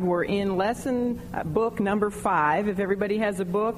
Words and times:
We're 0.00 0.24
in 0.24 0.56
lesson 0.56 1.20
uh, 1.34 1.44
book 1.44 1.78
number 1.78 2.08
five, 2.08 2.68
if 2.68 2.78
everybody 2.78 3.18
has 3.18 3.38
a 3.38 3.44
book. 3.44 3.76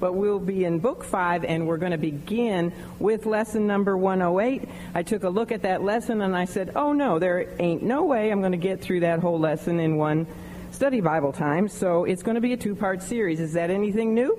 But 0.00 0.14
we'll 0.14 0.40
be 0.40 0.64
in 0.64 0.80
book 0.80 1.04
five, 1.04 1.44
and 1.44 1.68
we're 1.68 1.76
going 1.76 1.92
to 1.92 1.98
begin 1.98 2.72
with 2.98 3.24
lesson 3.24 3.64
number 3.64 3.96
108. 3.96 4.68
I 4.94 5.02
took 5.04 5.22
a 5.22 5.28
look 5.28 5.52
at 5.52 5.62
that 5.62 5.82
lesson 5.82 6.22
and 6.22 6.36
I 6.36 6.46
said, 6.46 6.72
oh 6.74 6.92
no, 6.92 7.20
there 7.20 7.54
ain't 7.60 7.84
no 7.84 8.04
way 8.04 8.32
I'm 8.32 8.40
going 8.40 8.52
to 8.52 8.58
get 8.58 8.80
through 8.80 9.00
that 9.00 9.20
whole 9.20 9.38
lesson 9.38 9.78
in 9.78 9.96
one 9.96 10.26
study 10.72 11.00
Bible 11.00 11.32
time. 11.32 11.68
So 11.68 12.04
it's 12.04 12.24
going 12.24 12.34
to 12.34 12.40
be 12.40 12.52
a 12.52 12.56
two 12.56 12.74
part 12.74 13.00
series. 13.00 13.38
Is 13.38 13.52
that 13.52 13.70
anything 13.70 14.12
new? 14.12 14.36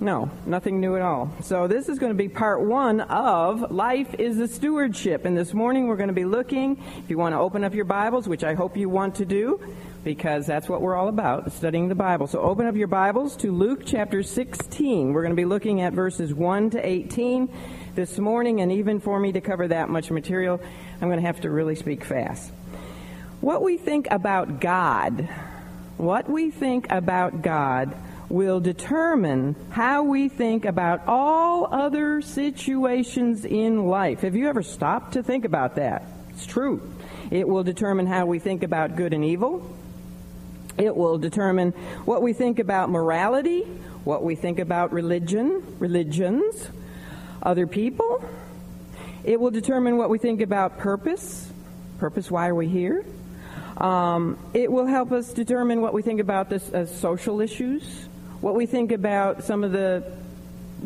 No, 0.00 0.30
nothing 0.46 0.80
new 0.80 0.96
at 0.96 1.02
all. 1.02 1.30
So 1.42 1.66
this 1.66 1.90
is 1.90 1.98
going 1.98 2.12
to 2.12 2.16
be 2.16 2.28
part 2.28 2.62
one 2.62 3.02
of 3.02 3.70
Life 3.70 4.14
is 4.18 4.38
a 4.38 4.48
Stewardship. 4.48 5.26
And 5.26 5.36
this 5.36 5.52
morning 5.52 5.88
we're 5.88 5.96
going 5.96 6.08
to 6.08 6.14
be 6.14 6.24
looking, 6.24 6.82
if 6.96 7.10
you 7.10 7.18
want 7.18 7.34
to 7.34 7.38
open 7.38 7.64
up 7.64 7.74
your 7.74 7.84
Bibles, 7.84 8.26
which 8.26 8.42
I 8.42 8.54
hope 8.54 8.78
you 8.78 8.88
want 8.88 9.16
to 9.16 9.26
do, 9.26 9.60
because 10.02 10.46
that's 10.46 10.68
what 10.68 10.80
we're 10.80 10.96
all 10.96 11.08
about, 11.08 11.52
studying 11.52 11.88
the 11.88 11.94
Bible. 11.94 12.26
So 12.26 12.40
open 12.40 12.66
up 12.66 12.74
your 12.74 12.86
Bibles 12.88 13.36
to 13.38 13.52
Luke 13.52 13.82
chapter 13.84 14.22
16. 14.22 15.12
We're 15.12 15.22
going 15.22 15.34
to 15.34 15.40
be 15.40 15.44
looking 15.44 15.82
at 15.82 15.92
verses 15.92 16.32
1 16.32 16.70
to 16.70 16.86
18 16.86 17.52
this 17.94 18.18
morning, 18.18 18.60
and 18.60 18.72
even 18.72 19.00
for 19.00 19.20
me 19.20 19.32
to 19.32 19.40
cover 19.40 19.68
that 19.68 19.90
much 19.90 20.10
material, 20.10 20.60
I'm 21.00 21.08
going 21.08 21.20
to 21.20 21.26
have 21.26 21.42
to 21.42 21.50
really 21.50 21.74
speak 21.74 22.04
fast. 22.04 22.50
What 23.40 23.62
we 23.62 23.76
think 23.76 24.08
about 24.10 24.60
God, 24.60 25.28
what 25.96 26.30
we 26.30 26.50
think 26.50 26.90
about 26.90 27.42
God 27.42 27.94
will 28.30 28.60
determine 28.60 29.56
how 29.70 30.04
we 30.04 30.28
think 30.28 30.64
about 30.64 31.06
all 31.08 31.66
other 31.74 32.22
situations 32.22 33.44
in 33.44 33.86
life. 33.86 34.20
Have 34.20 34.36
you 34.36 34.48
ever 34.48 34.62
stopped 34.62 35.14
to 35.14 35.22
think 35.22 35.44
about 35.44 35.74
that? 35.74 36.04
It's 36.30 36.46
true. 36.46 36.90
It 37.30 37.46
will 37.46 37.64
determine 37.64 38.06
how 38.06 38.26
we 38.26 38.38
think 38.38 38.62
about 38.62 38.96
good 38.96 39.12
and 39.12 39.24
evil. 39.24 39.76
It 40.80 40.96
will 40.96 41.18
determine 41.18 41.72
what 42.06 42.22
we 42.22 42.32
think 42.32 42.58
about 42.58 42.88
morality, 42.88 43.60
what 44.04 44.24
we 44.24 44.34
think 44.34 44.58
about 44.58 44.92
religion, 44.92 45.76
religions, 45.78 46.68
other 47.42 47.66
people. 47.66 48.24
It 49.22 49.38
will 49.38 49.50
determine 49.50 49.98
what 49.98 50.08
we 50.08 50.18
think 50.18 50.40
about 50.40 50.78
purpose. 50.78 51.52
Purpose, 51.98 52.30
why 52.30 52.48
are 52.48 52.54
we 52.54 52.66
here? 52.66 53.04
Um, 53.76 54.38
it 54.54 54.72
will 54.72 54.86
help 54.86 55.12
us 55.12 55.34
determine 55.34 55.82
what 55.82 55.92
we 55.92 56.00
think 56.00 56.18
about 56.18 56.48
this 56.48 56.68
as 56.70 56.94
social 56.98 57.42
issues, 57.42 58.08
what 58.40 58.54
we 58.54 58.64
think 58.64 58.90
about 58.90 59.44
some 59.44 59.64
of 59.64 59.72
the 59.72 60.02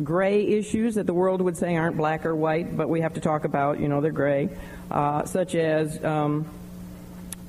gray 0.03 0.45
issues 0.45 0.95
that 0.95 1.05
the 1.05 1.13
world 1.13 1.41
would 1.41 1.55
say 1.55 1.77
aren't 1.77 1.95
black 1.95 2.25
or 2.25 2.35
white, 2.35 2.75
but 2.75 2.89
we 2.89 2.99
have 2.99 3.13
to 3.13 3.21
talk 3.21 3.45
about, 3.45 3.79
you 3.79 3.87
know, 3.87 4.01
they're 4.01 4.11
gray, 4.11 4.49
uh, 4.91 5.23
such 5.23 5.55
as 5.55 6.03
um, 6.03 6.45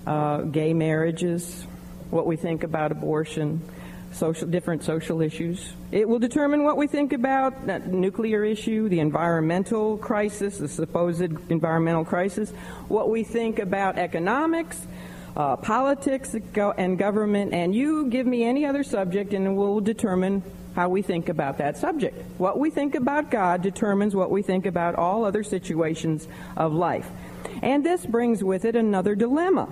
uh, 0.07 0.43
gay 0.43 0.73
marriages, 0.73 1.67
what 2.11 2.27
we 2.27 2.37
think 2.37 2.63
about 2.63 2.93
abortion, 2.93 3.61
social, 4.13 4.49
different 4.49 4.83
social 4.83 5.21
issues. 5.21 5.73
It 5.93 6.09
will 6.09 6.19
determine 6.19 6.65
what 6.65 6.77
we 6.77 6.87
think 6.87 7.13
about 7.13 7.67
that 7.67 7.89
nuclear 7.89 8.45
issue, 8.45 8.89
the 8.89 9.01
environmental 9.01 9.99
crisis, 9.99 10.59
the 10.59 10.69
supposed 10.69 11.21
environmental 11.51 12.05
crisis, 12.05 12.51
what 12.89 13.11
we 13.11 13.25
think 13.25 13.59
about 13.59 13.99
economics, 13.99 14.87
uh, 15.37 15.57
politics 15.57 16.35
and 16.79 16.99
government, 16.99 17.53
and 17.53 17.75
you 17.75 18.09
give 18.09 18.27
me 18.27 18.45
any 18.45 18.65
other 18.65 18.83
subject 18.83 19.35
and 19.35 19.57
we'll 19.57 19.81
determine 19.81 20.43
how 20.75 20.89
we 20.89 21.03
think 21.03 21.29
about 21.29 21.59
that 21.59 21.77
subject. 21.77 22.17
What 22.39 22.59
we 22.59 22.71
think 22.71 22.95
about 22.95 23.31
God 23.31 23.63
determines 23.63 24.15
what 24.15 24.31
we 24.31 24.43
think 24.43 24.67
about 24.67 24.95
all 24.95 25.25
other 25.25 25.43
situations 25.43 26.29
of 26.57 26.73
life. 26.73 27.09
And 27.63 27.85
this 27.85 28.05
brings 28.05 28.45
with 28.45 28.65
it 28.65 28.77
another 28.77 29.15
dilemma. 29.15 29.69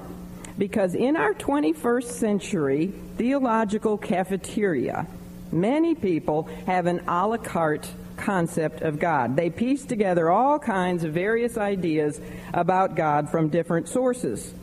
Because 0.56 0.94
in 0.94 1.16
our 1.16 1.34
21st 1.34 2.04
century 2.04 2.92
theological 3.16 3.98
cafeteria, 3.98 5.06
many 5.50 5.94
people 5.94 6.48
have 6.66 6.86
an 6.86 7.00
a 7.08 7.26
la 7.26 7.36
carte 7.38 7.90
concept 8.16 8.82
of 8.82 8.98
God. 8.98 9.36
They 9.36 9.50
piece 9.50 9.84
together 9.84 10.30
all 10.30 10.58
kinds 10.58 11.04
of 11.04 11.12
various 11.12 11.56
ideas 11.56 12.20
about 12.52 12.94
God 12.94 13.30
from 13.30 13.48
different 13.48 13.88
sources, 13.88 14.54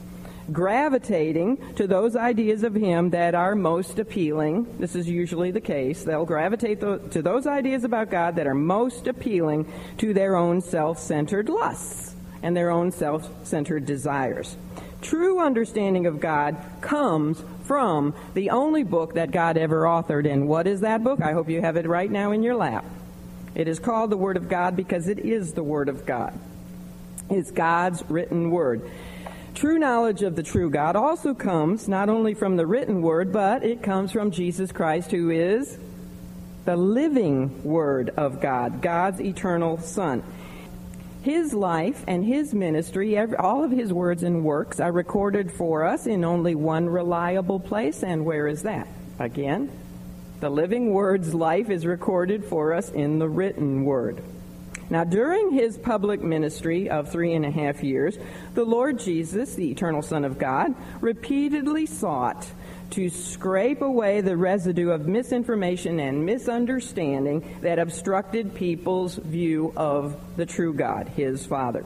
gravitating 0.52 1.76
to 1.76 1.88
those 1.88 2.16
ideas 2.16 2.64
of 2.64 2.74
Him 2.74 3.10
that 3.10 3.36
are 3.36 3.56
most 3.56 4.00
appealing. 4.00 4.78
This 4.80 4.96
is 4.96 5.10
usually 5.10 5.52
the 5.52 5.62
case. 5.62 6.04
They'll 6.04 6.26
gravitate 6.26 6.80
to 6.80 7.22
those 7.22 7.48
ideas 7.48 7.84
about 7.84 8.10
God 8.10 8.38
that 8.38 8.48
are 8.48 8.56
most 8.56 9.08
appealing 9.08 9.72
to 9.98 10.14
their 10.14 10.36
own 10.38 10.62
self 10.62 11.00
centered 11.00 11.50
lusts 11.50 12.16
and 12.44 12.56
their 12.56 12.72
own 12.72 12.92
self 12.92 13.30
centered 13.46 13.86
desires. 13.86 14.56
True 15.02 15.40
understanding 15.40 16.06
of 16.06 16.20
God 16.20 16.58
comes 16.82 17.44
from 17.66 18.14
the 18.34 18.52
only 18.52 18.84
book 18.84 19.16
that 19.16 19.32
God 19.32 19.58
ever 19.58 19.84
authored. 19.84 20.32
And 20.32 20.48
what 20.48 20.68
is 20.68 20.82
that 20.82 21.04
book? 21.04 21.22
I 21.22 21.34
hope 21.34 21.50
you 21.50 21.62
have 21.62 21.78
it 21.78 21.88
right 21.88 22.10
now 22.10 22.32
in 22.32 22.44
your 22.44 22.56
lap. 22.56 22.86
It 23.56 23.68
is 23.68 23.80
called 23.80 24.10
the 24.10 24.18
Word 24.18 24.38
of 24.38 24.48
God 24.48 24.76
because 24.76 25.08
it 25.08 25.20
is 25.20 25.54
the 25.54 25.64
Word 25.64 25.90
of 25.90 26.06
God. 26.06 26.38
It's 27.30 27.52
God's 27.52 28.04
written 28.10 28.52
Word. 28.52 28.90
True 29.56 29.78
knowledge 29.78 30.22
of 30.22 30.36
the 30.36 30.44
true 30.44 30.70
God 30.70 30.96
also 30.96 31.34
comes 31.34 31.88
not 31.88 32.10
only 32.10 32.34
from 32.34 32.56
the 32.56 32.66
written 32.66 33.02
Word, 33.02 33.34
but 33.34 33.64
it 33.64 33.84
comes 33.84 34.12
from 34.12 34.32
Jesus 34.32 34.72
Christ, 34.72 35.12
who 35.12 35.30
is 35.30 35.78
the 36.66 36.78
living 36.78 37.64
Word 37.64 38.12
of 38.16 38.42
God, 38.42 38.82
God's 38.82 39.20
eternal 39.20 39.78
Son. 39.80 40.24
His 41.22 41.54
life 41.54 42.04
and 42.08 42.26
his 42.26 42.54
ministry, 42.54 43.16
every, 43.16 43.38
all 43.38 43.64
of 43.64 43.72
his 43.72 43.94
words 43.94 44.24
and 44.24 44.44
works 44.44 44.80
are 44.80 44.92
recorded 44.92 45.52
for 45.52 45.86
us 45.86 46.08
in 46.08 46.24
only 46.24 46.56
one 46.56 46.90
reliable 46.90 47.60
place. 47.60 48.04
And 48.04 48.26
where 48.26 48.48
is 48.48 48.64
that? 48.64 48.88
Again, 49.20 49.70
the 50.40 50.50
living 50.50 50.92
word's 50.92 51.36
life 51.36 51.70
is 51.70 51.86
recorded 51.86 52.46
for 52.46 52.74
us 52.74 52.90
in 52.90 53.20
the 53.20 53.30
written 53.30 53.86
word. 53.86 54.24
Now, 54.90 55.04
during 55.04 55.52
his 55.52 55.78
public 55.78 56.22
ministry 56.22 56.90
of 56.90 57.10
three 57.10 57.34
and 57.34 57.46
a 57.46 57.52
half 57.52 57.84
years, 57.84 58.18
the 58.56 58.66
Lord 58.66 59.00
Jesus, 59.00 59.54
the 59.54 59.72
eternal 59.72 60.02
Son 60.02 60.26
of 60.26 60.40
God, 60.40 60.74
repeatedly 61.00 61.86
sought 61.86 62.46
to 62.92 63.10
scrape 63.10 63.82
away 63.82 64.22
the 64.22 64.38
residue 64.38 64.92
of 64.92 65.08
misinformation 65.08 66.00
and 66.00 66.26
misunderstanding 66.26 67.58
that 67.62 67.80
obstructed 67.80 68.54
people's 68.54 69.16
view 69.16 69.74
of 69.76 70.16
the 70.38 70.46
true 70.46 70.74
God, 70.74 71.08
his 71.10 71.46
Father. 71.46 71.86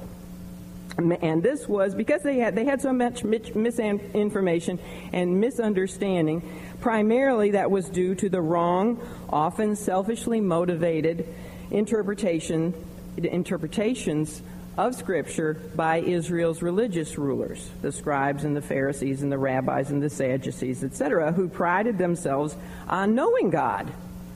And 0.98 1.44
this 1.44 1.68
was 1.68 1.94
because 1.94 2.22
they 2.22 2.38
had 2.38 2.56
they 2.56 2.64
had 2.64 2.82
so 2.82 2.94
much 2.94 3.24
misinformation 3.24 4.80
and 5.12 5.42
misunderstanding. 5.42 6.42
Primarily, 6.80 7.52
that 7.52 7.70
was 7.70 7.90
due 7.90 8.16
to 8.16 8.30
the 8.30 8.42
wrong, 8.42 9.02
often 9.30 9.76
selfishly 9.76 10.40
motivated 10.40 11.28
interpretation 11.70 12.74
interpretations 13.18 14.42
of 14.78 14.96
Scripture 14.96 15.54
by 15.76 15.98
Israel's 15.98 16.62
religious 16.62 17.18
rulers, 17.18 17.70
the 17.82 17.92
scribes 17.92 18.44
and 18.44 18.56
the 18.56 18.62
Pharisees 18.62 19.22
and 19.22 19.32
the 19.32 19.38
rabbis 19.38 19.90
and 19.90 20.02
the 20.02 20.10
Sadducees, 20.10 20.84
etc., 20.84 21.32
who 21.32 21.48
prided 21.48 21.98
themselves 21.98 22.56
on 22.88 23.16
knowing 23.16 23.50
God. 23.50 23.92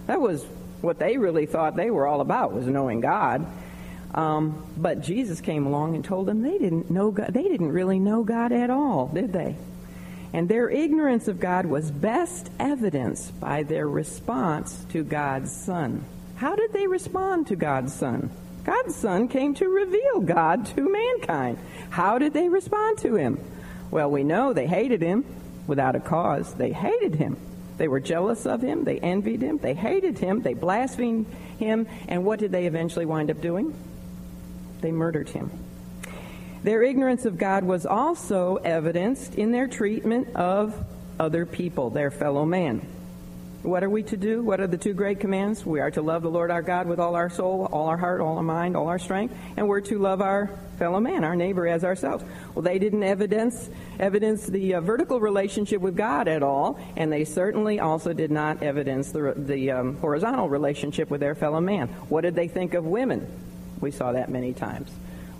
That 0.07 0.21
was 0.21 0.43
what 0.81 0.99
they 0.99 1.17
really 1.17 1.45
thought 1.45 1.75
they 1.75 1.91
were 1.91 2.07
all 2.07 2.21
about, 2.21 2.53
was 2.53 2.67
knowing 2.67 3.01
God. 3.01 3.45
Um, 4.13 4.65
but 4.77 5.01
Jesus 5.01 5.41
came 5.41 5.67
along 5.67 5.95
and 5.95 6.03
told 6.03 6.25
them 6.25 6.41
they 6.41 6.57
didn't 6.57 6.89
know 6.89 7.11
God. 7.11 7.33
They 7.33 7.43
didn't 7.43 7.71
really 7.71 7.99
know 7.99 8.23
God 8.23 8.51
at 8.51 8.69
all, 8.69 9.07
did 9.07 9.33
they? 9.33 9.55
And 10.33 10.47
their 10.47 10.69
ignorance 10.69 11.27
of 11.27 11.39
God 11.39 11.65
was 11.65 11.91
best 11.91 12.49
evidenced 12.59 13.39
by 13.39 13.63
their 13.63 13.87
response 13.87 14.85
to 14.89 15.03
God's 15.03 15.51
Son. 15.51 16.05
How 16.35 16.55
did 16.55 16.71
they 16.71 16.87
respond 16.87 17.47
to 17.47 17.55
God's 17.55 17.93
Son? 17.93 18.29
God's 18.69 18.95
Son 18.95 19.27
came 19.27 19.55
to 19.55 19.67
reveal 19.67 20.19
God 20.19 20.67
to 20.67 20.87
mankind. 20.87 21.57
How 21.89 22.19
did 22.19 22.33
they 22.33 22.49
respond 22.49 22.99
to 22.99 23.15
him? 23.15 23.39
Well, 23.89 24.11
we 24.11 24.23
know 24.23 24.53
they 24.53 24.67
hated 24.67 25.01
him 25.01 25.25
without 25.65 25.95
a 25.95 25.99
cause. 25.99 26.53
They 26.53 26.71
hated 26.71 27.15
him. 27.15 27.37
They 27.77 27.87
were 27.87 27.99
jealous 27.99 28.45
of 28.45 28.61
him. 28.61 28.83
They 28.83 28.99
envied 28.99 29.41
him. 29.41 29.57
They 29.57 29.73
hated 29.73 30.19
him. 30.19 30.43
They 30.43 30.53
blasphemed 30.53 31.25
him. 31.57 31.87
And 32.07 32.23
what 32.23 32.37
did 32.37 32.51
they 32.51 32.67
eventually 32.67 33.07
wind 33.07 33.31
up 33.31 33.41
doing? 33.41 33.73
They 34.81 34.91
murdered 34.91 35.29
him. 35.29 35.49
Their 36.61 36.83
ignorance 36.83 37.25
of 37.25 37.39
God 37.39 37.63
was 37.63 37.87
also 37.87 38.57
evidenced 38.57 39.33
in 39.33 39.51
their 39.51 39.67
treatment 39.67 40.35
of 40.35 40.75
other 41.19 41.47
people, 41.47 41.89
their 41.89 42.11
fellow 42.11 42.45
man. 42.45 42.85
What 43.61 43.83
are 43.83 43.89
we 43.89 44.03
to 44.03 44.15
do? 44.15 44.41
What 44.41 44.61
are 44.61 44.67
the 44.67 44.77
two 44.77 44.93
great 44.93 45.19
commands? 45.19 45.65
We 45.65 45.81
are 45.81 45.91
to 45.91 46.01
love 46.01 46.21
the 46.21 46.29
Lord 46.29 46.49
our 46.49 46.61
God 46.61 46.87
with 46.87 46.97
all 46.97 47.15
our 47.15 47.29
soul, 47.29 47.67
all 47.69 47.87
our 47.87 47.97
heart, 47.97 48.21
all 48.21 48.37
our 48.37 48.43
mind, 48.43 48.77
all 48.77 48.87
our 48.87 48.99
strength, 48.99 49.35
and 49.57 49.67
we're 49.67 49.81
to 49.81 49.99
love 49.99 50.21
our 50.21 50.49
fellow 50.77 51.01
man, 51.01 51.25
our 51.25 51.35
neighbor, 51.35 51.67
as 51.67 51.83
ourselves. 51.83 52.23
Well, 52.55 52.63
they 52.63 52.79
didn't 52.79 53.03
evidence 53.03 53.69
evidence 53.99 54.47
the 54.47 54.75
uh, 54.75 54.81
vertical 54.81 55.19
relationship 55.19 55.81
with 55.81 55.97
God 55.97 56.29
at 56.29 56.41
all, 56.41 56.79
and 56.95 57.11
they 57.11 57.25
certainly 57.25 57.81
also 57.81 58.13
did 58.13 58.31
not 58.31 58.63
evidence 58.63 59.11
the 59.11 59.33
the 59.35 59.71
um, 59.71 59.97
horizontal 59.97 60.47
relationship 60.47 61.09
with 61.09 61.19
their 61.19 61.35
fellow 61.35 61.59
man. 61.59 61.89
What 62.07 62.21
did 62.21 62.35
they 62.35 62.47
think 62.47 62.75
of 62.75 62.85
women? 62.85 63.27
We 63.81 63.91
saw 63.91 64.13
that 64.13 64.29
many 64.29 64.53
times. 64.53 64.89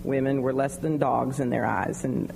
Women 0.04 0.42
were 0.42 0.52
less 0.52 0.76
than 0.76 0.98
dogs 0.98 1.40
in 1.40 1.48
their 1.48 1.64
eyes, 1.64 2.04
and 2.04 2.30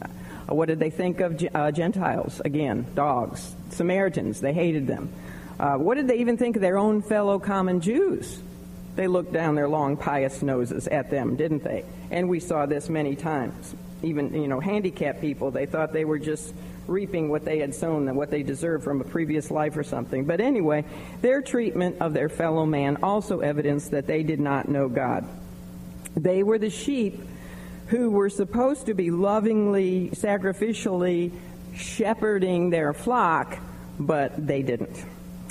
Uh, 0.47 0.55
what 0.55 0.69
did 0.69 0.79
they 0.79 0.91
think 0.91 1.21
of 1.21 1.43
uh, 1.55 1.71
Gentiles? 1.73 2.41
Again, 2.45 2.85
dogs. 2.95 3.55
Samaritans, 3.71 4.41
they 4.41 4.53
hated 4.53 4.87
them. 4.87 5.09
Uh, 5.59 5.77
what 5.77 5.97
did 5.97 6.09
they 6.09 6.19
even 6.19 6.37
think 6.37 6.57
of 6.57 6.63
their 6.63 6.79
own 6.79 7.03
fellow 7.03 7.39
common 7.39 7.81
Jews? 7.81 8.41
They 8.97 9.07
looked 9.07 9.33
down 9.33 9.55
their 9.55 9.69
long, 9.69 9.97
pious 9.97 10.43
noses 10.43 10.87
at 10.89 11.11
them, 11.11 11.37
didn't 11.37 11.65
they? 11.65 11.85
And 12.11 12.29
we 12.29 12.41
saw 12.41 12.67
this 12.67 12.89
many 12.89 13.17
times. 13.17 13.75
Even, 14.03 14.35
you 14.35 14.49
know, 14.49 14.61
handicapped 14.61 15.21
people, 15.21 15.51
they 15.51 15.67
thought 15.67 15.93
they 15.93 16.05
were 16.05 16.19
just 16.19 16.55
reaping 16.87 17.29
what 17.29 17.45
they 17.45 17.59
had 17.59 17.75
sown 17.75 18.09
and 18.09 18.17
what 18.17 18.31
they 18.31 18.43
deserved 18.43 18.85
from 18.85 19.01
a 19.01 19.05
previous 19.05 19.51
life 19.51 19.77
or 19.77 19.83
something. 19.83 20.25
But 20.25 20.41
anyway, 20.41 20.85
their 21.23 21.41
treatment 21.41 21.97
of 22.01 22.13
their 22.13 22.29
fellow 22.29 22.67
man 22.67 22.99
also 23.03 23.41
evidenced 23.41 23.93
that 23.93 24.07
they 24.07 24.23
did 24.23 24.41
not 24.41 24.69
know 24.69 24.89
God. 24.89 25.27
They 26.17 26.43
were 26.43 26.59
the 26.59 26.71
sheep 26.71 27.21
who 27.89 28.11
were 28.11 28.31
supposed 28.31 28.87
to 28.87 28.95
be 28.95 29.11
lovingly, 29.11 30.11
sacrificially 30.11 31.33
shepherding 31.75 32.71
their 32.71 32.93
flock, 32.93 33.59
but 33.99 34.47
they 34.47 34.63
didn't. 34.63 35.05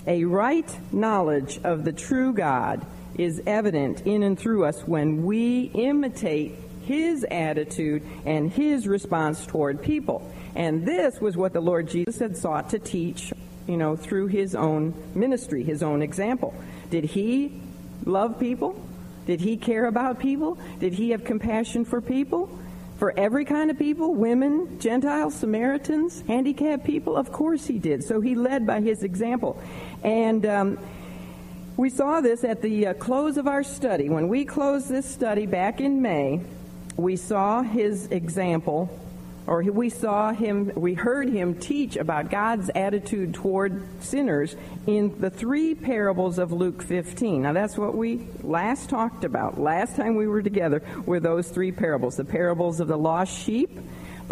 A 0.05 0.25
right 0.25 0.79
knowledge 0.91 1.59
of 1.63 1.85
the 1.85 1.93
true 1.93 2.33
God 2.33 2.85
is 3.17 3.41
evident 3.45 4.01
in 4.01 4.23
and 4.23 4.37
through 4.37 4.65
us 4.65 4.81
when 4.85 5.23
we 5.23 5.71
imitate 5.73 6.55
his 6.83 7.25
attitude 7.29 8.03
and 8.25 8.51
his 8.51 8.87
response 8.87 9.45
toward 9.45 9.81
people. 9.81 10.29
And 10.55 10.85
this 10.85 11.19
was 11.21 11.37
what 11.37 11.53
the 11.53 11.61
Lord 11.61 11.87
Jesus 11.87 12.19
had 12.19 12.35
sought 12.35 12.71
to 12.71 12.79
teach, 12.79 13.33
you 13.67 13.77
know, 13.77 13.95
through 13.95 14.27
his 14.27 14.55
own 14.55 14.93
ministry, 15.15 15.63
his 15.63 15.81
own 15.81 16.01
example. 16.01 16.53
Did 16.89 17.05
he 17.05 17.61
love 18.05 18.39
people? 18.39 18.75
Did 19.25 19.39
he 19.39 19.55
care 19.55 19.85
about 19.85 20.19
people? 20.19 20.57
Did 20.79 20.93
he 20.93 21.11
have 21.11 21.23
compassion 21.23 21.85
for 21.85 22.01
people? 22.01 22.49
For 22.97 23.17
every 23.17 23.43
kind 23.43 23.71
of 23.71 23.79
people, 23.79 24.13
women, 24.13 24.79
Gentiles, 24.79 25.33
Samaritans, 25.33 26.23
handicapped 26.27 26.83
people? 26.83 27.15
Of 27.15 27.31
course 27.31 27.65
he 27.65 27.79
did. 27.79 28.03
So 28.03 28.21
he 28.21 28.35
led 28.35 28.67
by 28.67 28.81
his 28.81 29.03
example. 29.03 29.61
And 30.03 30.45
um, 30.45 30.79
we 31.77 31.89
saw 31.89 32.21
this 32.21 32.43
at 32.43 32.61
the 32.61 32.87
uh, 32.87 32.93
close 32.93 33.37
of 33.37 33.47
our 33.47 33.63
study. 33.63 34.09
When 34.09 34.27
we 34.27 34.45
closed 34.45 34.89
this 34.89 35.09
study 35.09 35.45
back 35.45 35.81
in 35.81 36.01
May, 36.01 36.41
we 36.97 37.15
saw 37.15 37.63
his 37.63 38.07
example 38.07 38.99
or 39.45 39.61
we 39.61 39.89
saw 39.89 40.31
him, 40.31 40.71
we 40.75 40.93
heard 40.93 41.29
him 41.29 41.59
teach 41.59 41.97
about 41.97 42.29
God's 42.29 42.69
attitude 42.73 43.33
toward 43.33 43.83
sinners 44.01 44.55
in 44.87 45.19
the 45.19 45.29
three 45.29 45.75
parables 45.75 46.39
of 46.39 46.53
Luke 46.53 46.81
15. 46.81 47.41
Now, 47.41 47.51
that's 47.51 47.77
what 47.77 47.95
we 47.95 48.25
last 48.41 48.89
talked 48.89 49.25
about. 49.25 49.59
Last 49.59 49.97
time 49.97 50.15
we 50.15 50.27
were 50.27 50.41
together 50.41 50.81
were 51.05 51.19
those 51.19 51.49
three 51.49 51.71
parables 51.73 52.15
the 52.15 52.23
parables 52.23 52.79
of 52.79 52.87
the 52.87 52.97
lost 52.97 53.37
sheep, 53.37 53.77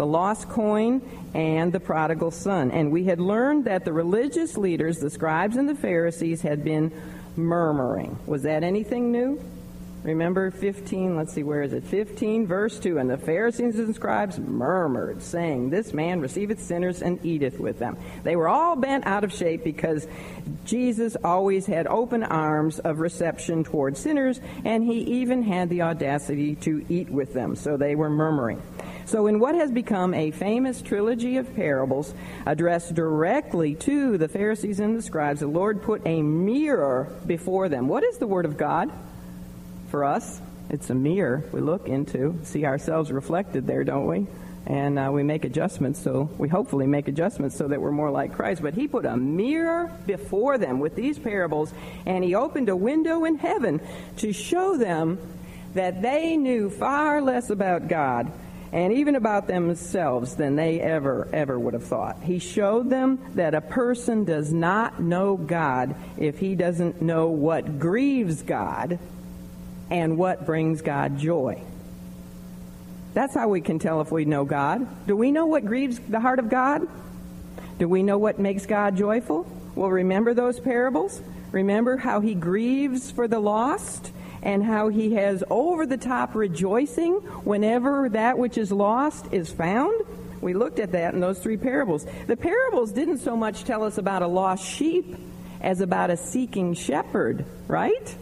the 0.02 0.06
lost 0.06 0.48
coin, 0.48 1.00
and 1.32 1.72
the 1.72 1.78
prodigal 1.78 2.32
son. 2.32 2.72
And 2.72 2.90
we 2.90 3.04
had 3.04 3.20
learned 3.20 3.66
that 3.66 3.84
the 3.84 3.92
religious 3.92 4.56
leaders, 4.56 4.98
the 4.98 5.10
scribes 5.10 5.56
and 5.56 5.68
the 5.68 5.76
Pharisees, 5.76 6.42
had 6.42 6.64
been 6.64 6.90
murmuring. 7.36 8.18
Was 8.26 8.42
that 8.42 8.64
anything 8.64 9.12
new? 9.12 9.40
Remember 10.02 10.50
15, 10.50 11.16
let's 11.16 11.32
see, 11.32 11.44
where 11.44 11.62
is 11.62 11.72
it? 11.72 11.84
15, 11.84 12.48
verse 12.48 12.80
2. 12.80 12.98
And 12.98 13.08
the 13.08 13.16
Pharisees 13.16 13.78
and 13.78 13.94
scribes 13.94 14.40
murmured, 14.40 15.22
saying, 15.22 15.70
This 15.70 15.92
man 15.92 16.20
receiveth 16.20 16.60
sinners 16.60 17.00
and 17.00 17.24
eateth 17.24 17.60
with 17.60 17.78
them. 17.78 17.96
They 18.24 18.34
were 18.34 18.48
all 18.48 18.74
bent 18.74 19.06
out 19.06 19.22
of 19.22 19.32
shape 19.32 19.62
because 19.62 20.08
Jesus 20.64 21.16
always 21.22 21.66
had 21.66 21.86
open 21.86 22.24
arms 22.24 22.80
of 22.80 22.98
reception 22.98 23.62
toward 23.62 23.96
sinners, 23.96 24.40
and 24.64 24.82
he 24.82 24.98
even 25.20 25.44
had 25.44 25.68
the 25.68 25.82
audacity 25.82 26.56
to 26.56 26.84
eat 26.88 27.08
with 27.08 27.32
them. 27.32 27.54
So 27.54 27.76
they 27.76 27.94
were 27.94 28.10
murmuring. 28.10 28.60
So, 29.06 29.26
in 29.26 29.38
what 29.38 29.54
has 29.54 29.70
become 29.70 30.14
a 30.14 30.30
famous 30.30 30.82
trilogy 30.82 31.36
of 31.36 31.54
parables 31.54 32.14
addressed 32.46 32.94
directly 32.94 33.74
to 33.76 34.18
the 34.18 34.28
Pharisees 34.28 34.80
and 34.80 34.96
the 34.96 35.02
scribes, 35.02 35.40
the 35.40 35.46
Lord 35.46 35.82
put 35.82 36.06
a 36.06 36.22
mirror 36.22 37.12
before 37.26 37.68
them. 37.68 37.88
What 37.88 38.04
is 38.04 38.18
the 38.18 38.26
Word 38.26 38.44
of 38.44 38.56
God? 38.56 38.90
for 39.92 40.04
us, 40.04 40.40
it's 40.70 40.88
a 40.88 40.94
mirror 40.94 41.44
we 41.52 41.60
look 41.60 41.86
into, 41.86 42.38
see 42.44 42.64
ourselves 42.64 43.12
reflected 43.12 43.66
there, 43.66 43.84
don't 43.84 44.06
we? 44.06 44.26
And 44.64 44.98
uh, 44.98 45.10
we 45.12 45.22
make 45.22 45.44
adjustments, 45.44 46.00
so 46.00 46.30
we 46.38 46.48
hopefully 46.48 46.86
make 46.86 47.08
adjustments 47.08 47.56
so 47.56 47.68
that 47.68 47.78
we're 47.78 47.90
more 47.92 48.10
like 48.10 48.32
Christ. 48.32 48.62
But 48.62 48.72
he 48.72 48.88
put 48.88 49.04
a 49.04 49.18
mirror 49.18 49.92
before 50.06 50.56
them 50.56 50.78
with 50.78 50.96
these 50.96 51.18
parables, 51.18 51.74
and 52.06 52.24
he 52.24 52.34
opened 52.34 52.70
a 52.70 52.76
window 52.76 53.26
in 53.26 53.36
heaven 53.36 53.82
to 54.16 54.32
show 54.32 54.78
them 54.78 55.18
that 55.74 56.00
they 56.00 56.38
knew 56.38 56.70
far 56.70 57.20
less 57.20 57.50
about 57.50 57.88
God 57.88 58.32
and 58.72 58.94
even 58.94 59.16
about 59.16 59.46
themselves 59.46 60.36
than 60.36 60.56
they 60.56 60.80
ever, 60.80 61.28
ever 61.32 61.58
would 61.58 61.74
have 61.74 61.84
thought. 61.84 62.22
He 62.22 62.38
showed 62.38 62.88
them 62.88 63.18
that 63.34 63.54
a 63.54 63.60
person 63.60 64.24
does 64.24 64.50
not 64.50 65.00
know 65.00 65.36
God 65.36 65.94
if 66.16 66.38
he 66.38 66.54
doesn't 66.54 67.02
know 67.02 67.28
what 67.28 67.78
grieves 67.78 68.42
God 68.42 68.98
and 69.90 70.16
what 70.16 70.46
brings 70.46 70.80
God 70.80 71.18
joy. 71.18 71.62
That's 73.12 73.34
how 73.34 73.48
we 73.48 73.60
can 73.60 73.78
tell 73.78 74.00
if 74.00 74.10
we 74.10 74.24
know 74.24 74.46
God. 74.46 74.88
Do 75.06 75.16
we 75.16 75.32
know 75.32 75.44
what 75.44 75.66
grieves 75.66 75.98
the 75.98 76.20
heart 76.20 76.38
of 76.38 76.48
God? 76.48 76.88
Do 77.78 77.86
we 77.86 78.02
know 78.02 78.16
what 78.16 78.38
makes 78.38 78.64
God 78.64 78.96
joyful? 78.96 79.46
Well, 79.74 79.90
remember 79.90 80.32
those 80.32 80.58
parables? 80.58 81.20
Remember 81.50 81.98
how 81.98 82.20
he 82.20 82.34
grieves 82.34 83.10
for 83.10 83.28
the 83.28 83.38
lost 83.38 84.12
and 84.42 84.64
how 84.64 84.88
he 84.88 85.14
has 85.14 85.44
over 85.50 85.86
the 85.86 85.96
top 85.96 86.34
rejoicing 86.34 87.14
whenever 87.44 88.08
that 88.08 88.38
which 88.38 88.58
is 88.58 88.72
lost 88.72 89.32
is 89.32 89.50
found? 89.50 90.04
We 90.40 90.54
looked 90.54 90.80
at 90.80 90.92
that 90.92 91.14
in 91.14 91.20
those 91.20 91.38
three 91.38 91.56
parables. 91.56 92.06
The 92.26 92.36
parables 92.36 92.90
didn't 92.92 93.18
so 93.18 93.36
much 93.36 93.64
tell 93.64 93.84
us 93.84 93.98
about 93.98 94.22
a 94.22 94.26
lost 94.26 94.64
sheep 94.64 95.16
as 95.60 95.80
about 95.80 96.10
a 96.10 96.16
seeking 96.16 96.74
shepherd, 96.74 97.44
right? 97.68 98.16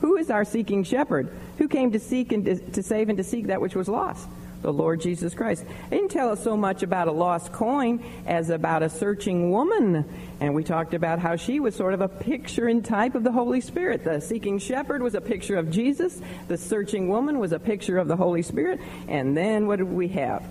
Who 0.00 0.16
is 0.16 0.30
our 0.30 0.44
seeking 0.44 0.82
shepherd? 0.84 1.30
Who 1.58 1.68
came 1.68 1.92
to 1.92 2.00
seek 2.00 2.32
and 2.32 2.44
to, 2.46 2.56
to 2.56 2.82
save 2.82 3.10
and 3.10 3.18
to 3.18 3.24
seek 3.24 3.48
that 3.48 3.60
which 3.60 3.76
was 3.76 3.88
lost? 3.88 4.26
The 4.62 4.72
Lord 4.72 5.00
Jesus 5.00 5.34
Christ. 5.34 5.64
It 5.64 5.90
didn't 5.90 6.10
tell 6.10 6.30
us 6.30 6.42
so 6.42 6.56
much 6.56 6.82
about 6.82 7.08
a 7.08 7.12
lost 7.12 7.52
coin 7.52 8.02
as 8.26 8.48
about 8.48 8.82
a 8.82 8.88
searching 8.88 9.50
woman. 9.50 10.04
And 10.40 10.54
we 10.54 10.64
talked 10.64 10.94
about 10.94 11.18
how 11.18 11.36
she 11.36 11.60
was 11.60 11.74
sort 11.74 11.94
of 11.94 12.00
a 12.00 12.08
picture 12.08 12.68
and 12.68 12.84
type 12.84 13.14
of 13.14 13.24
the 13.24 13.32
Holy 13.32 13.60
Spirit. 13.60 14.04
The 14.04 14.20
seeking 14.20 14.58
shepherd 14.58 15.02
was 15.02 15.14
a 15.14 15.20
picture 15.20 15.56
of 15.56 15.70
Jesus. 15.70 16.20
The 16.48 16.56
searching 16.56 17.08
woman 17.08 17.38
was 17.38 17.52
a 17.52 17.58
picture 17.58 17.98
of 17.98 18.08
the 18.08 18.16
Holy 18.16 18.42
Spirit. 18.42 18.80
And 19.08 19.36
then 19.36 19.66
what 19.66 19.76
did 19.76 19.88
we 19.88 20.08
have? 20.08 20.42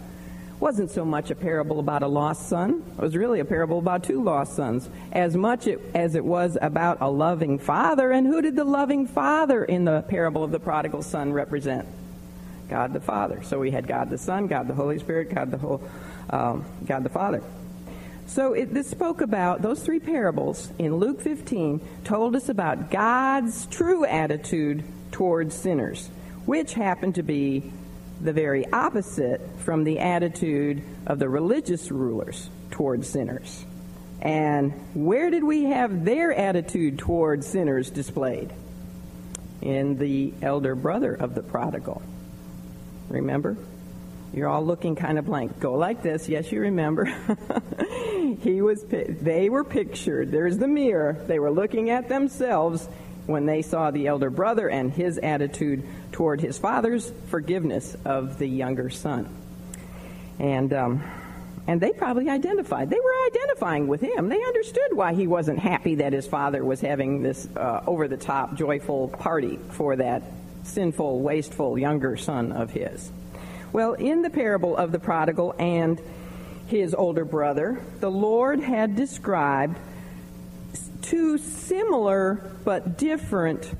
wasn't 0.61 0.91
so 0.91 1.03
much 1.03 1.31
a 1.31 1.35
parable 1.35 1.79
about 1.79 2.03
a 2.03 2.07
lost 2.07 2.47
son. 2.47 2.83
It 2.95 3.01
was 3.01 3.15
really 3.17 3.39
a 3.39 3.45
parable 3.45 3.79
about 3.79 4.03
two 4.03 4.23
lost 4.23 4.55
sons. 4.55 4.87
As 5.11 5.35
much 5.35 5.67
as 5.95 6.13
it 6.13 6.23
was 6.23 6.55
about 6.61 6.99
a 7.01 7.09
loving 7.09 7.57
father. 7.57 8.11
And 8.11 8.27
who 8.27 8.43
did 8.43 8.55
the 8.55 8.63
loving 8.63 9.07
father 9.07 9.65
in 9.65 9.85
the 9.85 10.03
parable 10.03 10.43
of 10.43 10.51
the 10.51 10.59
prodigal 10.59 11.01
son 11.01 11.33
represent? 11.33 11.87
God 12.71 12.93
the 12.93 13.01
Father. 13.01 13.43
So 13.43 13.59
we 13.59 13.69
had 13.69 13.85
God 13.85 14.09
the 14.09 14.17
Son, 14.17 14.47
God 14.47 14.69
the 14.69 14.73
Holy 14.73 14.97
Spirit, 14.97 15.35
God 15.35 15.51
the 15.51 15.57
whole, 15.57 15.83
um, 16.29 16.65
God 16.85 17.03
the 17.03 17.09
Father. 17.09 17.43
So 18.27 18.53
it, 18.53 18.73
this 18.73 18.89
spoke 18.89 19.19
about 19.19 19.61
those 19.61 19.83
three 19.83 19.99
parables 19.99 20.71
in 20.79 20.95
Luke 20.95 21.19
15 21.19 21.81
told 22.05 22.33
us 22.33 22.47
about 22.47 22.89
God's 22.89 23.65
true 23.65 24.05
attitude 24.05 24.85
towards 25.11 25.53
sinners, 25.53 26.09
which 26.45 26.73
happened 26.73 27.15
to 27.15 27.23
be 27.23 27.73
the 28.21 28.31
very 28.31 28.71
opposite 28.71 29.41
from 29.59 29.83
the 29.83 29.99
attitude 29.99 30.81
of 31.05 31.19
the 31.19 31.27
religious 31.27 31.91
rulers 31.91 32.49
towards 32.69 33.09
sinners. 33.09 33.65
And 34.21 34.71
where 34.93 35.29
did 35.29 35.43
we 35.43 35.65
have 35.65 36.05
their 36.05 36.33
attitude 36.33 36.99
towards 36.99 37.47
sinners 37.47 37.89
displayed? 37.89 38.53
In 39.61 39.97
the 39.97 40.33
elder 40.41 40.73
brother 40.73 41.13
of 41.13 41.35
the 41.35 41.43
prodigal. 41.43 42.01
Remember? 43.11 43.57
You're 44.33 44.47
all 44.47 44.65
looking 44.65 44.95
kind 44.95 45.19
of 45.19 45.25
blank. 45.25 45.59
Go 45.59 45.73
like 45.73 46.01
this. 46.01 46.29
Yes, 46.29 46.51
you 46.51 46.61
remember. 46.61 47.05
he 48.41 48.61
was 48.61 48.83
they 48.85 49.49
were 49.49 49.63
pictured. 49.63 50.31
There's 50.31 50.57
the 50.57 50.67
mirror. 50.67 51.17
They 51.27 51.39
were 51.39 51.51
looking 51.51 51.89
at 51.89 52.07
themselves 52.07 52.87
when 53.25 53.45
they 53.45 53.61
saw 53.61 53.91
the 53.91 54.07
elder 54.07 54.29
brother 54.29 54.69
and 54.69 54.91
his 54.91 55.17
attitude 55.17 55.83
toward 56.11 56.41
his 56.41 56.57
father's 56.57 57.11
forgiveness 57.27 57.95
of 58.05 58.39
the 58.39 58.47
younger 58.47 58.89
son. 58.89 59.29
And, 60.39 60.73
um, 60.73 61.03
and 61.67 61.79
they 61.79 61.91
probably 61.91 62.29
identified. 62.29 62.89
They 62.89 62.99
were 62.99 63.27
identifying 63.27 63.87
with 63.87 64.01
him. 64.01 64.29
They 64.29 64.41
understood 64.43 64.93
why 64.93 65.13
he 65.13 65.27
wasn't 65.27 65.59
happy 65.59 65.95
that 65.95 66.13
his 66.13 66.25
father 66.25 66.63
was 66.63 66.81
having 66.81 67.21
this 67.21 67.47
uh, 67.55 67.83
over 67.85 68.07
the 68.07 68.17
top, 68.17 68.55
joyful 68.55 69.09
party 69.09 69.59
for 69.71 69.97
that 69.97 70.23
sinful, 70.63 71.19
wasteful 71.19 71.77
younger 71.77 72.17
son 72.17 72.51
of 72.51 72.71
his. 72.71 73.11
Well, 73.73 73.93
in 73.93 74.21
the 74.21 74.29
parable 74.29 74.75
of 74.75 74.91
the 74.91 74.99
prodigal 74.99 75.55
and 75.57 76.01
his 76.67 76.93
older 76.93 77.25
brother, 77.25 77.81
the 77.99 78.11
Lord 78.11 78.59
had 78.59 78.95
described 78.95 79.77
two 81.01 81.37
similar 81.37 82.51
but 82.63 82.97
different 82.97 83.71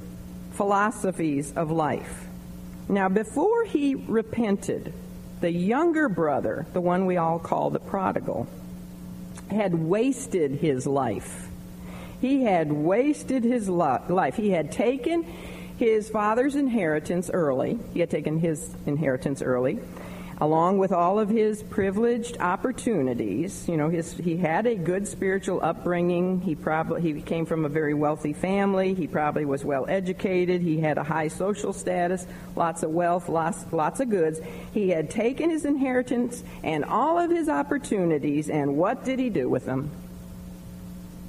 philosophies 0.52 1.54
of 1.54 1.72
life. 1.72 2.26
Now, 2.90 3.10
before 3.10 3.64
he 3.66 3.96
repented 3.96 4.94
the 5.40 5.52
younger 5.52 6.10
brother, 6.10 6.66
the 6.74 6.82
one 6.82 7.06
we 7.06 7.18
all 7.18 7.40
call 7.40 7.70
the 7.70 7.80
prodigal, 7.80 8.48
had 9.50 9.74
wasted 9.74 10.52
his 10.52 10.86
life. 10.86 11.48
He 12.20 12.44
had 12.44 12.72
wasted 12.72 13.44
his 13.44 13.68
life. 13.68 14.36
He 14.36 14.52
had 14.52 14.72
taken 14.72 15.26
his 15.86 16.10
father's 16.10 16.56
inheritance 16.56 17.32
early. 17.34 17.80
He 17.92 18.02
had 18.02 18.12
taken 18.12 18.38
his 18.38 18.76
inheritance 18.86 19.42
early 19.42 19.80
along 20.40 20.80
with 20.80 20.92
all 20.92 21.20
of 21.20 21.30
his 21.30 21.62
privileged 21.62 22.36
opportunities. 22.40 23.68
You 23.68 23.78
know, 23.78 23.90
his, 23.90 24.14
he 24.14 24.38
had 24.38 24.66
a 24.66 24.76
good 24.76 25.08
spiritual 25.08 25.60
upbringing. 25.64 26.42
He 26.42 26.56
probably 26.56 27.02
he 27.02 27.22
came 27.22 27.46
from 27.46 27.64
a 27.64 27.70
very 27.70 27.94
wealthy 27.94 28.34
family. 28.34 28.96
He 28.96 29.06
probably 29.08 29.46
was 29.46 29.64
well 29.64 29.86
educated. 29.88 30.62
He 30.62 30.80
had 30.80 30.98
a 30.98 31.04
high 31.04 31.28
social 31.28 31.74
status, 31.74 32.26
lots 32.56 32.82
of 32.82 32.90
wealth, 32.90 33.30
lots 33.30 33.72
lots 33.72 34.00
of 34.00 34.10
goods. 34.10 34.40
He 34.74 34.90
had 34.90 35.12
taken 35.12 35.52
his 35.52 35.66
inheritance 35.66 36.44
and 36.64 36.86
all 36.86 37.20
of 37.20 37.30
his 37.30 37.48
opportunities, 37.48 38.50
and 38.50 38.78
what 38.78 39.06
did 39.06 39.20
he 39.20 39.30
do 39.30 39.48
with 39.48 39.66
them? 39.66 39.92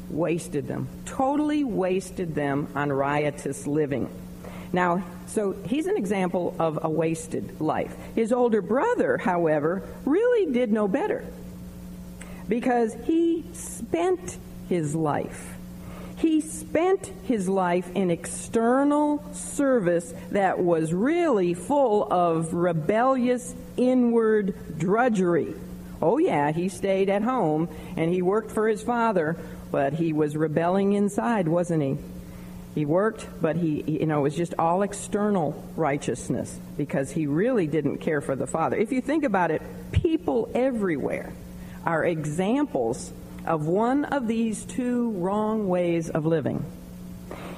Wasted 0.08 0.66
them. 0.68 0.88
Totally 1.04 1.64
wasted 1.64 2.34
them 2.34 2.68
on 2.74 2.90
riotous 2.90 3.66
living. 3.66 4.10
Now, 4.72 5.04
so 5.26 5.52
he's 5.66 5.86
an 5.86 5.96
example 5.96 6.54
of 6.58 6.78
a 6.82 6.88
wasted 6.88 7.60
life. 7.60 7.94
His 8.14 8.32
older 8.32 8.62
brother, 8.62 9.18
however, 9.18 9.82
really 10.04 10.52
did 10.52 10.72
no 10.72 10.88
better 10.88 11.24
because 12.48 12.94
he 13.04 13.44
spent 13.52 14.38
his 14.68 14.94
life. 14.94 15.54
He 16.16 16.40
spent 16.40 17.12
his 17.24 17.48
life 17.48 17.90
in 17.94 18.10
external 18.10 19.24
service 19.32 20.14
that 20.30 20.58
was 20.58 20.92
really 20.92 21.54
full 21.54 22.10
of 22.12 22.54
rebellious 22.54 23.54
inward 23.76 24.54
drudgery. 24.78 25.54
Oh, 26.00 26.18
yeah, 26.18 26.52
he 26.52 26.68
stayed 26.68 27.08
at 27.08 27.22
home 27.22 27.68
and 27.96 28.12
he 28.12 28.22
worked 28.22 28.50
for 28.50 28.68
his 28.68 28.82
father, 28.82 29.36
but 29.70 29.94
he 29.94 30.12
was 30.12 30.36
rebelling 30.36 30.92
inside, 30.92 31.48
wasn't 31.48 31.82
he? 31.82 31.98
He 32.74 32.86
worked, 32.86 33.26
but 33.40 33.56
he, 33.56 33.82
you 33.82 34.06
know, 34.06 34.20
it 34.20 34.22
was 34.22 34.36
just 34.36 34.54
all 34.58 34.82
external 34.82 35.62
righteousness 35.76 36.58
because 36.76 37.10
he 37.10 37.26
really 37.26 37.66
didn't 37.66 37.98
care 37.98 38.22
for 38.22 38.34
the 38.34 38.46
Father. 38.46 38.76
If 38.76 38.92
you 38.92 39.02
think 39.02 39.24
about 39.24 39.50
it, 39.50 39.60
people 39.92 40.50
everywhere 40.54 41.32
are 41.84 42.04
examples 42.04 43.12
of 43.44 43.66
one 43.66 44.06
of 44.06 44.26
these 44.26 44.64
two 44.64 45.10
wrong 45.12 45.68
ways 45.68 46.08
of 46.08 46.24
living. 46.24 46.64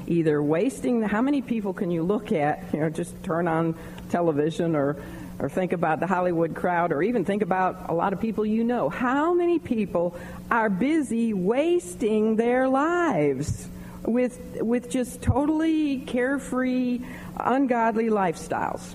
Either 0.06 0.42
wasting, 0.42 1.02
how 1.02 1.22
many 1.22 1.42
people 1.42 1.72
can 1.72 1.90
you 1.90 2.02
look 2.02 2.32
at, 2.32 2.64
you 2.72 2.80
know, 2.80 2.90
just 2.90 3.22
turn 3.22 3.46
on 3.46 3.74
television 4.10 4.74
or, 4.74 4.96
or 5.38 5.48
think 5.48 5.72
about 5.72 6.00
the 6.00 6.06
Hollywood 6.06 6.54
crowd 6.54 6.92
or 6.92 7.02
even 7.02 7.24
think 7.24 7.42
about 7.42 7.88
a 7.88 7.94
lot 7.94 8.12
of 8.12 8.20
people 8.20 8.44
you 8.44 8.64
know. 8.64 8.88
How 8.88 9.32
many 9.32 9.58
people 9.60 10.16
are 10.50 10.68
busy 10.68 11.32
wasting 11.32 12.36
their 12.36 12.68
lives? 12.68 13.68
With, 14.04 14.60
with 14.60 14.90
just 14.90 15.22
totally 15.22 15.98
carefree, 15.98 17.00
ungodly 17.36 18.08
lifestyles. 18.08 18.94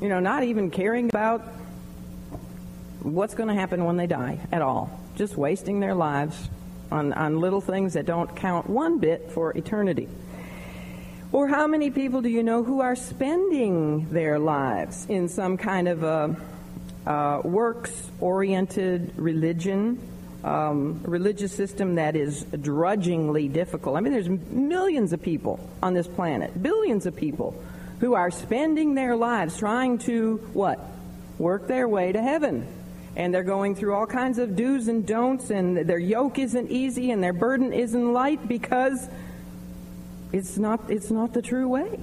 You 0.00 0.08
know, 0.08 0.20
not 0.20 0.44
even 0.44 0.70
caring 0.70 1.08
about 1.08 1.40
what's 3.00 3.34
going 3.34 3.48
to 3.48 3.54
happen 3.54 3.84
when 3.84 3.96
they 3.96 4.06
die 4.06 4.40
at 4.52 4.62
all. 4.62 5.00
Just 5.16 5.36
wasting 5.36 5.80
their 5.80 5.94
lives 5.94 6.36
on, 6.90 7.12
on 7.12 7.40
little 7.40 7.60
things 7.60 7.94
that 7.94 8.06
don't 8.06 8.34
count 8.36 8.68
one 8.68 8.98
bit 8.98 9.32
for 9.32 9.56
eternity. 9.56 10.08
Or 11.32 11.48
how 11.48 11.66
many 11.66 11.90
people 11.90 12.22
do 12.22 12.28
you 12.28 12.42
know 12.42 12.62
who 12.62 12.80
are 12.80 12.94
spending 12.94 14.08
their 14.10 14.38
lives 14.38 15.06
in 15.06 15.28
some 15.28 15.56
kind 15.56 15.88
of 15.88 16.02
a 16.02 16.36
uh, 17.06 17.40
works 17.44 18.10
oriented 18.20 19.12
religion 19.16 20.00
um, 20.46 21.00
religious 21.02 21.52
system 21.52 21.96
that 21.96 22.14
is 22.14 22.44
drudgingly 22.44 23.48
difficult. 23.48 23.96
I 23.96 24.00
mean, 24.00 24.12
there's 24.12 24.28
millions 24.28 25.12
of 25.12 25.20
people 25.20 25.58
on 25.82 25.92
this 25.92 26.06
planet, 26.06 26.62
billions 26.62 27.04
of 27.04 27.16
people, 27.16 27.60
who 27.98 28.14
are 28.14 28.30
spending 28.30 28.94
their 28.94 29.16
lives 29.16 29.58
trying 29.58 29.98
to 29.98 30.36
what? 30.52 30.78
Work 31.38 31.66
their 31.66 31.88
way 31.88 32.12
to 32.12 32.22
heaven. 32.22 32.66
And 33.16 33.34
they're 33.34 33.42
going 33.42 33.74
through 33.74 33.94
all 33.94 34.06
kinds 34.06 34.38
of 34.38 34.54
do's 34.54 34.88
and 34.88 35.04
don'ts, 35.04 35.50
and 35.50 35.78
their 35.78 35.98
yoke 35.98 36.38
isn't 36.38 36.70
easy 36.70 37.10
and 37.10 37.22
their 37.22 37.32
burden 37.32 37.72
isn't 37.72 38.12
light 38.12 38.46
because 38.46 39.08
it's 40.32 40.58
not, 40.58 40.90
it's 40.90 41.10
not 41.10 41.32
the 41.32 41.42
true 41.42 41.66
way. 41.66 41.98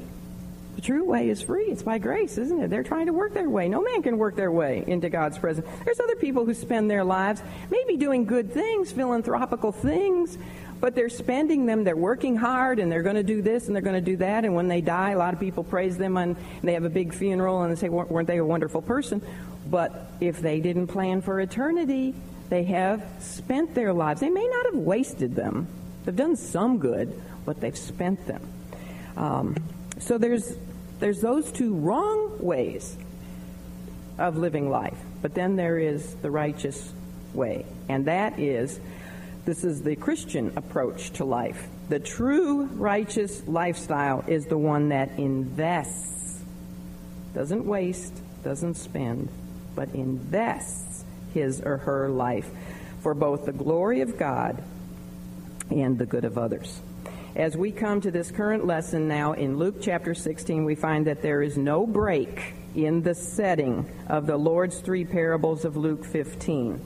The 0.76 0.82
true 0.82 1.06
way 1.06 1.30
is 1.30 1.42
free. 1.42 1.66
It's 1.66 1.84
by 1.84 2.00
grace, 2.00 2.38
isn't 2.38 2.60
it? 2.60 2.70
They're 2.70 2.84
trying 2.84 3.06
to 3.06 3.14
work 3.14 3.34
their 3.34 3.50
way. 3.50 3.70
No 3.70 3.82
man 3.82 4.02
can 4.02 4.18
work 4.18 4.36
their 4.36 4.52
way 4.52 4.84
into 4.88 5.10
God's 5.10 5.38
presence. 5.38 5.68
There's 5.86 6.00
other 6.00 6.16
people 6.16 6.46
who 6.46 6.54
spend 6.54 6.90
their 6.90 7.04
lives 7.04 7.42
maybe 7.70 7.98
doing 7.98 8.26
good 8.26 8.52
things, 8.52 8.92
philanthropical 8.92 9.72
things, 9.72 10.38
but 10.80 10.96
they're 10.96 11.10
spending 11.10 11.66
them. 11.66 11.84
They're 11.84 11.96
working 11.96 12.36
hard 12.36 12.80
and 12.80 12.92
they're 12.92 13.04
going 13.04 13.16
to 13.16 13.24
do 13.24 13.42
this 13.42 13.68
and 13.68 13.76
they're 13.76 13.84
going 13.84 13.96
to 13.96 14.12
do 14.12 14.18
that. 14.18 14.46
And 14.46 14.56
when 14.56 14.68
they 14.68 14.82
die, 14.82 15.12
a 15.12 15.18
lot 15.18 15.34
of 15.34 15.40
people 15.40 15.64
praise 15.64 15.98
them 15.98 16.18
and 16.18 16.36
they 16.64 16.74
have 16.74 16.86
a 16.86 16.90
big 16.90 17.14
funeral 17.14 17.62
and 17.62 17.72
they 17.72 17.80
say, 17.80 17.90
weren't 17.90 18.28
they 18.28 18.38
a 18.38 18.46
wonderful 18.46 18.82
person? 18.82 19.22
But 19.70 20.08
if 20.20 20.42
they 20.42 20.60
didn't 20.60 20.88
plan 20.88 21.22
for 21.22 21.40
eternity, 21.40 22.16
they 22.50 22.64
have 22.64 23.06
spent 23.20 23.76
their 23.76 23.94
lives. 23.94 24.22
They 24.22 24.30
may 24.30 24.48
not 24.48 24.66
have 24.66 24.76
wasted 24.76 25.36
them. 25.36 25.68
They've 26.04 26.16
done 26.16 26.36
some 26.36 26.80
good, 26.80 27.20
but 27.46 27.62
they've 27.62 27.78
spent 27.78 28.26
them. 28.28 28.42
Um, 29.16 29.56
so 30.04 30.18
there's 30.18 30.56
there's 31.00 31.22
those 31.22 31.52
two 31.52 31.76
wrong 31.76 32.38
ways 32.40 32.96
of 34.18 34.38
living 34.38 34.70
life. 34.70 34.98
But 35.22 35.34
then 35.34 35.56
there 35.56 35.78
is 35.78 36.16
the 36.16 36.30
righteous 36.30 36.92
way. 37.34 37.66
And 37.90 38.06
that 38.06 38.40
is 38.40 38.80
this 39.46 39.64
is 39.64 39.82
the 39.82 39.96
Christian 39.96 40.54
approach 40.56 41.12
to 41.14 41.26
life. 41.26 41.68
The 41.90 42.00
true 42.00 42.64
righteous 42.66 43.46
lifestyle 43.48 44.24
is 44.28 44.46
the 44.46 44.58
one 44.58 44.90
that 44.90 45.20
invests, 45.20 46.42
doesn't 47.34 47.66
waste, 47.66 48.14
doesn't 48.44 48.76
spend, 48.76 49.30
but 49.76 49.90
invests 49.90 51.04
his 51.34 51.62
or 51.62 51.78
her 51.78 52.10
life 52.10 52.50
for 53.02 53.14
both 53.14 53.46
the 53.46 53.52
glory 53.52 54.02
of 54.02 54.18
God 54.18 54.64
and 55.70 55.98
the 55.98 56.06
good 56.06 56.24
of 56.24 56.38
others. 56.38 56.82
As 57.36 57.58
we 57.58 57.72
come 57.72 58.00
to 58.02 58.12
this 58.12 58.30
current 58.30 58.68
lesson 58.68 59.08
now 59.08 59.34
in 59.34 59.58
Luke 59.58 59.78
chapter 59.82 60.14
16, 60.14 60.66
we 60.66 60.76
find 60.76 61.08
that 61.08 61.24
there 61.24 61.42
is 61.42 61.58
no 61.58 61.88
break 61.88 62.54
in 62.76 63.02
the 63.02 63.16
setting 63.16 63.90
of 64.08 64.28
the 64.28 64.38
Lord's 64.38 64.82
three 64.82 65.04
parables 65.04 65.66
of 65.66 65.76
Luke 65.76 66.06
15. 66.06 66.80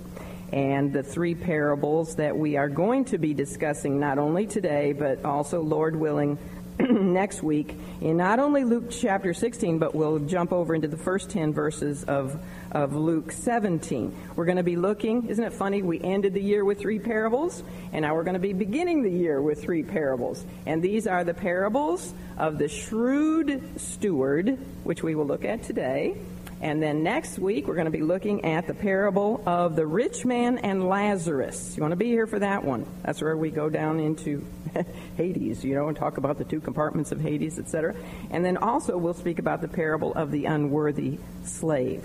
And 0.53 0.93
the 0.93 1.03
three 1.03 1.35
parables 1.35 2.15
that 2.15 2.37
we 2.37 2.55
are 2.55 2.69
going 2.69 3.03
to 3.05 3.17
be 3.17 3.33
discussing 3.33 3.99
not 3.99 4.19
only 4.19 4.47
today, 4.47 4.93
but 4.93 5.25
also, 5.25 5.61
Lord 5.61 5.97
willing, 5.97 6.37
next 6.79 7.43
week 7.43 7.75
in 7.99 8.15
not 8.15 8.39
only 8.39 8.63
Luke 8.63 8.85
chapter 8.89 9.33
16, 9.33 9.79
but 9.79 9.95
we'll 9.95 10.19
jump 10.19 10.53
over 10.53 10.73
into 10.73 10.87
the 10.87 10.97
first 10.97 11.29
10 11.29 11.51
verses 11.51 12.05
of, 12.05 12.39
of 12.77 12.93
Luke 12.93 13.31
17. 13.31 14.15
We're 14.35 14.45
going 14.45 14.57
to 14.57 14.63
be 14.63 14.75
looking, 14.75 15.29
isn't 15.29 15.43
it 15.43 15.51
funny? 15.51 15.81
We 15.81 15.99
ended 15.99 16.35
the 16.35 16.41
year 16.41 16.63
with 16.63 16.79
three 16.79 16.99
parables, 16.99 17.63
and 17.91 18.03
now 18.03 18.13
we're 18.13 18.23
going 18.23 18.35
to 18.35 18.39
be 18.39 18.53
beginning 18.53 19.01
the 19.01 19.09
year 19.09 19.41
with 19.41 19.63
three 19.63 19.81
parables. 19.81 20.45
And 20.67 20.83
these 20.83 21.07
are 21.07 21.23
the 21.23 21.33
parables 21.33 22.13
of 22.37 22.59
the 22.59 22.67
shrewd 22.67 23.81
steward, 23.81 24.59
which 24.83 25.01
we 25.01 25.15
will 25.15 25.25
look 25.25 25.43
at 25.43 25.63
today 25.63 26.17
and 26.59 26.81
then 26.81 27.03
next 27.03 27.37
week, 27.37 27.67
we're 27.67 27.75
going 27.75 27.85
to 27.85 27.91
be 27.91 28.01
looking 28.01 28.43
at 28.43 28.65
the 28.65 28.73
parable 28.73 29.43
of 29.45 29.75
the 29.75 29.85
rich 29.85 30.25
man 30.25 30.57
and 30.57 30.87
Lazarus. 30.89 31.77
You 31.77 31.81
want 31.81 31.91
to 31.91 31.97
be 31.97 32.07
here 32.07 32.25
for 32.25 32.39
that 32.39 32.63
one? 32.63 32.85
That's 33.03 33.21
where 33.21 33.37
we 33.37 33.51
go 33.51 33.69
down 33.69 33.99
into 33.99 34.43
Hades, 35.17 35.63
you 35.63 35.75
know, 35.75 35.87
and 35.87 35.95
talk 35.95 36.17
about 36.17 36.39
the 36.39 36.45
two 36.45 36.59
compartments 36.59 37.11
of 37.11 37.21
Hades, 37.21 37.59
etc. 37.59 37.95
And 38.31 38.43
then 38.43 38.57
also, 38.57 38.97
we'll 38.97 39.13
speak 39.13 39.37
about 39.37 39.61
the 39.61 39.67
parable 39.67 40.13
of 40.15 40.31
the 40.31 40.45
unworthy 40.45 41.19
slave. 41.43 42.03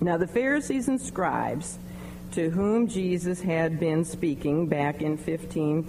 Now, 0.00 0.16
the 0.16 0.26
Pharisees 0.26 0.88
and 0.88 1.00
scribes 1.00 1.78
to 2.32 2.50
whom 2.50 2.88
Jesus 2.88 3.40
had 3.40 3.80
been 3.80 4.04
speaking 4.04 4.66
back 4.66 5.00
in 5.00 5.16
15 5.16 5.88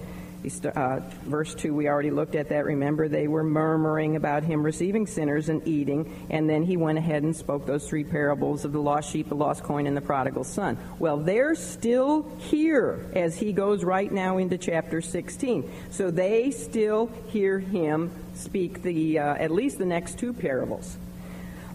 uh, 0.75 0.99
verse 1.23 1.53
2, 1.55 1.73
we 1.73 1.87
already 1.87 2.11
looked 2.11 2.35
at 2.35 2.49
that. 2.49 2.65
Remember, 2.65 3.07
they 3.07 3.27
were 3.27 3.43
murmuring 3.43 4.15
about 4.15 4.43
him 4.43 4.63
receiving 4.63 5.07
sinners 5.07 5.49
and 5.49 5.67
eating, 5.67 6.27
and 6.29 6.49
then 6.49 6.63
he 6.63 6.77
went 6.77 6.97
ahead 6.97 7.23
and 7.23 7.35
spoke 7.35 7.65
those 7.65 7.87
three 7.87 8.03
parables 8.03 8.63
of 8.63 8.71
the 8.71 8.79
lost 8.79 9.11
sheep, 9.11 9.29
the 9.29 9.35
lost 9.35 9.63
coin, 9.63 9.87
and 9.87 9.97
the 9.97 10.01
prodigal 10.01 10.43
son. 10.43 10.77
Well, 10.99 11.17
they're 11.17 11.55
still 11.55 12.29
here 12.37 13.05
as 13.13 13.37
he 13.37 13.51
goes 13.51 13.83
right 13.83 14.11
now 14.11 14.37
into 14.37 14.57
chapter 14.57 15.01
16. 15.01 15.69
So 15.89 16.11
they 16.11 16.51
still 16.51 17.11
hear 17.27 17.59
him 17.59 18.11
speak 18.35 18.83
the 18.83 19.19
uh, 19.19 19.35
at 19.35 19.51
least 19.51 19.79
the 19.79 19.85
next 19.85 20.19
two 20.19 20.33
parables. 20.33 20.97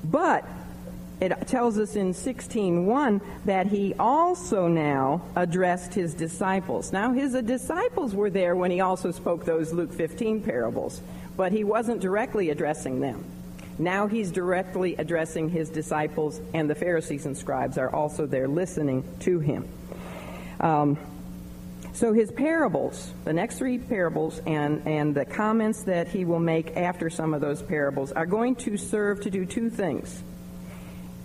But 0.05 0.47
it 1.23 1.47
tells 1.47 1.79
us 1.79 1.95
in 1.95 2.13
16:1 2.13 3.21
that 3.45 3.69
he 3.69 3.95
also 3.99 4.67
now 4.67 5.23
addressed 5.37 5.95
his 5.95 6.15
disciples. 6.15 6.93
Now 6.93 7.13
his 7.13 7.35
disciples 7.43 8.15
were 8.15 8.31
there 8.31 8.57
when 8.57 8.73
he 8.73 8.81
also 8.81 9.13
spoke 9.13 9.45
those 9.45 9.73
Luke 9.73 9.93
15 9.93 10.43
parables, 10.43 11.01
but 11.37 11.53
he 11.53 11.63
wasn't 11.63 12.01
directly 12.01 12.51
addressing 12.51 13.01
them. 13.01 13.25
Now 13.79 14.07
he's 14.09 14.33
directly 14.33 14.97
addressing 14.97 15.49
his 15.49 15.71
disciples, 15.71 16.41
and 16.53 16.69
the 16.69 16.75
Pharisees 16.75 17.25
and 17.25 17.37
scribes 17.37 17.79
are 17.79 17.95
also 17.95 18.27
there 18.27 18.49
listening 18.49 19.05
to 19.21 19.39
him. 19.39 19.69
Um, 20.61 20.99
so 21.93 22.13
his 22.13 22.33
parables, 22.33 23.13
the 23.25 23.33
next 23.33 23.59
three 23.59 23.79
parables, 23.79 24.41
and, 24.47 24.87
and 24.87 25.15
the 25.15 25.25
comments 25.25 25.85
that 25.85 26.09
he 26.09 26.25
will 26.25 26.41
make 26.41 26.77
after 26.77 27.11
some 27.11 27.35
of 27.35 27.41
those 27.41 27.63
parables 27.63 28.13
are 28.13 28.27
going 28.27 28.57
to 28.57 28.77
serve 28.77 29.21
to 29.23 29.31
do 29.31 29.45
two 29.45 29.69
things. 29.69 30.23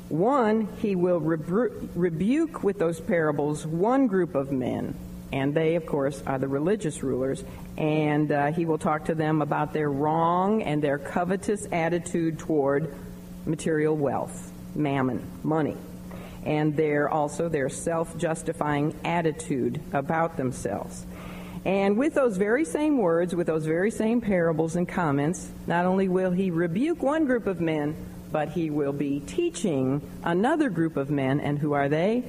One, 0.09 0.67
he 0.77 0.95
will 0.95 1.19
rebu- 1.19 1.89
rebuke 1.95 2.63
with 2.63 2.79
those 2.79 2.99
parables 2.99 3.65
one 3.65 4.07
group 4.07 4.35
of 4.35 4.51
men, 4.51 4.95
and 5.33 5.53
they, 5.53 5.75
of 5.75 5.85
course, 5.85 6.23
are 6.25 6.39
the 6.39 6.47
religious 6.47 7.03
rulers, 7.03 7.43
and 7.77 8.31
uh, 8.31 8.51
he 8.51 8.65
will 8.65 8.77
talk 8.77 9.05
to 9.05 9.15
them 9.15 9.41
about 9.41 9.73
their 9.73 9.91
wrong 9.91 10.63
and 10.63 10.81
their 10.81 10.97
covetous 10.97 11.67
attitude 11.71 12.39
toward 12.39 12.93
material 13.45 13.95
wealth, 13.95 14.51
mammon, 14.75 15.25
money 15.43 15.75
and 16.47 16.77
their 16.77 17.09
also 17.09 17.49
their 17.49 17.67
self-justifying 17.67 18.95
attitude 19.03 19.81
about 19.91 20.37
themselves. 20.37 21.05
And 21.65 21.97
with 21.97 22.13
those 22.13 22.37
very 22.37 22.63
same 22.63 22.97
words, 22.97 23.35
with 23.35 23.47
those 23.47 23.65
very 23.65 23.91
same 23.91 24.21
parables 24.21 24.77
and 24.77 24.87
comments, 24.87 25.51
not 25.67 25.85
only 25.85 26.07
will 26.07 26.31
he 26.31 26.49
rebuke 26.49 27.03
one 27.03 27.25
group 27.25 27.47
of 27.47 27.59
men, 27.59 27.95
but 28.31 28.49
he 28.49 28.69
will 28.69 28.93
be 28.93 29.21
teaching 29.21 30.01
another 30.23 30.69
group 30.69 30.97
of 30.97 31.09
men, 31.09 31.39
and 31.39 31.59
who 31.59 31.73
are 31.73 31.89
they? 31.89 32.23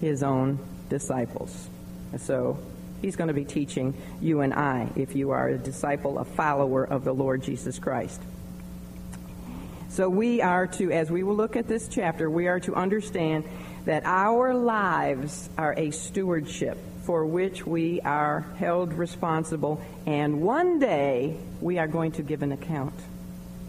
His 0.00 0.22
own 0.22 0.58
disciples. 0.88 1.68
So 2.18 2.58
he's 3.02 3.16
going 3.16 3.28
to 3.28 3.34
be 3.34 3.44
teaching 3.44 3.94
you 4.20 4.40
and 4.40 4.54
I 4.54 4.88
if 4.96 5.14
you 5.14 5.30
are 5.30 5.48
a 5.48 5.58
disciple, 5.58 6.18
a 6.18 6.24
follower 6.24 6.84
of 6.84 7.04
the 7.04 7.12
Lord 7.12 7.42
Jesus 7.42 7.78
Christ. 7.78 8.20
So 9.88 10.08
we 10.10 10.42
are 10.42 10.66
to, 10.66 10.92
as 10.92 11.10
we 11.10 11.22
will 11.22 11.36
look 11.36 11.56
at 11.56 11.68
this 11.68 11.88
chapter, 11.88 12.28
we 12.28 12.48
are 12.48 12.60
to 12.60 12.74
understand 12.74 13.44
that 13.86 14.02
our 14.04 14.52
lives 14.52 15.48
are 15.56 15.74
a 15.76 15.90
stewardship 15.90 16.76
for 17.04 17.24
which 17.24 17.64
we 17.64 18.00
are 18.02 18.44
held 18.58 18.92
responsible, 18.92 19.80
and 20.06 20.42
one 20.42 20.80
day 20.80 21.36
we 21.60 21.78
are 21.78 21.86
going 21.86 22.12
to 22.12 22.22
give 22.22 22.42
an 22.42 22.52
account 22.52 22.94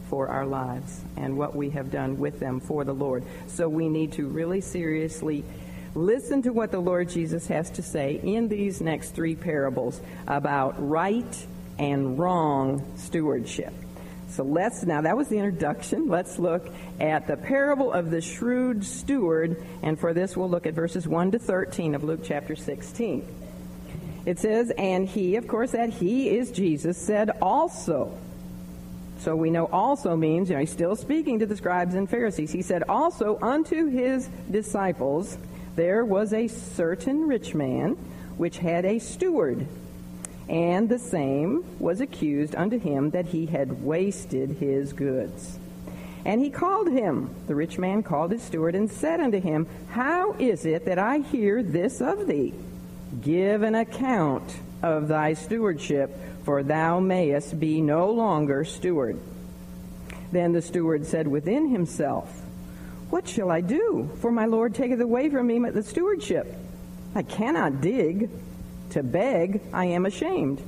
for 0.10 0.28
our 0.30 0.46
lives 0.46 1.02
and 1.16 1.38
what 1.38 1.56
we 1.56 1.70
have 1.72 1.92
done 1.92 2.18
with 2.18 2.40
them 2.40 2.60
for 2.60 2.84
the 2.84 2.94
Lord. 2.94 3.24
So 3.48 3.68
we 3.70 3.90
need 3.90 4.14
to 4.14 4.28
really 4.28 4.62
seriously 4.62 5.44
listen 5.96 6.42
to 6.44 6.54
what 6.54 6.72
the 6.72 6.80
Lord 6.80 7.10
Jesus 7.10 7.48
has 7.48 7.70
to 7.72 7.82
say 7.82 8.20
in 8.24 8.48
these 8.48 8.82
next 8.82 9.12
three 9.12 9.36
parables 9.36 10.00
about 10.28 10.76
right 10.78 11.48
and 11.80 12.18
wrong 12.20 12.86
stewardship. 12.98 13.74
So 14.30 14.44
let's, 14.44 14.84
now 14.84 15.02
that 15.02 15.16
was 15.16 15.30
the 15.30 15.38
introduction. 15.38 16.10
Let's 16.10 16.38
look 16.38 16.70
at 17.00 17.28
the 17.28 17.38
parable 17.38 17.92
of 17.94 18.12
the 18.12 18.22
shrewd 18.22 18.84
steward. 18.84 19.64
And 19.82 19.98
for 20.00 20.14
this, 20.14 20.36
we'll 20.36 20.50
look 20.50 20.68
at 20.68 20.74
verses 20.74 21.08
1 21.08 21.32
to 21.32 21.40
13 21.40 21.96
of 21.96 22.04
Luke 22.04 22.22
chapter 22.24 22.56
16. 22.56 23.26
It 24.26 24.40
says, 24.40 24.72
And 24.78 25.08
he, 25.08 25.38
of 25.38 25.48
course, 25.48 25.72
that 25.72 25.90
he 25.90 26.30
is 26.30 26.52
Jesus, 26.52 26.98
said 26.98 27.32
also. 27.42 28.18
So 29.20 29.36
we 29.36 29.50
know 29.50 29.66
also 29.66 30.16
means, 30.16 30.50
you 30.50 30.56
know, 30.56 30.62
he's 30.62 30.72
still 30.72 30.96
speaking 30.96 31.40
to 31.40 31.46
the 31.46 31.58
scribes 31.58 31.96
and 31.96 32.10
Pharisees. 32.10 32.52
He 32.52 32.62
said, 32.62 32.84
Also 32.88 33.40
unto 33.42 33.88
his 33.88 34.30
disciples 34.50 35.38
there 35.76 36.06
was 36.06 36.34
a 36.34 36.48
certain 36.48 37.28
rich 37.28 37.54
man 37.54 37.94
which 38.38 38.58
had 38.58 38.86
a 38.86 39.00
steward 39.00 39.68
and 40.50 40.88
the 40.88 41.00
same 41.00 41.66
was 41.80 42.00
accused 42.00 42.56
unto 42.56 42.80
him 42.80 43.12
that 43.12 43.28
he 43.28 43.46
had 43.46 43.84
wasted 43.84 44.52
his 44.52 44.94
goods. 44.94 45.60
And 46.26 46.42
he 46.42 46.50
called 46.50 46.90
him, 46.90 47.34
the 47.48 47.56
rich 47.56 47.78
man 47.78 48.04
called 48.04 48.32
his 48.32 48.44
steward, 48.44 48.76
and 48.76 48.90
said 48.90 49.20
unto 49.20 49.40
him, 49.40 49.68
How 49.90 50.34
is 50.34 50.66
it 50.66 50.86
that 50.86 51.00
I 51.00 51.20
hear 51.20 51.64
this 51.64 52.02
of 52.02 52.28
thee? 52.28 52.54
Give 53.22 53.62
an 53.62 53.76
account 53.76 54.58
of 54.82 55.08
thy 55.08 55.34
stewardship, 55.34 56.16
for 56.44 56.64
thou 56.64 57.00
mayest 57.00 57.60
be 57.60 57.82
no 57.82 58.10
longer 58.12 58.64
steward. 58.64 59.20
Then 60.32 60.52
the 60.52 60.62
steward 60.62 61.06
said 61.06 61.28
within 61.28 61.70
himself, 61.70 62.42
What 63.10 63.28
shall 63.28 63.50
I 63.50 63.62
do? 63.62 64.10
For 64.22 64.32
my 64.32 64.46
Lord 64.46 64.76
taketh 64.76 65.00
away 65.00 65.30
from 65.30 65.48
me 65.48 65.60
the 65.70 65.84
stewardship. 65.84 66.54
I 67.16 67.24
cannot 67.24 67.82
dig 67.82 68.30
to 68.92 69.04
beg, 69.04 69.62
I 69.74 69.86
am 69.86 70.06
ashamed. 70.06 70.62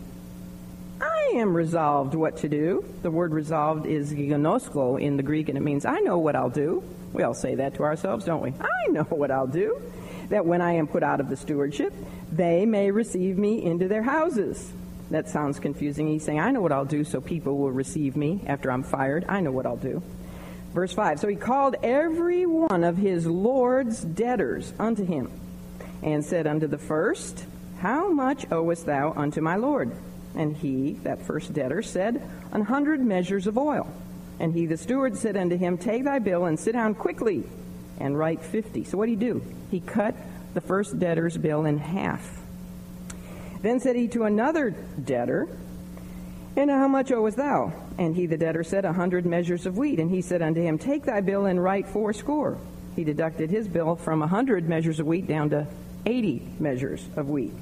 I 1.02 1.34
am 1.36 1.56
resolved 1.56 2.16
what 2.16 2.38
to 2.38 2.50
do. 2.50 2.84
The 3.02 3.12
word 3.12 3.32
resolved 3.32 3.86
is 3.86 4.12
ginosko 4.12 5.00
in 5.00 5.16
the 5.16 5.24
Greek, 5.24 5.48
and 5.48 5.58
it 5.58 5.62
means 5.62 5.86
I 5.86 6.00
know 6.00 6.18
what 6.18 6.36
I'll 6.36 6.50
do. 6.50 6.84
We 7.14 7.24
all 7.24 7.34
say 7.34 7.56
that 7.56 7.76
to 7.76 7.84
ourselves, 7.84 8.26
don't 8.26 8.42
we? 8.42 8.54
I 8.60 8.92
know 8.92 9.04
what 9.04 9.32
I'll 9.32 9.48
do. 9.48 9.82
That 10.30 10.46
when 10.46 10.62
I 10.62 10.74
am 10.74 10.88
put 10.88 11.02
out 11.02 11.20
of 11.20 11.30
the 11.30 11.38
stewardship, 11.38 11.94
they 12.32 12.66
may 12.66 12.92
receive 12.92 13.38
me 13.38 13.64
into 13.64 13.88
their 13.88 14.04
houses. 14.04 14.72
That 15.12 15.28
sounds 15.28 15.60
confusing. 15.60 16.08
He's 16.08 16.24
saying, 16.24 16.40
I 16.40 16.52
know 16.52 16.62
what 16.62 16.72
I'll 16.72 16.86
do 16.86 17.04
so 17.04 17.20
people 17.20 17.58
will 17.58 17.72
receive 17.72 18.16
me 18.16 18.42
after 18.46 18.72
I'm 18.72 18.84
fired. 18.84 19.26
I 19.28 19.40
know 19.42 19.52
what 19.52 19.66
I'll 19.66 19.78
do. 19.78 20.04
Verse 20.74 20.94
5 20.94 21.20
So 21.20 21.28
he 21.28 21.36
called 21.36 21.76
every 21.82 22.46
one 22.46 22.84
of 22.84 22.98
his 22.98 23.26
Lord's 23.26 24.02
debtors 24.02 24.74
unto 24.78 25.04
him 25.04 25.32
and 26.04 26.24
said 26.24 26.46
unto 26.46 26.68
the 26.68 26.78
first, 26.78 27.46
how 27.80 28.12
much 28.12 28.46
owest 28.52 28.86
thou 28.86 29.14
unto 29.14 29.40
my 29.40 29.56
Lord? 29.56 29.92
And 30.36 30.56
he, 30.56 30.94
that 31.04 31.22
first 31.22 31.54
debtor, 31.54 31.82
said, 31.82 32.22
An 32.52 32.62
hundred 32.62 33.00
measures 33.00 33.48
of 33.48 33.58
oil. 33.58 33.88
And 34.38 34.54
he, 34.54 34.66
the 34.66 34.76
steward, 34.76 35.18
said 35.18 35.38
unto 35.38 35.58
him, 35.58 35.78
Take 35.78 36.04
thy 36.04 36.20
bill 36.20 36.46
and 36.46 36.60
sit 36.60 36.74
down 36.74 36.94
quickly 36.94 37.44
and 37.98 38.18
write 38.18 38.42
fifty. 38.42 38.84
So 38.84 38.98
what 38.98 39.06
did 39.06 39.20
he 39.20 39.26
do? 39.28 39.42
He 39.72 39.80
cut 39.80 40.14
the 40.54 40.62
first 40.62 41.00
debtor's 41.00 41.38
bill 41.38 41.66
in 41.66 41.78
half. 41.78 42.42
Then 43.62 43.80
said 43.80 43.96
he 43.96 44.08
to 44.10 44.24
another 44.24 44.72
debtor, 44.72 45.48
And 46.56 46.70
how 46.70 46.88
much 46.88 47.12
owest 47.12 47.38
thou? 47.38 47.74
And 47.98 48.16
he, 48.16 48.26
the 48.26 48.38
debtor, 48.38 48.64
said, 48.64 48.86
A 48.86 48.94
hundred 48.94 49.26
measures 49.26 49.66
of 49.66 49.78
wheat. 49.78 50.00
And 50.00 50.10
he 50.10 50.22
said 50.22 50.42
unto 50.42 50.62
him, 50.62 50.78
Take 50.78 51.04
thy 51.04 51.22
bill 51.22 51.46
and 51.46 51.62
write 51.62 51.88
fourscore. 51.88 52.58
He 52.96 53.04
deducted 53.04 53.50
his 53.50 53.68
bill 53.68 53.96
from 53.96 54.22
a 54.22 54.28
hundred 54.28 54.68
measures 54.68 55.00
of 55.00 55.08
wheat 55.08 55.28
down 55.28 55.50
to 55.52 55.68
eighty 56.06 56.48
measures 56.60 57.06
of 57.16 57.30
wheat. 57.30 57.54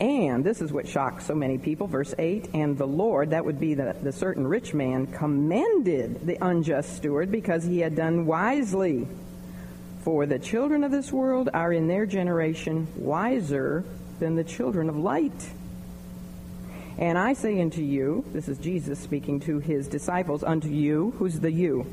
And 0.00 0.42
this 0.42 0.62
is 0.62 0.72
what 0.72 0.88
shocks 0.88 1.26
so 1.26 1.34
many 1.34 1.58
people. 1.58 1.86
Verse 1.86 2.14
8 2.18 2.50
And 2.54 2.78
the 2.78 2.86
Lord, 2.86 3.30
that 3.30 3.44
would 3.44 3.60
be 3.60 3.74
the, 3.74 3.94
the 4.02 4.12
certain 4.12 4.46
rich 4.46 4.72
man, 4.72 5.06
commended 5.06 6.26
the 6.26 6.38
unjust 6.40 6.96
steward 6.96 7.30
because 7.30 7.64
he 7.64 7.80
had 7.80 7.94
done 7.96 8.24
wisely. 8.24 9.06
For 10.02 10.24
the 10.24 10.38
children 10.38 10.82
of 10.82 10.90
this 10.90 11.12
world 11.12 11.50
are 11.52 11.72
in 11.72 11.86
their 11.86 12.06
generation 12.06 12.86
wiser 12.96 13.84
than 14.18 14.34
the 14.34 14.44
children 14.44 14.88
of 14.88 14.96
light. 14.96 15.50
And 16.98 17.18
I 17.18 17.34
say 17.34 17.60
unto 17.60 17.82
you, 17.82 18.24
this 18.32 18.48
is 18.48 18.58
Jesus 18.58 18.98
speaking 18.98 19.40
to 19.40 19.58
his 19.58 19.88
disciples, 19.88 20.42
unto 20.42 20.68
you, 20.68 21.14
who's 21.18 21.40
the 21.40 21.52
you? 21.52 21.86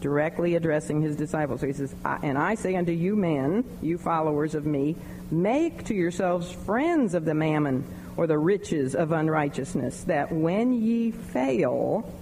Directly 0.00 0.54
addressing 0.54 1.02
his 1.02 1.16
disciples. 1.16 1.60
So 1.60 1.66
he 1.66 1.72
says, 1.72 1.94
And 2.04 2.38
I 2.38 2.54
say 2.54 2.76
unto 2.76 2.92
you 2.92 3.16
men, 3.16 3.64
you 3.82 3.98
followers 3.98 4.54
of 4.54 4.64
me, 4.64 4.96
Make 5.30 5.84
to 5.84 5.94
yourselves 5.94 6.50
friends 6.50 7.14
of 7.14 7.24
the 7.24 7.34
mammon 7.34 7.84
or 8.16 8.26
the 8.26 8.38
riches 8.38 8.94
of 8.94 9.12
unrighteousness, 9.12 10.04
that 10.04 10.32
when 10.32 10.72
ye 10.72 11.10
fail, 11.10 12.12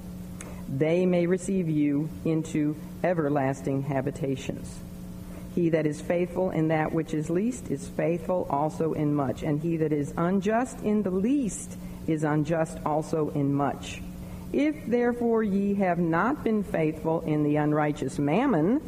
they 0.68 1.06
may 1.06 1.26
receive 1.26 1.68
you 1.68 2.08
into 2.24 2.76
everlasting 3.02 3.82
habitations. 3.82 4.78
He 5.54 5.70
that 5.70 5.86
is 5.86 6.00
faithful 6.00 6.50
in 6.50 6.68
that 6.68 6.92
which 6.92 7.14
is 7.14 7.30
least 7.30 7.70
is 7.70 7.88
faithful 7.88 8.46
also 8.50 8.92
in 8.92 9.14
much, 9.14 9.42
and 9.42 9.60
he 9.60 9.78
that 9.78 9.92
is 9.92 10.12
unjust 10.16 10.80
in 10.82 11.02
the 11.02 11.10
least 11.10 11.76
is 12.06 12.22
unjust 12.22 12.78
also 12.84 13.30
in 13.30 13.52
much. 13.52 14.02
If 14.52 14.86
therefore 14.86 15.42
ye 15.42 15.74
have 15.74 15.98
not 15.98 16.44
been 16.44 16.62
faithful 16.62 17.20
in 17.22 17.42
the 17.42 17.56
unrighteous 17.56 18.18
mammon, 18.18 18.80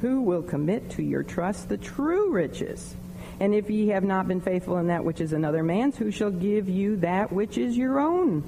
who 0.00 0.22
will 0.22 0.42
commit 0.42 0.90
to 0.90 1.02
your 1.02 1.22
trust 1.22 1.68
the 1.68 1.76
true 1.76 2.30
riches? 2.30 2.94
And 3.40 3.54
if 3.54 3.68
ye 3.68 3.88
have 3.88 4.04
not 4.04 4.28
been 4.28 4.40
faithful 4.40 4.78
in 4.78 4.86
that 4.86 5.04
which 5.04 5.20
is 5.20 5.32
another 5.32 5.62
man's, 5.62 5.96
who 5.96 6.10
shall 6.10 6.30
give 6.30 6.68
you 6.68 6.96
that 6.98 7.32
which 7.32 7.58
is 7.58 7.76
your 7.76 8.00
own? 8.00 8.42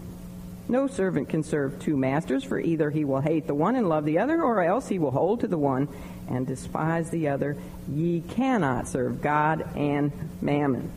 No 0.68 0.86
servant 0.86 1.30
can 1.30 1.42
serve 1.42 1.80
two 1.80 1.96
masters, 1.96 2.44
for 2.44 2.60
either 2.60 2.90
he 2.90 3.04
will 3.04 3.20
hate 3.20 3.46
the 3.46 3.54
one 3.54 3.74
and 3.74 3.88
love 3.88 4.04
the 4.04 4.18
other, 4.18 4.42
or 4.42 4.62
else 4.62 4.86
he 4.86 4.98
will 4.98 5.10
hold 5.10 5.40
to 5.40 5.48
the 5.48 5.58
one 5.58 5.88
and 6.28 6.46
despise 6.46 7.08
the 7.08 7.28
other. 7.28 7.56
Ye 7.90 8.20
cannot 8.20 8.86
serve 8.86 9.22
God 9.22 9.66
and 9.74 10.12
mammon. 10.42 10.92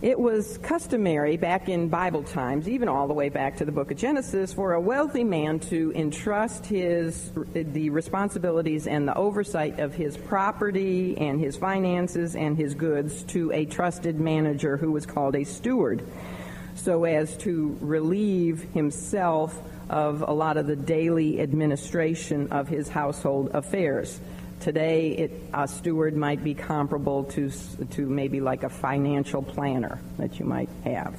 It 0.00 0.16
was 0.16 0.58
customary 0.58 1.36
back 1.36 1.68
in 1.68 1.88
Bible 1.88 2.22
times, 2.22 2.68
even 2.68 2.86
all 2.86 3.08
the 3.08 3.14
way 3.14 3.30
back 3.30 3.56
to 3.56 3.64
the 3.64 3.72
book 3.72 3.90
of 3.90 3.96
Genesis, 3.96 4.52
for 4.52 4.74
a 4.74 4.80
wealthy 4.80 5.24
man 5.24 5.58
to 5.58 5.92
entrust 5.96 6.66
his 6.66 7.32
the 7.52 7.90
responsibilities 7.90 8.86
and 8.86 9.08
the 9.08 9.16
oversight 9.16 9.80
of 9.80 9.94
his 9.94 10.16
property 10.16 11.18
and 11.18 11.40
his 11.40 11.56
finances 11.56 12.36
and 12.36 12.56
his 12.56 12.74
goods 12.74 13.24
to 13.24 13.50
a 13.50 13.64
trusted 13.64 14.20
manager 14.20 14.76
who 14.76 14.92
was 14.92 15.04
called 15.04 15.34
a 15.34 15.42
steward. 15.42 16.04
So 16.78 17.04
as 17.04 17.36
to 17.38 17.76
relieve 17.80 18.62
himself 18.72 19.60
of 19.90 20.22
a 20.22 20.32
lot 20.32 20.56
of 20.56 20.66
the 20.66 20.76
daily 20.76 21.40
administration 21.40 22.52
of 22.52 22.68
his 22.68 22.88
household 22.88 23.50
affairs. 23.54 24.20
Today, 24.60 25.10
it, 25.12 25.32
a 25.54 25.68
steward 25.68 26.16
might 26.16 26.42
be 26.42 26.54
comparable 26.54 27.24
to, 27.24 27.50
to 27.90 28.06
maybe 28.06 28.40
like 28.40 28.64
a 28.64 28.68
financial 28.68 29.42
planner 29.42 30.00
that 30.18 30.38
you 30.38 30.44
might 30.44 30.68
have. 30.84 31.16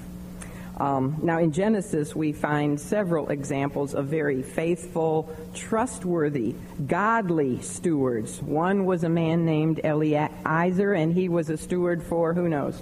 Um, 0.78 1.17
now, 1.22 1.39
in 1.39 1.52
Genesis, 1.52 2.15
we 2.15 2.32
find 2.32 2.80
several 2.80 3.30
examples 3.30 3.93
of 3.93 4.06
very 4.06 4.41
faithful, 4.41 5.36
trustworthy, 5.54 6.56
godly 6.88 7.62
stewards. 7.62 8.41
One 8.41 8.86
was 8.86 9.04
a 9.04 9.10
man 9.10 9.45
named 9.45 9.82
Eliezer, 9.84 10.93
and 10.93 11.13
he 11.13 11.28
was 11.28 11.50
a 11.50 11.58
steward 11.58 12.02
for 12.02 12.34
who 12.34 12.48
knows? 12.48 12.82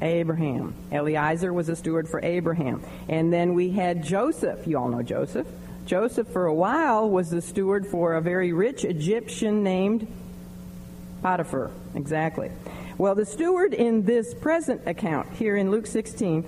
Abraham. 0.00 0.74
Eliezer 0.92 1.52
was 1.52 1.68
a 1.68 1.76
steward 1.76 2.08
for 2.08 2.20
Abraham. 2.22 2.82
And 3.08 3.32
then 3.32 3.54
we 3.54 3.70
had 3.70 4.02
Joseph. 4.02 4.66
You 4.66 4.78
all 4.78 4.88
know 4.88 5.02
Joseph. 5.02 5.46
Joseph, 5.86 6.28
for 6.28 6.46
a 6.46 6.54
while, 6.54 7.08
was 7.08 7.30
the 7.30 7.40
steward 7.40 7.86
for 7.86 8.14
a 8.14 8.20
very 8.20 8.52
rich 8.52 8.84
Egyptian 8.84 9.62
named 9.62 10.06
Potiphar. 11.22 11.70
Exactly. 11.94 12.50
Well, 12.98 13.14
the 13.14 13.24
steward 13.24 13.74
in 13.74 14.04
this 14.04 14.34
present 14.34 14.82
account 14.86 15.32
here 15.34 15.56
in 15.56 15.70
Luke 15.70 15.86
16 15.86 16.44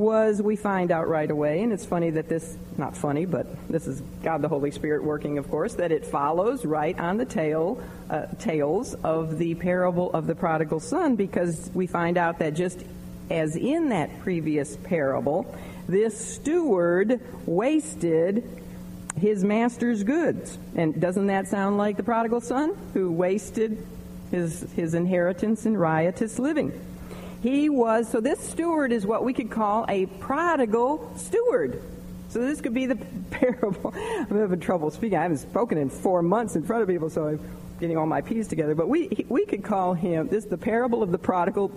was, 0.00 0.42
we 0.42 0.56
find 0.56 0.90
out 0.90 1.08
right 1.08 1.30
away, 1.30 1.62
and 1.62 1.72
it's 1.72 1.84
funny 1.84 2.10
that 2.10 2.28
this, 2.28 2.56
not 2.76 2.96
funny, 2.96 3.26
but 3.26 3.46
this 3.68 3.86
is 3.86 4.00
God 4.22 4.42
the 4.42 4.48
Holy 4.48 4.70
Spirit 4.70 5.04
working, 5.04 5.38
of 5.38 5.48
course, 5.48 5.74
that 5.74 5.92
it 5.92 6.04
follows 6.04 6.64
right 6.64 6.98
on 6.98 7.18
the 7.18 7.24
tail, 7.26 7.80
uh, 8.08 8.26
tails 8.40 8.94
of 9.04 9.38
the 9.38 9.54
parable 9.54 10.10
of 10.12 10.26
the 10.26 10.34
prodigal 10.34 10.80
son, 10.80 11.14
because 11.14 11.70
we 11.74 11.86
find 11.86 12.16
out 12.16 12.40
that 12.40 12.54
just 12.54 12.82
as 13.30 13.54
in 13.54 13.90
that 13.90 14.20
previous 14.20 14.76
parable, 14.78 15.54
this 15.86 16.18
steward 16.18 17.20
wasted 17.46 18.42
his 19.16 19.44
master's 19.44 20.02
goods. 20.02 20.58
And 20.74 21.00
doesn't 21.00 21.26
that 21.26 21.46
sound 21.46 21.78
like 21.78 21.96
the 21.96 22.02
prodigal 22.02 22.40
son 22.40 22.76
who 22.94 23.12
wasted 23.12 23.86
his, 24.30 24.62
his 24.74 24.94
inheritance 24.94 25.66
in 25.66 25.76
riotous 25.76 26.38
living? 26.38 26.72
He 27.42 27.68
was, 27.68 28.08
so 28.08 28.20
this 28.20 28.38
steward 28.40 28.92
is 28.92 29.06
what 29.06 29.24
we 29.24 29.32
could 29.32 29.50
call 29.50 29.86
a 29.88 30.06
prodigal 30.06 31.12
steward. 31.16 31.82
So 32.28 32.40
this 32.40 32.60
could 32.60 32.74
be 32.74 32.86
the 32.86 32.96
parable. 33.30 33.92
I'm 33.94 34.38
having 34.38 34.60
trouble 34.60 34.90
speaking. 34.90 35.18
I 35.18 35.22
haven't 35.22 35.38
spoken 35.38 35.78
in 35.78 35.90
four 35.90 36.22
months 36.22 36.54
in 36.54 36.62
front 36.62 36.82
of 36.82 36.88
people, 36.88 37.10
so 37.10 37.28
I'm 37.28 37.40
getting 37.80 37.96
all 37.96 38.06
my 38.06 38.20
P's 38.20 38.46
together. 38.46 38.74
But 38.74 38.88
we, 38.88 39.24
we 39.28 39.46
could 39.46 39.64
call 39.64 39.94
him, 39.94 40.28
this 40.28 40.44
the 40.44 40.58
parable 40.58 41.02
of 41.02 41.12
the 41.12 41.18
prodigal 41.18 41.72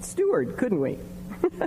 steward, 0.00 0.56
couldn't 0.56 0.80
we? 0.80 0.98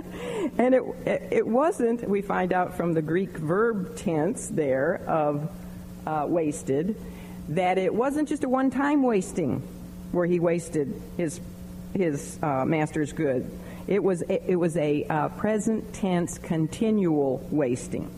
and 0.58 0.74
it, 0.74 0.82
it 1.06 1.46
wasn't, 1.46 2.08
we 2.08 2.22
find 2.22 2.52
out 2.52 2.76
from 2.76 2.92
the 2.92 3.02
Greek 3.02 3.36
verb 3.36 3.96
tense 3.96 4.48
there 4.48 5.02
of 5.06 5.50
uh, 6.06 6.26
wasted, 6.28 6.96
that 7.48 7.78
it 7.78 7.92
wasn't 7.92 8.28
just 8.28 8.44
a 8.44 8.48
one 8.48 8.70
time 8.70 9.02
wasting 9.02 9.66
where 10.12 10.26
he 10.26 10.40
wasted 10.40 11.00
his, 11.16 11.40
his 11.94 12.38
uh, 12.42 12.64
master's 12.64 13.12
good. 13.12 13.50
It 13.86 14.02
was, 14.02 14.22
it 14.28 14.56
was 14.56 14.76
a 14.76 15.04
uh, 15.04 15.28
present 15.30 15.92
tense 15.92 16.38
continual 16.38 17.46
wasting. 17.50 18.10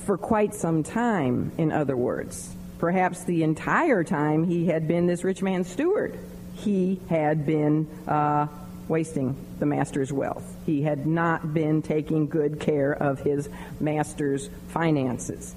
For 0.00 0.16
quite 0.16 0.54
some 0.54 0.82
time, 0.82 1.52
in 1.58 1.72
other 1.72 1.96
words. 1.96 2.54
Perhaps 2.78 3.24
the 3.24 3.44
entire 3.44 4.02
time 4.02 4.44
he 4.44 4.66
had 4.66 4.88
been 4.88 5.06
this 5.06 5.22
rich 5.22 5.42
man's 5.42 5.68
steward. 5.68 6.18
He 6.54 7.00
had 7.08 7.46
been 7.46 7.88
uh, 8.08 8.48
wasting 8.88 9.36
the 9.58 9.66
master's 9.66 10.12
wealth. 10.12 10.44
He 10.66 10.82
had 10.82 11.06
not 11.06 11.54
been 11.54 11.82
taking 11.82 12.26
good 12.26 12.60
care 12.60 12.92
of 12.92 13.20
his 13.20 13.48
master's 13.80 14.48
finances. 14.68 15.54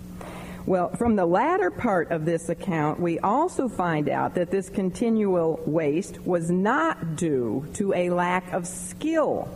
Well, 0.65 0.89
from 0.95 1.15
the 1.15 1.27
latter 1.27 1.69
part 1.69 2.09
of 2.09 2.25
this 2.25 2.49
account, 2.49 2.99
we 2.99 3.19
also 3.19 3.69
find 3.69 4.09
out 4.09 4.33
that 4.35 4.49
this 4.49 4.67
continual 4.67 5.61
waste 5.67 6.25
was 6.25 6.49
not 6.49 7.15
due 7.15 7.67
to 7.75 7.93
a 7.93 8.09
lack 8.09 8.51
of 8.51 8.65
skill 8.65 9.47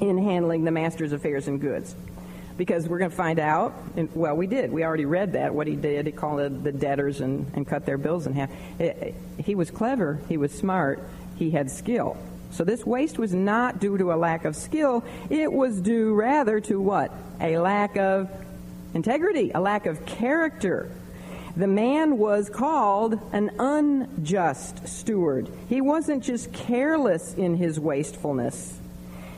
in 0.00 0.18
handling 0.18 0.64
the 0.64 0.72
master's 0.72 1.12
affairs 1.12 1.46
and 1.46 1.60
goods. 1.60 1.94
Because 2.56 2.88
we're 2.88 2.98
going 2.98 3.12
to 3.12 3.16
find 3.16 3.38
out, 3.38 3.80
and, 3.96 4.08
well, 4.16 4.34
we 4.34 4.48
did. 4.48 4.72
We 4.72 4.82
already 4.82 5.04
read 5.04 5.34
that, 5.34 5.54
what 5.54 5.68
he 5.68 5.76
did. 5.76 6.06
He 6.06 6.12
called 6.12 6.64
the 6.64 6.72
debtors 6.72 7.20
and, 7.20 7.48
and 7.54 7.64
cut 7.64 7.86
their 7.86 7.98
bills 7.98 8.26
in 8.26 8.32
half. 8.32 8.50
It, 8.80 9.14
he 9.38 9.54
was 9.54 9.70
clever, 9.70 10.18
he 10.28 10.36
was 10.36 10.50
smart, 10.50 11.00
he 11.36 11.52
had 11.52 11.70
skill. 11.70 12.16
So 12.50 12.64
this 12.64 12.84
waste 12.84 13.20
was 13.20 13.32
not 13.32 13.78
due 13.78 13.96
to 13.98 14.12
a 14.12 14.16
lack 14.16 14.44
of 14.44 14.56
skill. 14.56 15.04
It 15.30 15.52
was 15.52 15.80
due 15.80 16.14
rather 16.14 16.58
to 16.62 16.80
what? 16.80 17.12
A 17.40 17.58
lack 17.58 17.96
of 17.96 18.28
integrity, 18.98 19.52
a 19.54 19.60
lack 19.60 19.86
of 19.86 20.04
character. 20.06 20.90
The 21.56 21.68
man 21.68 22.18
was 22.18 22.50
called 22.50 23.16
an 23.32 23.52
unjust 23.60 24.88
steward. 24.88 25.48
He 25.68 25.80
wasn't 25.80 26.24
just 26.24 26.52
careless 26.52 27.32
in 27.34 27.54
his 27.54 27.78
wastefulness. 27.78 28.76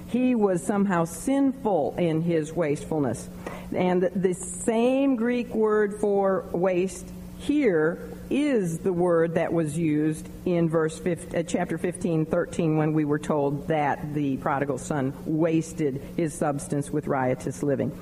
He 0.08 0.34
was 0.34 0.62
somehow 0.64 1.04
sinful 1.04 1.96
in 1.98 2.22
his 2.22 2.54
wastefulness. 2.54 3.28
And 3.76 4.04
the 4.16 4.32
same 4.32 5.16
Greek 5.16 5.54
word 5.54 6.00
for 6.00 6.46
waste 6.52 7.06
here 7.38 7.98
is 8.30 8.78
the 8.78 8.94
word 8.94 9.34
that 9.34 9.52
was 9.52 9.76
used 9.76 10.26
in 10.46 10.70
verse 10.70 10.98
15, 10.98 11.38
uh, 11.38 11.42
chapter 11.42 11.76
15, 11.76 12.24
13, 12.24 12.78
when 12.78 12.94
we 12.94 13.04
were 13.04 13.18
told 13.18 13.68
that 13.68 14.14
the 14.14 14.38
prodigal 14.38 14.78
son 14.78 15.12
wasted 15.26 16.00
his 16.16 16.32
substance 16.32 16.90
with 16.90 17.06
riotous 17.06 17.62
living. 17.62 17.92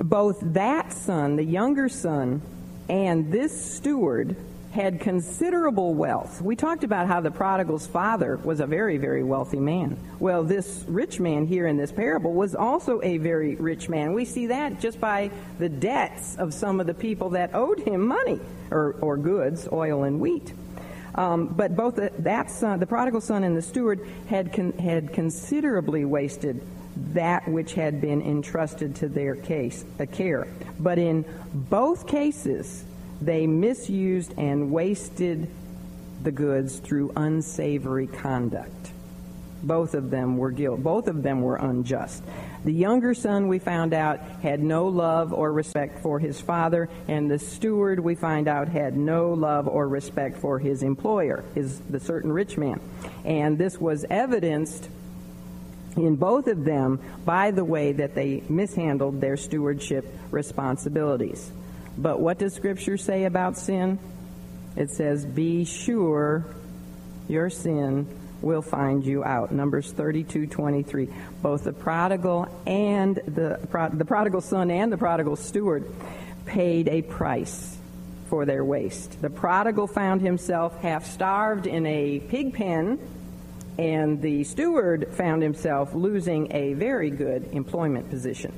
Both 0.00 0.38
that 0.40 0.92
son, 0.94 1.36
the 1.36 1.44
younger 1.44 1.90
son, 1.90 2.40
and 2.88 3.30
this 3.30 3.74
steward 3.74 4.34
had 4.72 5.00
considerable 5.00 5.94
wealth. 5.94 6.40
We 6.40 6.56
talked 6.56 6.84
about 6.84 7.06
how 7.06 7.20
the 7.20 7.30
prodigal's 7.30 7.86
father 7.86 8.36
was 8.36 8.60
a 8.60 8.66
very, 8.66 8.98
very 8.98 9.22
wealthy 9.22 9.58
man. 9.58 9.98
Well, 10.18 10.44
this 10.44 10.84
rich 10.88 11.20
man 11.20 11.46
here 11.46 11.66
in 11.66 11.76
this 11.76 11.92
parable 11.92 12.32
was 12.32 12.54
also 12.54 13.00
a 13.02 13.18
very 13.18 13.56
rich 13.56 13.88
man. 13.88 14.14
We 14.14 14.24
see 14.24 14.46
that 14.46 14.80
just 14.80 15.00
by 15.00 15.30
the 15.58 15.68
debts 15.68 16.36
of 16.36 16.54
some 16.54 16.80
of 16.80 16.86
the 16.86 16.94
people 16.94 17.30
that 17.30 17.54
owed 17.54 17.80
him 17.80 18.06
money 18.06 18.40
or, 18.70 18.96
or 19.00 19.16
goods, 19.16 19.68
oil 19.70 20.04
and 20.04 20.20
wheat. 20.20 20.52
Um, 21.16 21.48
but 21.48 21.76
both 21.76 21.96
the, 21.96 22.12
that 22.20 22.50
son, 22.50 22.78
the 22.78 22.86
prodigal 22.86 23.20
son 23.20 23.42
and 23.42 23.56
the 23.56 23.62
steward 23.62 24.06
had, 24.28 24.52
con, 24.52 24.72
had 24.72 25.12
considerably 25.12 26.04
wasted 26.04 26.62
that 27.12 27.48
which 27.48 27.74
had 27.74 28.00
been 28.00 28.22
entrusted 28.22 28.96
to 28.96 29.08
their 29.08 29.34
case, 29.34 29.84
a 29.98 30.06
care. 30.06 30.46
But 30.78 30.98
in 30.98 31.24
both 31.52 32.06
cases, 32.06 32.84
they 33.20 33.46
misused 33.46 34.34
and 34.36 34.70
wasted 34.70 35.48
the 36.22 36.32
goods 36.32 36.78
through 36.78 37.12
unsavory 37.16 38.06
conduct. 38.06 38.92
Both 39.62 39.94
of 39.94 40.10
them 40.10 40.38
were 40.38 40.50
guilt. 40.50 40.82
Both 40.82 41.06
of 41.06 41.22
them 41.22 41.42
were 41.42 41.56
unjust. 41.56 42.22
The 42.64 42.72
younger 42.72 43.14
son, 43.14 43.48
we 43.48 43.58
found 43.58 43.92
out, 43.92 44.20
had 44.42 44.62
no 44.62 44.86
love 44.86 45.32
or 45.32 45.52
respect 45.52 46.00
for 46.00 46.18
his 46.18 46.40
father, 46.40 46.88
and 47.08 47.30
the 47.30 47.38
steward, 47.38 48.00
we 48.00 48.14
find 48.14 48.48
out, 48.48 48.68
had 48.68 48.96
no 48.96 49.32
love 49.32 49.68
or 49.68 49.88
respect 49.88 50.38
for 50.38 50.58
his 50.58 50.82
employer, 50.82 51.44
his 51.54 51.78
the 51.80 52.00
certain 52.00 52.32
rich 52.32 52.56
man. 52.56 52.80
And 53.24 53.58
this 53.58 53.78
was 53.78 54.04
evidenced 54.08 54.88
in 55.96 56.16
both 56.16 56.46
of 56.46 56.64
them 56.64 57.00
by 57.24 57.50
the 57.50 57.64
way 57.64 57.92
that 57.92 58.14
they 58.14 58.42
mishandled 58.48 59.20
their 59.20 59.36
stewardship 59.36 60.06
responsibilities. 60.30 61.50
But 61.98 62.20
what 62.20 62.38
does 62.38 62.54
Scripture 62.54 62.96
say 62.96 63.24
about 63.24 63.58
sin? 63.58 63.98
It 64.76 64.90
says, 64.90 65.24
Be 65.26 65.64
sure 65.64 66.46
your 67.28 67.50
sin 67.50 68.06
will 68.42 68.62
find 68.62 69.04
you 69.04 69.22
out. 69.24 69.52
Numbers 69.52 69.92
32 69.92 70.46
23. 70.46 71.08
Both 71.42 71.64
the 71.64 71.72
prodigal 71.72 72.48
and 72.66 73.16
the, 73.16 73.60
the 73.92 74.04
prodigal 74.04 74.40
son 74.40 74.70
and 74.70 74.92
the 74.92 74.98
prodigal 74.98 75.36
steward 75.36 75.90
paid 76.46 76.88
a 76.88 77.02
price 77.02 77.76
for 78.28 78.44
their 78.44 78.64
waste. 78.64 79.20
The 79.20 79.30
prodigal 79.30 79.86
found 79.88 80.22
himself 80.22 80.80
half 80.80 81.06
starved 81.06 81.66
in 81.66 81.84
a 81.86 82.20
pig 82.20 82.54
pen, 82.54 82.98
and 83.80 84.20
the 84.20 84.44
steward 84.44 85.08
found 85.14 85.42
himself 85.42 85.94
losing 85.94 86.54
a 86.54 86.74
very 86.74 87.08
good 87.08 87.48
employment 87.52 88.10
position. 88.10 88.52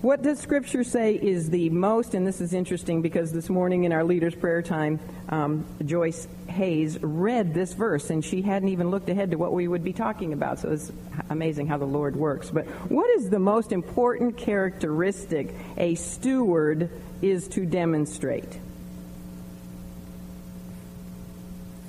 What 0.00 0.22
does 0.22 0.40
Scripture 0.40 0.84
say 0.84 1.14
is 1.14 1.50
the 1.50 1.68
most, 1.68 2.14
and 2.14 2.26
this 2.26 2.40
is 2.40 2.54
interesting 2.54 3.02
because 3.02 3.30
this 3.30 3.50
morning 3.50 3.84
in 3.84 3.92
our 3.92 4.02
leaders' 4.02 4.34
prayer 4.34 4.62
time, 4.62 5.00
um, 5.28 5.66
Joyce 5.84 6.26
Hayes 6.48 6.98
read 7.02 7.52
this 7.52 7.74
verse 7.74 8.08
and 8.08 8.24
she 8.24 8.40
hadn't 8.40 8.70
even 8.70 8.90
looked 8.90 9.10
ahead 9.10 9.32
to 9.32 9.36
what 9.36 9.52
we 9.52 9.68
would 9.68 9.84
be 9.84 9.92
talking 9.92 10.32
about. 10.32 10.60
So 10.60 10.70
it's 10.70 10.90
amazing 11.28 11.66
how 11.66 11.76
the 11.76 11.84
Lord 11.84 12.16
works. 12.16 12.50
But 12.50 12.64
what 12.90 13.10
is 13.18 13.28
the 13.28 13.38
most 13.38 13.70
important 13.70 14.38
characteristic 14.38 15.54
a 15.76 15.94
steward 15.94 16.88
is 17.20 17.48
to 17.48 17.66
demonstrate? 17.66 18.58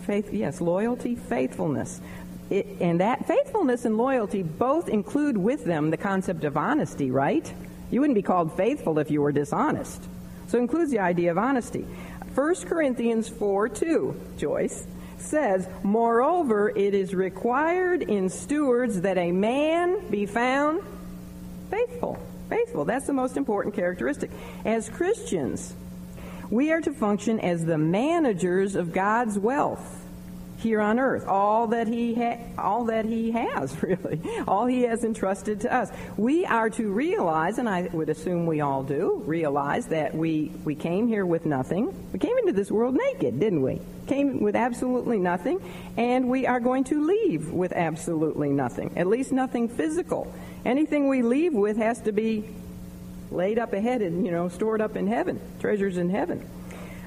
Faith, 0.01 0.33
yes, 0.33 0.59
loyalty, 0.59 1.15
faithfulness. 1.15 2.01
It, 2.49 2.67
and 2.79 2.99
that 2.99 3.27
faithfulness 3.27 3.85
and 3.85 3.97
loyalty 3.97 4.43
both 4.43 4.89
include 4.89 5.37
with 5.37 5.65
them 5.65 5.89
the 5.89 5.97
concept 5.97 6.43
of 6.43 6.57
honesty, 6.57 7.11
right? 7.11 7.51
You 7.91 8.01
wouldn't 8.01 8.15
be 8.15 8.21
called 8.21 8.55
faithful 8.57 8.99
if 8.99 9.11
you 9.11 9.21
were 9.21 9.31
dishonest. 9.31 10.03
So 10.47 10.57
it 10.57 10.61
includes 10.61 10.91
the 10.91 10.99
idea 10.99 11.31
of 11.31 11.37
honesty. 11.37 11.85
1 12.35 12.55
Corinthians 12.65 13.29
4 13.29 13.69
2, 13.69 14.21
Joyce, 14.37 14.87
says, 15.17 15.67
Moreover, 15.83 16.69
it 16.69 16.93
is 16.93 17.13
required 17.13 18.01
in 18.01 18.29
stewards 18.29 19.01
that 19.01 19.17
a 19.17 19.31
man 19.31 20.09
be 20.09 20.25
found 20.25 20.81
faithful. 21.69 22.19
Faithful. 22.49 22.85
That's 22.85 23.07
the 23.07 23.13
most 23.13 23.37
important 23.37 23.73
characteristic. 23.73 24.29
As 24.65 24.89
Christians, 24.89 25.73
we 26.49 26.71
are 26.71 26.81
to 26.81 26.93
function 26.93 27.39
as 27.39 27.65
the 27.65 27.77
managers 27.77 28.75
of 28.75 28.93
God's 28.93 29.39
wealth 29.39 30.02
here 30.63 30.81
on 30.81 30.99
earth. 30.99 31.27
All 31.27 31.67
that 31.67 31.87
he 31.87 32.15
ha- 32.15 32.39
all 32.57 32.85
that 32.85 33.05
he 33.05 33.31
has, 33.31 33.81
really. 33.83 34.19
All 34.47 34.65
he 34.65 34.83
has 34.83 35.03
entrusted 35.03 35.61
to 35.61 35.73
us. 35.73 35.91
We 36.17 36.45
are 36.45 36.69
to 36.71 36.91
realize, 36.91 37.59
and 37.59 37.69
I 37.69 37.89
would 37.93 38.09
assume 38.09 38.45
we 38.47 38.61
all 38.61 38.81
do, 38.81 39.21
realize 39.25 39.87
that 39.87 40.15
we, 40.15 40.51
we 40.63 40.73
came 40.75 41.07
here 41.07 41.25
with 41.25 41.45
nothing. 41.45 41.93
We 42.11 42.19
came 42.19 42.37
into 42.39 42.53
this 42.53 42.71
world 42.71 42.95
naked, 42.95 43.39
didn't 43.39 43.61
we? 43.61 43.81
Came 44.07 44.41
with 44.41 44.55
absolutely 44.55 45.19
nothing, 45.19 45.61
and 45.97 46.29
we 46.29 46.47
are 46.47 46.59
going 46.59 46.85
to 46.85 47.05
leave 47.05 47.51
with 47.51 47.71
absolutely 47.73 48.49
nothing. 48.49 48.97
At 48.97 49.07
least 49.07 49.31
nothing 49.31 49.69
physical. 49.69 50.33
Anything 50.65 51.07
we 51.07 51.21
leave 51.21 51.53
with 51.53 51.77
has 51.77 52.01
to 52.01 52.11
be 52.11 52.45
laid 53.31 53.59
up 53.59 53.73
ahead 53.73 54.01
and, 54.01 54.25
you 54.25 54.31
know, 54.31 54.49
stored 54.49 54.81
up 54.81 54.95
in 54.95 55.07
heaven, 55.07 55.39
treasures 55.59 55.97
in 55.97 56.09
heaven. 56.09 56.47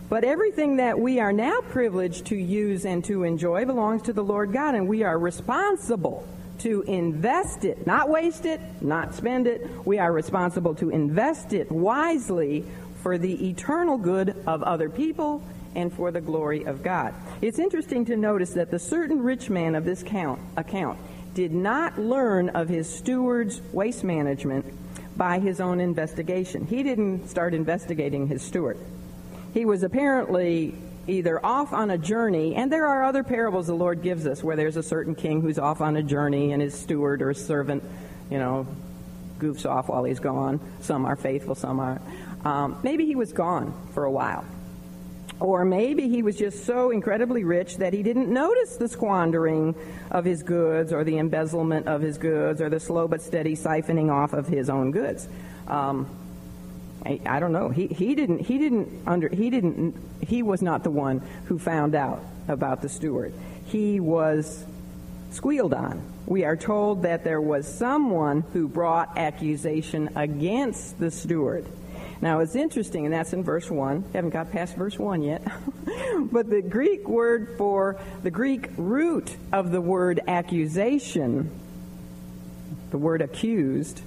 But 0.09 0.23
everything 0.23 0.77
that 0.77 1.01
we 1.01 1.19
are 1.19 1.33
now 1.33 1.61
privileged 1.63 2.27
to 2.27 2.37
use 2.37 2.85
and 2.85 3.05
to 3.07 3.25
enjoy 3.25 3.65
belongs 3.65 4.03
to 4.03 4.13
the 4.13 4.23
Lord 4.23 4.53
God, 4.53 4.77
and 4.77 4.87
we 4.87 5.03
are 5.03 5.19
responsible 5.19 6.27
to 6.59 6.83
invest 6.83 7.65
it, 7.65 7.87
not 7.89 8.09
waste 8.09 8.47
it, 8.47 8.61
not 8.81 9.15
spend 9.15 9.49
it. 9.49 9.69
We 9.85 9.99
are 9.99 10.13
responsible 10.13 10.77
to 10.77 10.91
invest 10.91 11.53
it 11.53 11.73
wisely 11.73 12.65
for 13.03 13.19
the 13.19 13.49
eternal 13.49 13.99
good 13.99 14.37
of 14.47 14.63
other 14.63 14.89
people 14.89 15.43
and 15.75 15.93
for 15.93 16.13
the 16.13 16.21
glory 16.21 16.65
of 16.65 16.85
God. 16.85 17.13
It's 17.43 17.59
interesting 17.59 18.05
to 18.07 18.17
notice 18.17 18.53
that 18.53 18.71
the 18.71 18.79
certain 18.79 19.23
rich 19.23 19.51
man 19.51 19.75
of 19.75 19.85
this 19.85 20.05
count, 20.05 20.41
account 20.57 20.99
did 21.35 21.53
not 21.53 21.99
learn 21.99 22.49
of 22.51 22.69
his 22.69 22.89
steward's 22.89 23.61
waste 23.73 24.05
management 24.05 24.65
by 25.17 25.41
his 25.41 25.61
own 25.61 25.81
investigation. 25.81 26.65
He 26.65 26.85
didn't 26.85 27.29
start 27.29 27.55
investigating 27.55 28.29
his 28.29 28.41
steward 28.41 28.79
he 29.57 29.65
was 29.65 29.83
apparently 29.83 30.75
either 31.07 31.43
off 31.43 31.73
on 31.73 31.89
a 31.89 31.97
journey, 31.97 32.55
and 32.57 32.71
there 32.71 32.87
are 32.87 33.05
other 33.05 33.25
parables 33.25 33.67
the 33.67 33.73
Lord 33.73 34.03
gives 34.03 34.27
us 34.27 34.45
where 34.45 34.55
there's 34.55 34.77
a 34.77 34.83
certain 34.83 35.15
king 35.15 35.41
who's 35.41 35.59
off 35.59 35.81
on 35.81 35.97
a 35.97 36.03
journey 36.03 36.53
and 36.53 36.61
his 36.61 36.79
steward 36.79 37.23
or 37.23 37.33
servant, 37.33 37.83
you 38.31 38.37
know, 38.37 38.67
goofs 39.39 39.65
off 39.65 39.89
while 39.89 40.05
he's 40.05 40.21
gone. 40.21 40.61
Some 40.83 41.07
are 41.07 41.17
faithful, 41.17 41.55
some 41.55 41.81
aren't. 41.81 42.03
Um, 42.45 42.79
maybe 42.83 43.07
he 43.07 43.15
was 43.15 43.33
gone 43.33 43.73
for 43.95 44.05
a 44.05 44.11
while. 44.11 44.45
Or 45.41 45.65
maybe 45.65 46.07
he 46.07 46.23
was 46.23 46.37
just 46.37 46.67
so 46.67 46.91
incredibly 46.91 47.45
rich 47.45 47.79
that 47.79 47.95
he 47.95 48.03
didn't 48.03 48.29
notice 48.29 48.77
the 48.77 48.89
squandering 48.89 49.75
of 50.11 50.27
his 50.27 50.43
goods 50.43 50.93
or 50.93 51.03
the 51.03 51.17
embezzlement 51.17 51.87
of 51.87 52.03
his 52.03 52.19
goods 52.19 52.61
or 52.61 52.69
the 52.69 52.79
slow 52.79 53.09
but 53.09 53.23
steady 53.23 53.57
siphoning 53.57 54.13
off 54.13 54.35
of 54.35 54.47
his 54.47 54.69
own 54.69 54.91
goods. 54.91 55.27
Um, 55.67 56.11
I, 57.07 57.41
don't 57.41 57.53
know. 57.53 57.69
He, 57.69 57.87
he 57.87 58.15
didn't 58.15 58.41
he 58.41 58.59
didn't 58.59 59.03
under 59.07 59.29
he 59.29 59.51
didn't 59.51 59.95
he 60.21 60.43
was 60.43 60.63
not 60.63 60.83
the 60.83 60.91
one 60.91 61.23
who 61.47 61.59
found 61.59 61.95
out 61.95 62.23
about 62.49 62.83
the 62.83 62.89
steward. 62.89 63.33
He 63.67 64.01
was 64.01 64.65
squealed 65.31 65.75
on. 65.75 66.03
We 66.27 66.45
are 66.45 66.57
told 66.57 67.03
that 67.03 67.23
there 67.23 67.41
was 67.41 67.67
someone 67.67 68.43
who 68.53 68.69
brought 68.69 69.17
accusation 69.17 70.11
against 70.17 70.99
the 70.99 71.11
steward. 71.11 71.67
Now 72.21 72.41
it's 72.41 72.57
interesting, 72.57 73.05
and 73.05 73.15
that's 73.15 73.33
in 73.33 73.45
verse 73.45 73.71
1. 73.71 74.05
Haven't 74.13 74.31
got 74.31 74.51
past 74.51 74.75
verse 74.77 74.99
1 74.99 75.23
yet. 75.23 75.43
but 76.33 76.49
the 76.49 76.63
Greek 76.63 77.07
word 77.09 77.55
for 77.59 78.01
the 78.23 78.31
Greek 78.31 78.69
root 78.77 79.37
of 79.53 79.71
the 79.71 79.81
word 79.81 80.21
accusation, 80.27 81.51
the 82.91 82.99
word 82.99 83.21
accused, 83.21 84.01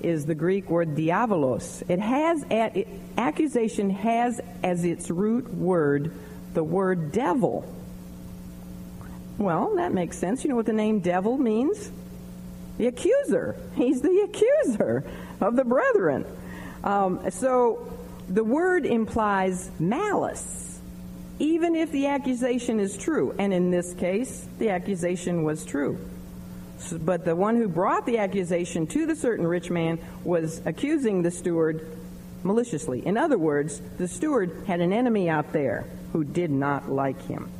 is 0.00 0.26
the 0.26 0.34
Greek 0.34 0.70
word 0.70 0.94
diabolos. 0.94 1.82
It 1.88 2.00
has 2.00 2.44
it, 2.50 2.88
accusation 3.16 3.90
has 3.90 4.40
as 4.62 4.84
its 4.84 5.10
root 5.10 5.52
word 5.52 6.12
the 6.54 6.64
word 6.64 7.12
devil. 7.12 7.70
Well, 9.38 9.76
that 9.76 9.92
makes 9.92 10.18
sense. 10.18 10.42
You 10.42 10.50
know 10.50 10.56
what 10.56 10.66
the 10.66 10.72
name 10.72 11.00
devil 11.00 11.36
means? 11.36 11.90
The 12.78 12.86
accuser. 12.86 13.56
He's 13.74 14.00
the 14.00 14.22
accuser 14.24 15.04
of 15.40 15.56
the 15.56 15.64
brethren. 15.64 16.24
Um, 16.82 17.30
so 17.30 17.92
the 18.28 18.44
word 18.44 18.86
implies 18.86 19.70
malice, 19.78 20.80
even 21.38 21.74
if 21.74 21.92
the 21.92 22.06
accusation 22.06 22.80
is 22.80 22.96
true. 22.96 23.34
And 23.38 23.52
in 23.52 23.70
this 23.70 23.92
case, 23.94 24.46
the 24.58 24.70
accusation 24.70 25.42
was 25.42 25.64
true. 25.64 25.98
But 26.92 27.24
the 27.24 27.34
one 27.34 27.56
who 27.56 27.68
brought 27.68 28.06
the 28.06 28.18
accusation 28.18 28.86
to 28.88 29.06
the 29.06 29.16
certain 29.16 29.46
rich 29.46 29.70
man 29.70 29.98
was 30.24 30.60
accusing 30.64 31.22
the 31.22 31.30
steward 31.30 31.86
maliciously. 32.42 33.06
In 33.06 33.16
other 33.16 33.38
words, 33.38 33.80
the 33.98 34.08
steward 34.08 34.64
had 34.66 34.80
an 34.80 34.92
enemy 34.92 35.28
out 35.28 35.52
there 35.52 35.84
who 36.12 36.24
did 36.24 36.50
not 36.50 36.90
like 36.90 37.20
him. 37.22 37.50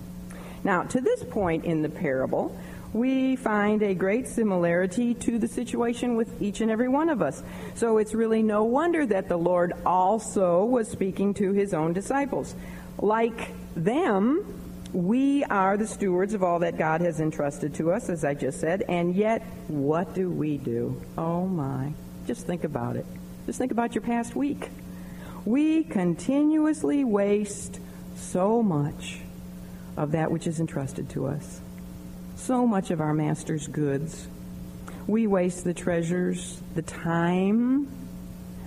Now, 0.64 0.83
to 0.83 1.00
this 1.00 1.22
point 1.24 1.64
in 1.64 1.83
the 1.83 1.88
parable, 1.88 2.57
we 2.92 3.37
find 3.37 3.83
a 3.83 3.94
great 3.94 4.26
similarity 4.26 5.12
to 5.14 5.38
the 5.38 5.48
situation 5.48 6.16
with 6.16 6.40
each 6.40 6.61
and 6.61 6.70
every 6.70 6.88
one 6.88 7.11
of 7.11 7.20
us. 7.20 7.42
So 7.74 7.98
it's 7.98 8.14
really 8.14 8.42
no 8.42 8.64
wonder 8.64 9.05
that 9.07 9.29
the 9.29 9.37
Lord 9.37 9.74
also 9.85 10.64
was 10.64 10.88
speaking 10.88 11.35
to 11.35 11.52
his 11.52 11.74
own 11.74 11.92
disciples. 11.92 12.55
Like 12.98 13.52
them, 13.74 14.65
we 14.92 15.44
are 15.44 15.77
the 15.77 15.87
stewards 15.87 16.35
of 16.35 16.42
all 16.42 16.61
that 16.61 16.79
God 16.79 17.01
has 17.01 17.20
entrusted 17.20 17.75
to 17.75 17.92
us, 17.92 18.09
as 18.09 18.25
I 18.25 18.35
just 18.35 18.61
said, 18.61 18.83
and 18.88 19.14
yet, 19.14 19.42
what 19.68 20.14
do 20.14 20.31
we 20.31 20.59
do? 20.59 21.01
Oh 21.16 21.46
my. 21.46 21.92
Just 22.27 22.46
think 22.46 22.64
about 22.64 22.96
it. 22.96 23.07
Just 23.46 23.59
think 23.59 23.72
about 23.72 23.94
your 23.94 24.03
past 24.03 24.35
week. 24.35 24.68
We 25.44 25.85
continuously 25.85 27.05
waste 27.05 27.79
so 28.16 28.62
much 28.62 29.20
of 29.96 30.12
that 30.12 30.31
which 30.31 30.46
is 30.46 30.61
entrusted 30.61 31.09
to 31.11 31.27
us, 31.27 31.61
so 32.35 32.66
much 32.66 32.90
of 32.90 33.01
our 33.01 33.14
Master's 33.14 33.66
goods. 33.66 34.29
We 35.07 35.27
waste 35.27 35.64
the 35.64 35.75
treasures, 35.75 36.61
the 36.75 36.83
time, 36.83 37.88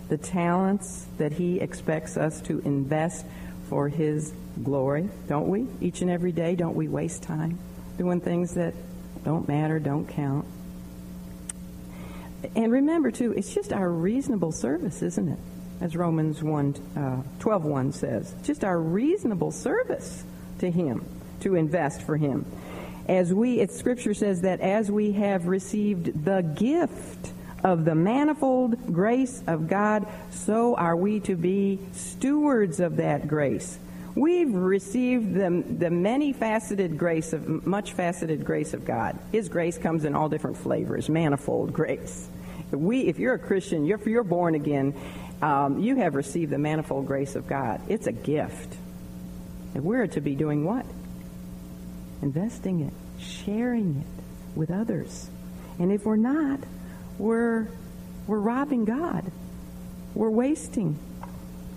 the 0.07 0.17
talents 0.17 1.05
that 1.17 1.33
He 1.33 1.59
expects 1.59 2.15
us 2.15 2.39
to 2.41 2.59
invest 2.59 3.25
for 3.67 3.89
His 3.89 4.33
glory, 4.63 5.09
don't 5.27 5.47
we? 5.47 5.67
Each 5.81 6.01
and 6.01 6.09
every 6.09 6.31
day, 6.31 6.55
don't 6.55 6.75
we 6.75 6.87
waste 6.87 7.23
time 7.23 7.59
doing 7.97 8.21
things 8.21 8.53
that 8.53 8.73
don't 9.25 9.47
matter, 9.47 9.77
don't 9.77 10.07
count? 10.07 10.45
And 12.55 12.71
remember, 12.71 13.11
too, 13.11 13.33
it's 13.33 13.53
just 13.53 13.73
our 13.73 13.89
reasonable 13.89 14.53
service, 14.53 15.01
isn't 15.01 15.27
it? 15.27 15.39
As 15.81 15.95
Romans 15.95 16.41
1, 16.41 16.75
uh, 16.95 17.21
12 17.39 17.65
1 17.65 17.91
says. 17.91 18.33
Just 18.43 18.63
our 18.63 18.79
reasonable 18.79 19.51
service 19.51 20.23
to 20.59 20.71
Him, 20.71 21.05
to 21.41 21.55
invest 21.55 22.01
for 22.01 22.15
Him. 22.15 22.45
As 23.07 23.33
we, 23.33 23.59
it, 23.59 23.71
Scripture 23.71 24.13
says 24.13 24.41
that 24.41 24.61
as 24.61 24.89
we 24.89 25.11
have 25.13 25.47
received 25.47 26.23
the 26.23 26.41
gift 26.41 27.33
of 27.63 27.83
the 27.83 27.95
manifold 27.95 28.93
grace 28.93 29.43
of 29.47 29.67
God, 29.67 30.07
so 30.31 30.75
are 30.75 30.95
we 30.95 31.19
to 31.21 31.35
be 31.35 31.79
stewards 31.91 32.79
of 32.79 32.97
that 32.97 33.27
grace. 33.27 33.77
We've 34.19 34.53
received 34.53 35.33
the, 35.33 35.63
the 35.65 35.89
many 35.89 36.33
faceted 36.33 36.97
grace 36.97 37.31
of, 37.31 37.65
much 37.65 37.93
faceted 37.93 38.43
grace 38.43 38.73
of 38.73 38.83
God. 38.83 39.17
His 39.31 39.47
grace 39.47 39.77
comes 39.77 40.03
in 40.03 40.13
all 40.13 40.27
different 40.27 40.57
flavors, 40.57 41.07
manifold 41.07 41.71
grace. 41.71 42.27
We, 42.69 43.07
if 43.07 43.17
you're 43.17 43.35
a 43.35 43.39
Christian, 43.39 43.85
you're, 43.85 43.97
if 43.97 44.05
you're 44.05 44.25
born 44.25 44.55
again, 44.55 44.93
um, 45.41 45.79
you 45.79 45.95
have 45.95 46.15
received 46.15 46.51
the 46.51 46.57
manifold 46.57 47.07
grace 47.07 47.37
of 47.37 47.47
God. 47.47 47.81
It's 47.87 48.07
a 48.07 48.11
gift. 48.11 48.75
And 49.73 49.85
we're 49.85 50.07
to 50.07 50.19
be 50.19 50.35
doing 50.35 50.65
what? 50.65 50.85
Investing 52.21 52.81
it, 52.81 52.93
sharing 53.23 54.03
it 54.03 54.23
with 54.53 54.69
others. 54.69 55.29
And 55.79 55.93
if 55.93 56.05
we're 56.05 56.17
not, 56.17 56.59
we're, 57.17 57.69
we're 58.27 58.39
robbing 58.39 58.83
God. 58.83 59.31
We're 60.13 60.29
wasting. 60.29 60.99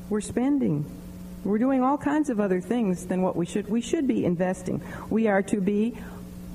We're 0.08 0.20
spending. 0.20 1.01
We're 1.44 1.58
doing 1.58 1.82
all 1.82 1.98
kinds 1.98 2.30
of 2.30 2.38
other 2.38 2.60
things 2.60 3.06
than 3.06 3.20
what 3.20 3.34
we 3.34 3.46
should. 3.46 3.68
We 3.68 3.80
should 3.80 4.06
be 4.06 4.24
investing. 4.24 4.80
We 5.10 5.26
are 5.26 5.42
to 5.42 5.60
be, 5.60 5.98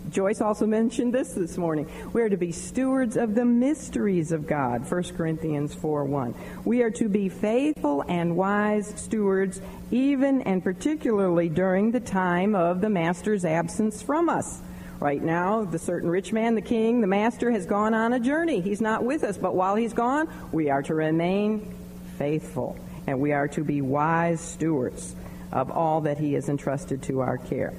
Joyce 0.10 0.40
also 0.40 0.66
mentioned 0.66 1.14
this 1.14 1.34
this 1.34 1.58
morning, 1.58 1.90
we 2.14 2.22
are 2.22 2.30
to 2.30 2.38
be 2.38 2.54
stewards 2.54 3.18
of 3.18 3.36
the 3.36 3.44
mysteries 3.44 4.32
of 4.32 4.48
God, 4.48 4.90
1 4.90 5.04
Corinthians 5.18 5.74
4 5.74 6.06
1. 6.06 6.34
We 6.64 6.84
are 6.84 6.92
to 6.92 7.10
be 7.10 7.28
faithful 7.28 8.06
and 8.08 8.38
wise 8.38 8.94
stewards, 8.96 9.60
even 9.92 10.42
and 10.44 10.64
particularly 10.64 11.50
during 11.50 11.92
the 11.92 12.00
time 12.00 12.56
of 12.56 12.80
the 12.80 12.90
Master's 12.90 13.44
absence 13.44 14.02
from 14.02 14.30
us. 14.30 14.62
Right 15.02 15.22
now, 15.22 15.66
the 15.66 15.80
certain 15.80 16.10
rich 16.10 16.32
man, 16.32 16.56
the 16.56 16.62
king, 16.62 17.02
the 17.02 17.08
master, 17.08 17.52
has 17.52 17.68
gone 17.68 17.94
on 17.94 18.14
a 18.14 18.20
journey. 18.20 18.62
He's 18.62 18.82
not 18.82 19.04
with 19.04 19.24
us, 19.24 19.38
but 19.38 19.54
while 19.54 19.76
he's 19.76 19.94
gone, 19.94 20.28
we 20.52 20.72
are 20.72 20.82
to 20.82 20.96
remain 20.96 21.72
faithful 22.18 22.76
and 23.08 23.20
we 23.20 23.32
are 23.32 23.48
to 23.48 23.64
be 23.64 23.82
wise 23.82 24.42
stewards 24.42 25.16
of 25.52 25.72
all 25.72 26.02
that 26.02 26.18
he 26.18 26.34
has 26.34 26.50
entrusted 26.50 27.02
to 27.04 27.22
our 27.22 27.38
care. 27.38 27.74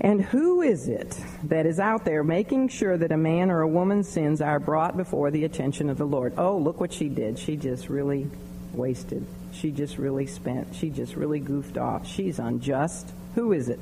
And 0.00 0.22
who 0.22 0.62
is 0.62 0.88
it 0.88 1.20
that 1.44 1.66
is 1.66 1.78
out 1.78 2.06
there 2.06 2.24
making 2.24 2.68
sure 2.68 2.96
that 2.96 3.12
a 3.12 3.18
man 3.18 3.50
or 3.50 3.60
a 3.60 3.68
woman's 3.68 4.08
sins 4.08 4.40
are 4.40 4.58
brought 4.58 4.96
before 4.96 5.30
the 5.30 5.44
attention 5.44 5.90
of 5.90 5.98
the 5.98 6.06
Lord? 6.06 6.32
Oh, 6.38 6.56
look 6.56 6.80
what 6.80 6.92
she 6.92 7.10
did. 7.10 7.38
She 7.38 7.56
just 7.56 7.90
really 7.90 8.30
wasted. 8.72 9.26
She 9.52 9.70
just 9.70 9.98
really 9.98 10.26
spent. 10.26 10.74
She 10.74 10.88
just 10.88 11.16
really 11.16 11.38
goofed 11.38 11.76
off. 11.76 12.06
She's 12.06 12.38
unjust. 12.38 13.12
Who 13.34 13.52
is 13.52 13.68
it? 13.68 13.78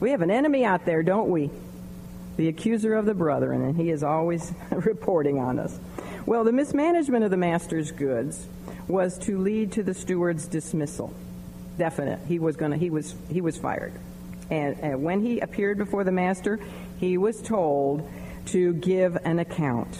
We 0.00 0.10
have 0.10 0.22
an 0.22 0.30
enemy 0.30 0.64
out 0.64 0.86
there, 0.86 1.02
don't 1.02 1.28
we? 1.28 1.50
The 2.38 2.48
accuser 2.48 2.94
of 2.94 3.04
the 3.04 3.14
brethren, 3.14 3.62
and 3.62 3.76
he 3.76 3.90
is 3.90 4.02
always 4.02 4.54
reporting 4.70 5.38
on 5.38 5.58
us. 5.58 5.78
Well, 6.24 6.44
the 6.44 6.52
mismanagement 6.52 7.24
of 7.24 7.30
the 7.30 7.36
master's 7.36 7.90
goods 7.90 8.46
was 8.88 9.18
to 9.18 9.38
lead 9.38 9.72
to 9.72 9.82
the 9.82 9.94
steward's 9.94 10.46
dismissal. 10.46 11.12
Definite. 11.78 12.20
He 12.26 12.38
was 12.38 12.56
going 12.56 12.72
to 12.72 12.78
he 12.78 12.90
was 12.90 13.14
he 13.30 13.40
was 13.40 13.56
fired. 13.56 13.92
And, 14.50 14.78
and 14.80 15.02
when 15.02 15.24
he 15.24 15.40
appeared 15.40 15.78
before 15.78 16.04
the 16.04 16.12
master, 16.12 16.58
he 16.98 17.16
was 17.16 17.40
told 17.40 18.08
to 18.46 18.74
give 18.74 19.16
an 19.24 19.38
account 19.38 19.98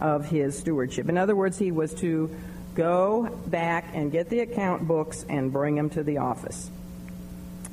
of 0.00 0.28
his 0.28 0.58
stewardship. 0.58 1.08
In 1.08 1.16
other 1.16 1.36
words, 1.36 1.56
he 1.56 1.70
was 1.70 1.94
to 1.94 2.34
go 2.74 3.28
back 3.46 3.90
and 3.94 4.10
get 4.10 4.28
the 4.28 4.40
account 4.40 4.88
books 4.88 5.24
and 5.28 5.52
bring 5.52 5.76
them 5.76 5.90
to 5.90 6.02
the 6.02 6.18
office. 6.18 6.70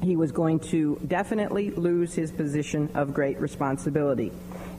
He 0.04 0.15
was 0.15 0.32
going 0.32 0.60
to 0.72 1.00
definitely 1.08 1.72
lose 1.72 2.13
his 2.13 2.32
position 2.32 2.89
of 2.93 3.13
great 3.13 3.39
responsibility. 3.39 4.32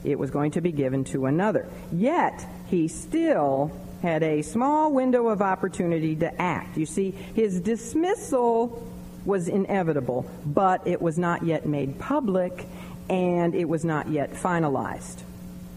It 0.03 0.17
was 0.17 0.31
going 0.31 0.51
to 0.51 0.61
be 0.61 0.71
given 0.71 1.03
to 1.05 1.25
another. 1.25 1.67
Yet, 1.91 2.45
he 2.67 2.87
still 2.87 3.71
had 4.01 4.23
a 4.23 4.41
small 4.41 4.91
window 4.91 5.27
of 5.27 5.41
opportunity 5.41 6.15
to 6.17 6.41
act. 6.41 6.77
You 6.77 6.85
see, 6.85 7.11
his 7.11 7.59
dismissal 7.59 8.87
was 9.25 9.47
inevitable, 9.47 10.29
but 10.45 10.87
it 10.87 11.01
was 11.01 11.17
not 11.17 11.43
yet 11.43 11.65
made 11.65 11.99
public 11.99 12.65
and 13.09 13.53
it 13.53 13.65
was 13.65 13.85
not 13.85 14.09
yet 14.09 14.33
finalized. 14.33 15.21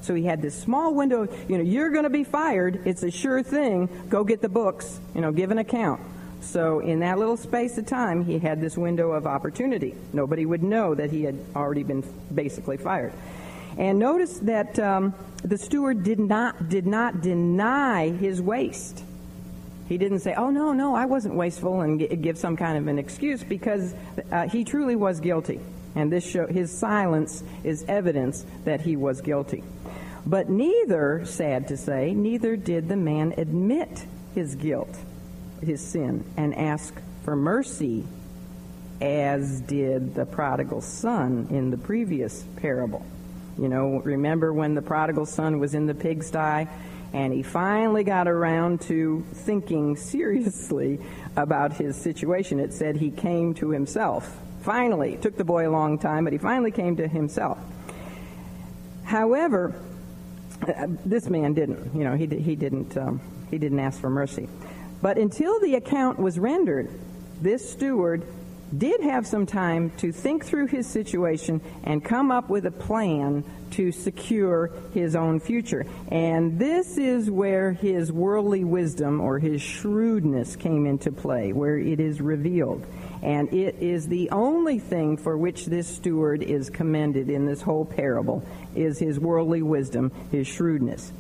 So 0.01 0.15
he 0.15 0.25
had 0.25 0.43
this 0.43 0.55
small 0.55 0.95
window, 0.95 1.27
you 1.49 1.57
know, 1.57 1.65
you're 1.65 1.91
going 1.91 2.05
to 2.05 2.11
be 2.11 2.25
fired. 2.25 2.87
It's 2.87 3.03
a 3.03 3.11
sure 3.11 3.43
thing. 3.43 3.89
Go 4.09 4.23
get 4.25 4.43
the 4.43 4.49
books, 4.49 5.01
you 5.15 5.21
know, 5.21 5.33
give 5.33 5.51
an 5.51 5.59
account. 5.59 6.01
So 6.41 6.81
in 6.81 7.01
that 7.01 7.19
little 7.19 7.39
space 7.39 7.79
of 7.79 7.87
time, 7.87 8.25
he 8.25 8.39
had 8.39 8.61
this 8.61 8.77
window 8.77 9.13
of 9.13 9.27
opportunity. 9.27 9.95
Nobody 10.13 10.45
would 10.45 10.63
know 10.63 10.95
that 10.95 11.11
he 11.11 11.25
had 11.25 11.39
already 11.57 11.83
been 11.83 12.05
basically 12.35 12.77
fired. 12.77 13.15
And 13.77 13.99
notice 13.99 14.39
that 14.41 14.79
um, 14.79 15.15
the 15.43 15.59
steward 15.59 16.05
did 16.05 16.19
not 16.19 16.69
did 16.69 16.87
not 16.87 17.21
deny 17.21 18.11
his 18.11 18.41
waste. 18.41 19.05
He 19.89 19.99
didn't 19.99 20.21
say, 20.21 20.35
"Oh 20.35 20.51
no, 20.51 20.73
no, 20.73 20.95
I 20.95 21.07
wasn't 21.07 21.35
wasteful," 21.35 21.81
and 21.81 21.99
g- 21.99 22.07
give 22.17 22.39
some 22.39 22.57
kind 22.57 22.79
of 22.79 22.87
an 22.87 22.99
excuse 22.99 23.43
because 23.43 23.95
uh, 24.31 24.49
he 24.49 24.65
truly 24.65 24.97
was 24.97 25.21
guilty, 25.21 25.61
and 25.95 26.11
this 26.11 26.25
show, 26.25 26.47
his 26.47 26.77
silence 26.77 27.43
is 27.65 27.85
evidence 27.89 28.47
that 28.65 28.81
he 28.81 28.97
was 28.97 29.21
guilty. 29.21 29.63
But 30.27 30.49
neither, 30.49 31.27
sad 31.27 31.69
to 31.69 31.77
say, 31.77 32.15
neither 32.15 32.57
did 32.57 32.89
the 32.89 32.97
man 32.97 33.35
admit 33.37 34.07
his 34.35 34.55
guilt, 34.55 34.97
his 35.61 35.81
sin, 35.87 36.25
and 36.37 36.55
ask 36.55 36.95
for 37.25 37.37
mercy, 37.37 38.07
as 39.03 39.61
did 39.61 40.15
the 40.15 40.25
prodigal 40.25 40.81
son 40.81 41.49
in 41.51 41.71
the 41.71 41.77
previous 41.77 42.45
parable. 42.57 43.05
You 43.59 43.69
know, 43.69 44.01
remember 44.05 44.53
when 44.53 44.75
the 44.75 44.83
prodigal 44.83 45.27
son 45.27 45.59
was 45.59 45.75
in 45.75 45.87
the 45.87 45.95
pigsty 45.95 46.67
and 47.13 47.33
he 47.33 47.45
finally 47.45 48.03
got 48.03 48.27
around 48.27 48.81
to 48.83 49.25
thinking 49.33 49.97
seriously 49.97 50.99
about 51.37 51.73
his 51.75 51.97
situation. 51.97 52.59
It 52.59 52.73
said 52.73 52.97
he 52.97 53.13
came 53.13 53.55
to 53.55 53.71
himself. 53.71 54.37
Finally, 54.63 55.19
took 55.23 55.37
the 55.37 55.45
boy 55.45 55.69
a 55.69 55.71
long 55.71 55.99
time, 55.99 56.25
but 56.25 56.33
he 56.33 56.39
finally 56.39 56.73
came 56.73 56.97
to 56.97 57.07
himself. 57.07 57.59
However, 59.05 59.75
uh, 60.67 60.87
this 61.05 61.29
man 61.29 61.55
didn't. 61.55 61.95
You 61.95 62.05
know, 62.05 62.17
he, 62.17 62.27
he 62.27 62.57
didn't. 62.57 62.97
Um, 62.97 63.21
he 63.51 63.59
didn't 63.59 63.79
ask 63.79 64.01
for 64.01 64.11
mercy. 64.11 64.49
But 65.01 65.19
until 65.19 65.61
the 65.61 65.77
account 65.77 66.19
was 66.19 66.39
rendered, 66.39 66.91
this 67.41 67.71
steward 67.71 68.27
did 68.79 69.01
have 69.03 69.27
some 69.27 69.47
time 69.47 69.91
to 69.99 70.13
think 70.13 70.45
through 70.45 70.67
his 70.67 70.87
situation 70.87 71.61
and 71.85 72.05
come 72.05 72.31
up 72.31 72.49
with 72.49 72.67
a 72.67 72.71
plan 72.71 73.45
to 73.73 73.91
secure 73.91 74.71
his 74.93 75.17
own 75.17 75.41
future. 75.41 75.85
And 76.09 76.59
this 76.59 76.97
is 76.97 77.31
where 77.31 77.73
his 77.73 78.13
worldly 78.13 78.65
wisdom 78.65 79.21
or 79.21 79.39
his 79.39 79.61
shrewdness 79.61 80.57
came 80.57 80.87
into 80.87 81.11
play, 81.11 81.53
where 81.53 81.77
it 81.77 82.01
is 82.01 82.21
revealed. 82.21 82.87
And 83.23 83.53
it 83.53 83.77
is 83.81 84.07
the 84.07 84.31
only 84.31 84.79
thing 84.79 85.17
for 85.17 85.37
which 85.37 85.67
this 85.67 85.89
steward 85.89 86.43
is 86.43 86.71
commended 86.71 87.31
in 87.31 87.47
this 87.47 87.63
whole 87.63 87.85
parable 87.85 88.47
is 88.75 88.99
his 88.99 89.19
worldly 89.19 89.63
wisdom, 89.63 90.13
his 90.31 90.47
shrewdness. 90.47 91.13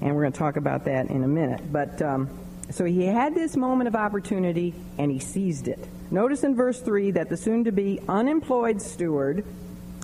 And 0.00 0.14
we're 0.14 0.22
going 0.22 0.32
to 0.32 0.38
talk 0.38 0.56
about 0.56 0.84
that 0.84 1.08
in 1.08 1.24
a 1.24 1.28
minute. 1.28 1.72
But 1.72 2.02
um, 2.02 2.28
so 2.70 2.84
he 2.84 3.06
had 3.06 3.34
this 3.34 3.56
moment 3.56 3.88
of 3.88 3.94
opportunity 3.94 4.74
and 4.98 5.10
he 5.10 5.18
seized 5.18 5.68
it. 5.68 5.78
Notice 6.10 6.44
in 6.44 6.54
verse 6.54 6.80
3 6.80 7.12
that 7.12 7.28
the 7.28 7.36
soon 7.36 7.64
to 7.64 7.72
be 7.72 8.00
unemployed 8.08 8.80
steward, 8.80 9.44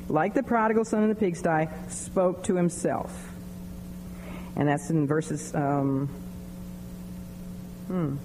like 0.08 0.34
the 0.34 0.42
prodigal 0.42 0.84
son 0.84 1.02
in 1.04 1.08
the 1.08 1.14
pigsty, 1.14 1.68
spoke 1.88 2.44
to 2.44 2.56
himself. 2.56 3.30
And 4.56 4.68
that's 4.68 4.90
in 4.90 5.06
verses, 5.06 5.54
um, 5.54 6.08
hmm, 7.86 8.16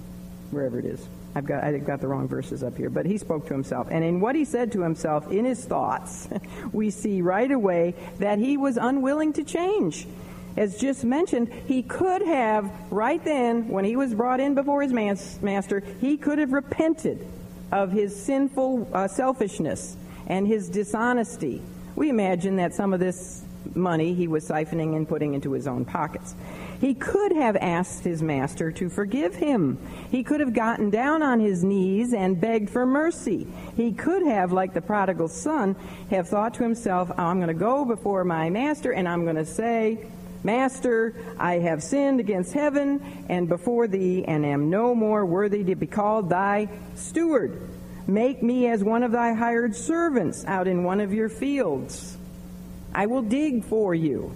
wherever 0.50 0.78
it 0.78 0.84
is. 0.84 1.06
I've 1.34 1.46
got, 1.46 1.62
I've 1.62 1.84
got 1.84 2.00
the 2.00 2.08
wrong 2.08 2.26
verses 2.26 2.62
up 2.62 2.76
here, 2.76 2.90
but 2.90 3.06
he 3.06 3.16
spoke 3.16 3.46
to 3.46 3.54
himself. 3.54 3.88
And 3.90 4.02
in 4.02 4.20
what 4.20 4.34
he 4.34 4.44
said 4.44 4.72
to 4.72 4.82
himself, 4.82 5.30
in 5.30 5.44
his 5.44 5.64
thoughts, 5.64 6.28
we 6.72 6.90
see 6.90 7.22
right 7.22 7.50
away 7.50 7.94
that 8.18 8.38
he 8.38 8.56
was 8.56 8.76
unwilling 8.76 9.32
to 9.34 9.44
change 9.44 10.06
as 10.58 10.76
just 10.76 11.04
mentioned, 11.04 11.52
he 11.68 11.84
could 11.84 12.20
have, 12.22 12.68
right 12.90 13.24
then, 13.24 13.68
when 13.68 13.84
he 13.84 13.94
was 13.94 14.12
brought 14.12 14.40
in 14.40 14.56
before 14.56 14.82
his 14.82 14.92
master, 14.92 15.84
he 16.00 16.16
could 16.16 16.38
have 16.38 16.52
repented 16.52 17.24
of 17.72 17.92
his 17.92 18.14
sinful 18.14 18.88
uh, 18.92 19.08
selfishness 19.08 19.96
and 20.26 20.46
his 20.46 20.68
dishonesty. 20.68 21.62
We 21.96 22.10
imagine 22.10 22.56
that 22.56 22.74
some 22.74 22.92
of 22.92 23.00
this 23.00 23.44
money 23.74 24.14
he 24.14 24.28
was 24.28 24.48
siphoning 24.48 24.96
and 24.96 25.08
putting 25.08 25.34
into 25.34 25.52
his 25.52 25.66
own 25.66 25.84
pockets. 25.84 26.34
He 26.80 26.94
could 26.94 27.32
have 27.32 27.56
asked 27.56 28.04
his 28.04 28.22
master 28.22 28.70
to 28.72 28.88
forgive 28.88 29.34
him. 29.34 29.78
He 30.10 30.22
could 30.22 30.40
have 30.40 30.54
gotten 30.54 30.90
down 30.90 31.22
on 31.22 31.40
his 31.40 31.64
knees 31.64 32.12
and 32.12 32.40
begged 32.40 32.70
for 32.70 32.86
mercy. 32.86 33.46
He 33.76 33.92
could 33.92 34.22
have, 34.22 34.52
like 34.52 34.74
the 34.74 34.80
prodigal 34.80 35.28
son, 35.28 35.74
have 36.10 36.28
thought 36.28 36.54
to 36.54 36.62
himself, 36.62 37.10
I'm 37.18 37.38
going 37.38 37.48
to 37.48 37.54
go 37.54 37.84
before 37.84 38.24
my 38.24 38.48
master 38.48 38.92
and 38.92 39.08
I'm 39.08 39.24
going 39.24 39.36
to 39.36 39.44
say, 39.44 40.06
Master, 40.42 41.14
I 41.38 41.54
have 41.54 41.82
sinned 41.82 42.20
against 42.20 42.52
heaven 42.52 43.24
and 43.28 43.48
before 43.48 43.88
thee, 43.88 44.24
and 44.24 44.46
am 44.46 44.70
no 44.70 44.94
more 44.94 45.26
worthy 45.26 45.64
to 45.64 45.74
be 45.74 45.86
called 45.86 46.30
thy 46.30 46.68
steward. 46.94 47.60
Make 48.06 48.42
me 48.42 48.66
as 48.68 48.82
one 48.82 49.02
of 49.02 49.12
thy 49.12 49.34
hired 49.34 49.74
servants 49.74 50.44
out 50.46 50.66
in 50.68 50.84
one 50.84 51.00
of 51.00 51.12
your 51.12 51.28
fields. 51.28 52.16
I 52.94 53.06
will 53.06 53.22
dig 53.22 53.64
for 53.64 53.94
you. 53.94 54.32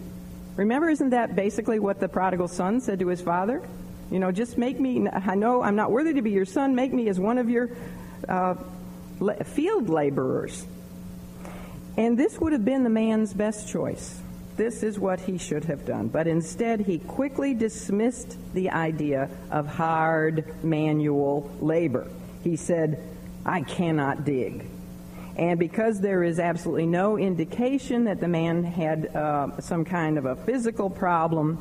Remember, 0.57 0.91
isn't 0.91 1.11
that 1.11 1.35
basically 1.35 1.79
what 1.79 1.99
the 1.99 2.09
prodigal 2.09 2.49
son 2.49 2.81
said 2.81 2.99
to 2.99 3.09
his 3.09 3.23
father? 3.23 3.63
You 4.11 4.19
know, 4.19 4.31
just 4.31 4.59
make 4.59 4.79
me, 4.79 5.09
I 5.09 5.35
know 5.35 5.63
I'm 5.63 5.77
not 5.77 5.91
worthy 5.91 6.13
to 6.15 6.23
be 6.23 6.33
your 6.33 6.45
son, 6.45 6.75
make 6.75 6.93
me 6.93 7.09
as 7.09 7.19
one 7.19 7.39
of 7.39 7.49
your 7.49 7.71
uh, 8.29 8.57
field 9.45 9.89
laborers. 9.89 10.67
And 11.97 12.19
this 12.19 12.39
would 12.39 12.53
have 12.53 12.65
been 12.65 12.85
the 12.85 12.91
man's 12.91 13.33
best 13.33 13.69
choice. 13.69 14.22
This 14.63 14.85
is 14.85 14.97
what 14.97 15.19
he 15.19 15.39
should 15.39 15.65
have 15.65 15.85
done. 15.85 16.07
But 16.07 16.29
instead, 16.29 16.79
he 16.79 17.01
quickly 17.01 17.53
dismissed 17.53 18.37
the 18.55 18.71
idea 18.71 19.29
of 19.51 19.67
hard 19.67 20.55
manual 20.63 21.51
labor. 21.61 22.09
He 22.45 22.55
said, 22.55 23.03
I 23.45 23.63
cannot 23.63 24.25
dig. 24.25 24.65
And 25.35 25.59
because 25.59 26.01
there 26.01 26.23
is 26.23 26.39
absolutely 26.39 26.87
no 26.87 27.19
indication 27.19 28.05
that 28.05 28.21
the 28.21 28.29
man 28.29 28.63
had 28.63 29.17
uh, 29.17 29.61
some 29.61 29.85
kind 29.85 30.17
of 30.17 30.27
a 30.27 30.37
physical 30.37 30.89
problem, 30.89 31.59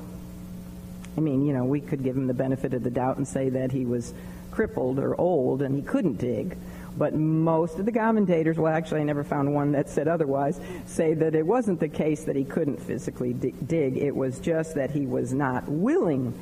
I 1.17 1.21
mean, 1.21 1.43
you 1.43 1.53
know, 1.53 1.65
we 1.65 1.81
could 1.81 2.03
give 2.03 2.15
him 2.15 2.27
the 2.27 2.35
benefit 2.35 2.75
of 2.75 2.83
the 2.83 2.91
doubt 2.91 3.17
and 3.17 3.27
say 3.27 3.49
that 3.49 3.71
he 3.71 3.83
was 3.83 4.13
crippled 4.51 4.99
or 4.99 5.19
old 5.19 5.63
and 5.63 5.75
he 5.75 5.81
couldn't 5.81 6.19
dig. 6.19 6.55
But 6.97 7.15
most 7.15 7.79
of 7.79 7.85
the 7.85 7.91
commentators, 7.91 8.57
well, 8.57 8.73
actually, 8.73 9.01
I 9.01 9.03
never 9.03 9.23
found 9.23 9.53
one 9.53 9.71
that 9.71 9.89
said 9.89 10.07
otherwise, 10.07 10.59
say 10.85 11.13
that 11.13 11.35
it 11.35 11.45
wasn't 11.45 11.79
the 11.79 11.87
case 11.87 12.25
that 12.25 12.35
he 12.35 12.43
couldn't 12.43 12.81
physically 12.81 13.33
dig. 13.33 13.97
It 13.97 14.15
was 14.15 14.39
just 14.39 14.75
that 14.75 14.91
he 14.91 15.05
was 15.05 15.33
not 15.33 15.67
willing 15.67 16.37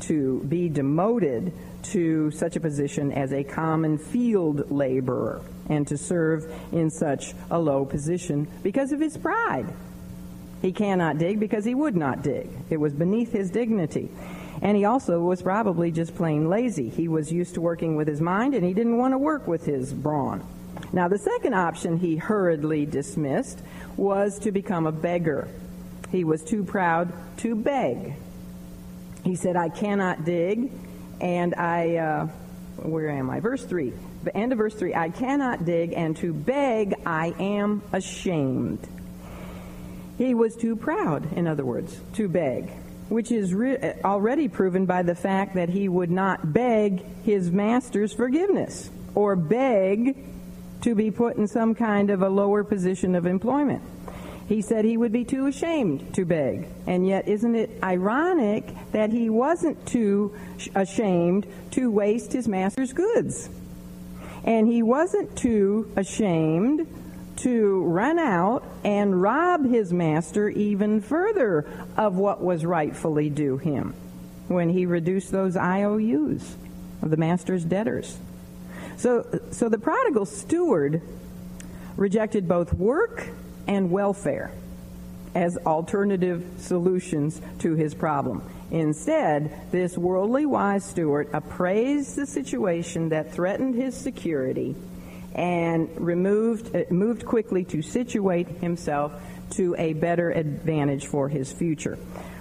to 0.00 0.40
be 0.48 0.68
demoted 0.68 1.52
to 1.82 2.30
such 2.32 2.56
a 2.56 2.60
position 2.60 3.12
as 3.12 3.32
a 3.32 3.44
common 3.44 3.98
field 3.98 4.70
laborer 4.70 5.40
and 5.68 5.86
to 5.86 5.96
serve 5.96 6.52
in 6.72 6.90
such 6.90 7.34
a 7.50 7.58
low 7.58 7.84
position 7.84 8.48
because 8.62 8.92
of 8.92 9.00
his 9.00 9.16
pride. 9.16 9.66
He 10.60 10.72
cannot 10.72 11.18
dig 11.18 11.38
because 11.40 11.64
he 11.64 11.74
would 11.74 11.94
not 11.94 12.22
dig. 12.22 12.48
It 12.70 12.78
was 12.78 12.92
beneath 12.92 13.32
his 13.32 13.50
dignity. 13.50 14.10
And 14.64 14.78
he 14.78 14.86
also 14.86 15.20
was 15.20 15.42
probably 15.42 15.92
just 15.92 16.16
plain 16.16 16.48
lazy. 16.48 16.88
He 16.88 17.06
was 17.06 17.30
used 17.30 17.54
to 17.54 17.60
working 17.60 17.96
with 17.96 18.08
his 18.08 18.22
mind 18.22 18.54
and 18.54 18.64
he 18.64 18.72
didn't 18.72 18.96
want 18.96 19.12
to 19.12 19.18
work 19.18 19.46
with 19.46 19.66
his 19.66 19.92
brawn. 19.92 20.42
Now, 20.92 21.06
the 21.06 21.18
second 21.18 21.54
option 21.54 21.98
he 21.98 22.16
hurriedly 22.16 22.86
dismissed 22.86 23.60
was 23.96 24.38
to 24.40 24.52
become 24.52 24.86
a 24.86 24.92
beggar. 24.92 25.48
He 26.10 26.24
was 26.24 26.42
too 26.42 26.64
proud 26.64 27.12
to 27.38 27.54
beg. 27.54 28.14
He 29.22 29.34
said, 29.34 29.56
I 29.56 29.68
cannot 29.68 30.24
dig, 30.24 30.70
and 31.20 31.54
I, 31.54 31.96
uh, 31.96 32.26
where 32.76 33.10
am 33.10 33.30
I? 33.30 33.40
Verse 33.40 33.64
3. 33.64 33.92
The 34.22 34.36
end 34.36 34.52
of 34.52 34.58
verse 34.58 34.74
3 34.74 34.94
I 34.94 35.10
cannot 35.10 35.64
dig, 35.64 35.92
and 35.92 36.16
to 36.18 36.32
beg 36.32 36.94
I 37.04 37.34
am 37.38 37.82
ashamed. 37.92 38.86
He 40.16 40.34
was 40.34 40.56
too 40.56 40.76
proud, 40.76 41.32
in 41.32 41.46
other 41.46 41.64
words, 41.64 41.98
to 42.14 42.28
beg, 42.28 42.70
which 43.08 43.30
is 43.30 43.54
re- 43.54 43.94
already 44.04 44.48
proven 44.48 44.86
by 44.86 45.02
the 45.02 45.14
fact 45.14 45.54
that 45.54 45.68
he 45.68 45.88
would 45.88 46.10
not 46.10 46.52
beg 46.52 47.04
his 47.22 47.50
master's 47.50 48.12
forgiveness 48.12 48.90
or 49.14 49.36
beg 49.36 50.16
to 50.82 50.94
be 50.94 51.10
put 51.10 51.36
in 51.36 51.46
some 51.46 51.74
kind 51.74 52.10
of 52.10 52.22
a 52.22 52.28
lower 52.28 52.64
position 52.64 53.14
of 53.14 53.26
employment. 53.26 53.82
He 54.48 54.60
said 54.60 54.84
he 54.84 54.96
would 54.96 55.12
be 55.12 55.24
too 55.24 55.46
ashamed 55.46 56.14
to 56.14 56.24
beg. 56.26 56.68
And 56.86 57.06
yet, 57.06 57.26
isn't 57.26 57.54
it 57.54 57.70
ironic 57.82 58.74
that 58.92 59.10
he 59.10 59.30
wasn't 59.30 59.86
too 59.86 60.34
ashamed 60.74 61.46
to 61.72 61.90
waste 61.90 62.32
his 62.32 62.46
master's 62.46 62.92
goods? 62.92 63.48
And 64.44 64.68
he 64.68 64.82
wasn't 64.82 65.34
too 65.36 65.90
ashamed 65.96 66.86
to 67.44 67.82
run 67.84 68.18
out 68.18 68.64
and 68.84 69.20
rob 69.20 69.68
his 69.68 69.92
master 69.92 70.48
even 70.48 71.02
further 71.02 71.66
of 71.94 72.16
what 72.16 72.42
was 72.42 72.64
rightfully 72.64 73.28
due 73.28 73.58
him 73.58 73.94
when 74.48 74.70
he 74.70 74.86
reduced 74.86 75.30
those 75.30 75.54
IOUs 75.54 76.56
of 77.02 77.10
the 77.10 77.18
master's 77.18 77.62
debtors. 77.62 78.16
So, 78.96 79.40
so 79.50 79.68
the 79.68 79.78
prodigal 79.78 80.24
steward 80.24 81.02
rejected 81.98 82.48
both 82.48 82.72
work 82.72 83.28
and 83.66 83.90
welfare 83.90 84.50
as 85.34 85.58
alternative 85.66 86.46
solutions 86.56 87.42
to 87.58 87.74
his 87.74 87.92
problem. 87.92 88.42
Instead, 88.70 89.70
this 89.70 89.98
worldly 89.98 90.46
wise 90.46 90.82
steward 90.82 91.28
appraised 91.34 92.16
the 92.16 92.26
situation 92.26 93.10
that 93.10 93.34
threatened 93.34 93.74
his 93.74 93.94
security 93.94 94.74
and 95.34 95.88
removed, 96.00 96.74
uh, 96.74 96.84
moved 96.90 97.24
quickly 97.24 97.64
to 97.64 97.82
situate 97.82 98.48
himself 98.48 99.12
to 99.50 99.74
a 99.78 99.92
better 99.92 100.30
advantage 100.30 101.06
for 101.06 101.28
his 101.28 101.52
future. 101.52 101.96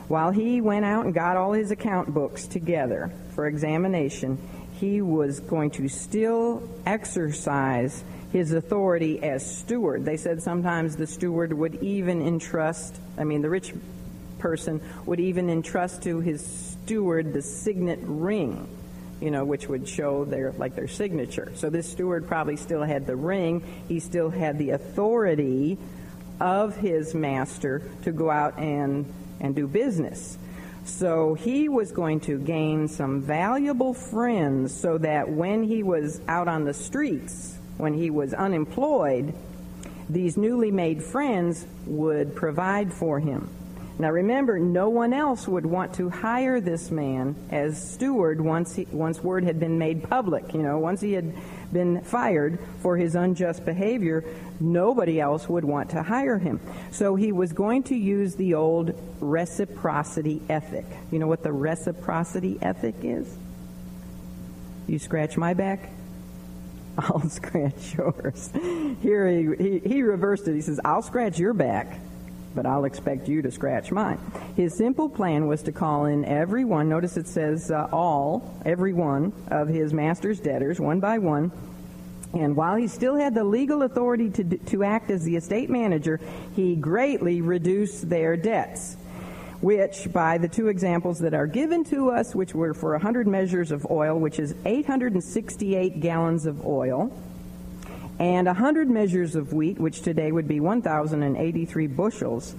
While 0.07 0.31
he 0.31 0.61
went 0.61 0.85
out 0.85 1.05
and 1.05 1.13
got 1.13 1.37
all 1.37 1.53
his 1.53 1.71
account 1.71 2.13
books 2.13 2.45
together 2.45 3.11
for 3.35 3.47
examination, 3.47 4.37
he 4.79 5.01
was 5.01 5.39
going 5.39 5.71
to 5.71 5.87
still 5.87 6.67
exercise 6.85 8.03
his 8.31 8.51
authority 8.51 9.23
as 9.23 9.57
steward. 9.59 10.05
They 10.05 10.17
said 10.17 10.41
sometimes 10.41 10.95
the 10.95 11.07
steward 11.07 11.53
would 11.53 11.75
even 11.83 12.21
entrust, 12.25 12.95
I 13.17 13.23
mean, 13.23 13.41
the 13.41 13.49
rich 13.49 13.73
person 14.39 14.81
would 15.05 15.19
even 15.19 15.49
entrust 15.49 16.03
to 16.03 16.19
his 16.19 16.45
steward 16.45 17.31
the 17.31 17.41
signet 17.41 17.99
ring, 18.01 18.67
you 19.23 19.31
know, 19.31 19.45
which 19.45 19.69
would 19.69 19.87
show 19.87 20.25
their 20.25 20.51
like 20.51 20.75
their 20.75 20.89
signature. 20.89 21.53
So 21.55 21.69
this 21.69 21.89
steward 21.89 22.27
probably 22.27 22.57
still 22.57 22.83
had 22.83 23.07
the 23.07 23.15
ring. 23.15 23.63
He 23.87 24.01
still 24.01 24.29
had 24.29 24.57
the 24.57 24.71
authority 24.71 25.77
of 26.41 26.75
his 26.75 27.15
master 27.15 27.81
to 28.03 28.11
go 28.11 28.29
out 28.29 28.59
and 28.59 29.05
and 29.39 29.55
do 29.55 29.65
business. 29.65 30.37
So 30.83 31.35
he 31.35 31.69
was 31.69 31.93
going 31.93 32.19
to 32.21 32.37
gain 32.37 32.89
some 32.89 33.21
valuable 33.21 33.93
friends 33.93 34.75
so 34.75 34.97
that 34.97 35.29
when 35.29 35.63
he 35.63 35.83
was 35.83 36.19
out 36.27 36.49
on 36.49 36.65
the 36.65 36.73
streets, 36.73 37.57
when 37.77 37.93
he 37.93 38.09
was 38.09 38.33
unemployed, 38.33 39.33
these 40.09 40.35
newly 40.35 40.71
made 40.71 41.01
friends 41.01 41.65
would 41.85 42.35
provide 42.35 42.91
for 42.91 43.21
him. 43.21 43.49
Now 43.99 44.09
remember, 44.09 44.57
no 44.57 44.89
one 44.89 45.13
else 45.13 45.47
would 45.47 45.65
want 45.65 45.93
to 45.95 46.09
hire 46.09 46.59
this 46.59 46.89
man 46.89 47.35
as 47.51 47.93
steward 47.93 48.41
once 48.41 48.75
he, 48.75 48.85
once 48.91 49.23
word 49.23 49.43
had 49.43 49.59
been 49.59 49.77
made 49.77 50.09
public. 50.09 50.53
You 50.53 50.63
know, 50.63 50.79
once 50.79 50.99
he 50.99 51.13
had 51.13 51.33
been 51.71 52.01
fired 52.01 52.59
for 52.81 52.97
his 52.97 53.15
unjust 53.15 53.65
behavior, 53.65 54.23
nobody 54.59 55.19
else 55.19 55.47
would 55.47 55.63
want 55.63 55.91
to 55.91 56.01
hire 56.01 56.39
him. 56.39 56.59
So 56.91 57.15
he 57.15 57.31
was 57.31 57.53
going 57.53 57.83
to 57.83 57.95
use 57.95 58.35
the 58.35 58.55
old 58.55 58.99
reciprocity 59.19 60.41
ethic. 60.49 60.85
You 61.11 61.19
know 61.19 61.27
what 61.27 61.43
the 61.43 61.51
reciprocity 61.51 62.57
ethic 62.61 62.95
is? 63.03 63.37
You 64.87 64.99
scratch 64.99 65.37
my 65.37 65.53
back, 65.53 65.89
I'll 66.97 67.29
scratch 67.29 67.95
yours. 67.95 68.51
Here 69.01 69.27
he, 69.27 69.55
he, 69.55 69.79
he 69.79 70.01
reversed 70.03 70.47
it. 70.47 70.53
He 70.53 70.61
says, 70.61 70.79
I'll 70.83 71.01
scratch 71.01 71.39
your 71.39 71.53
back, 71.53 71.97
but 72.55 72.65
I'll 72.65 72.85
expect 72.85 73.27
you 73.27 73.41
to 73.41 73.51
scratch 73.51 73.91
mine. 73.91 74.19
His 74.55 74.75
simple 74.75 75.09
plan 75.09 75.47
was 75.47 75.63
to 75.63 75.71
call 75.71 76.05
in 76.05 76.25
every 76.25 76.65
one, 76.65 76.89
notice 76.89 77.17
it 77.17 77.27
says 77.27 77.71
uh, 77.71 77.87
all, 77.91 78.59
every 78.65 78.93
one 78.93 79.33
of 79.47 79.67
his 79.67 79.93
master's 79.93 80.39
debtors, 80.39 80.79
one 80.79 80.99
by 80.99 81.17
one. 81.17 81.51
And 82.33 82.55
while 82.55 82.75
he 82.75 82.87
still 82.87 83.15
had 83.15 83.35
the 83.35 83.43
legal 83.43 83.83
authority 83.83 84.29
to, 84.31 84.43
to 84.43 84.83
act 84.83 85.11
as 85.11 85.23
the 85.23 85.35
estate 85.35 85.69
manager, 85.69 86.19
he 86.55 86.75
greatly 86.75 87.41
reduced 87.41 88.09
their 88.09 88.35
debts 88.35 88.97
which, 89.63 90.11
by 90.11 90.37
the 90.37 90.47
two 90.49 90.67
examples 90.67 91.19
that 91.19 91.33
are 91.33 91.47
given 91.47 91.85
to 91.85 92.11
us, 92.11 92.35
which 92.35 92.53
were 92.53 92.73
for 92.73 92.91
100 92.91 93.25
measures 93.25 93.71
of 93.71 93.89
oil, 93.89 94.19
which 94.19 94.37
is 94.37 94.53
868 94.65 96.01
gallons 96.01 96.45
of 96.45 96.65
oil, 96.65 97.09
and 98.19 98.47
100 98.47 98.89
measures 98.89 99.35
of 99.35 99.53
wheat, 99.53 99.79
which 99.79 100.01
today 100.01 100.31
would 100.31 100.47
be 100.47 100.59
1,083 100.59 101.87
bushels, 101.87 102.55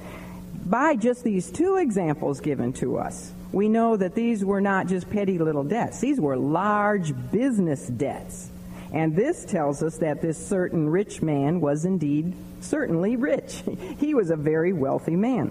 by 0.67 0.97
just 0.97 1.25
these 1.25 1.51
two 1.51 1.77
examples 1.77 2.41
given 2.41 2.73
to 2.75 2.99
us, 2.99 3.33
we 3.53 3.69
know 3.69 3.97
that 3.97 4.15
these 4.15 4.45
were 4.45 4.61
not 4.61 4.87
just 4.87 5.11
petty 5.11 5.39
little 5.39 5.63
debts. 5.63 6.01
These 6.01 6.21
were 6.21 6.37
large 6.37 7.13
business 7.31 7.87
debts. 7.87 8.51
And 8.93 9.15
this 9.15 9.45
tells 9.45 9.83
us 9.83 9.99
that 9.99 10.23
this 10.23 10.45
certain 10.45 10.89
rich 10.89 11.21
man 11.21 11.61
was 11.61 11.85
indeed 11.85 12.35
certainly 12.61 13.17
rich. 13.17 13.63
He 13.99 14.15
was 14.15 14.31
a 14.31 14.37
very 14.37 14.73
wealthy 14.73 15.17
man. 15.17 15.51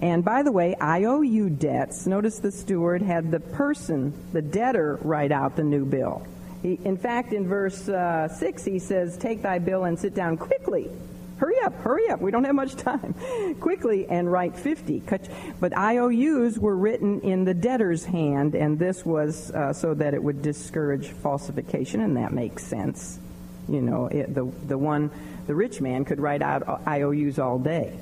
And 0.00 0.24
by 0.24 0.42
the 0.42 0.52
way, 0.52 0.74
IOU 0.80 1.50
debts, 1.50 2.06
notice 2.06 2.38
the 2.38 2.52
steward 2.52 3.02
had 3.02 3.30
the 3.30 3.40
person, 3.40 4.12
the 4.32 4.42
debtor, 4.42 4.98
write 5.02 5.32
out 5.32 5.56
the 5.56 5.64
new 5.64 5.84
bill. 5.86 6.26
He, 6.62 6.78
in 6.84 6.96
fact, 6.96 7.32
in 7.32 7.46
verse 7.46 7.88
uh, 7.88 8.28
6, 8.28 8.64
he 8.64 8.78
says, 8.78 9.16
Take 9.16 9.42
thy 9.42 9.58
bill 9.58 9.84
and 9.84 9.98
sit 9.98 10.14
down 10.14 10.36
quickly. 10.36 10.90
Hurry 11.38 11.56
up, 11.64 11.74
hurry 11.82 12.08
up. 12.08 12.20
We 12.20 12.30
don't 12.30 12.44
have 12.44 12.54
much 12.54 12.76
time. 12.76 13.14
quickly 13.60 14.06
and 14.06 14.30
write 14.30 14.56
50. 14.56 15.02
But 15.60 15.76
IOUs 15.76 16.58
were 16.58 16.76
written 16.76 17.20
in 17.20 17.44
the 17.44 17.54
debtor's 17.54 18.04
hand, 18.04 18.54
and 18.54 18.78
this 18.78 19.04
was 19.04 19.50
uh, 19.50 19.72
so 19.72 19.94
that 19.94 20.14
it 20.14 20.22
would 20.22 20.42
discourage 20.42 21.08
falsification, 21.08 22.00
and 22.00 22.16
that 22.16 22.32
makes 22.32 22.64
sense. 22.64 23.18
You 23.68 23.82
know, 23.82 24.06
it, 24.06 24.34
the, 24.34 24.44
the 24.66 24.78
one, 24.78 25.10
the 25.46 25.54
rich 25.54 25.80
man 25.80 26.04
could 26.04 26.20
write 26.20 26.42
out 26.42 26.86
IOUs 26.86 27.38
all 27.38 27.58
day 27.58 27.92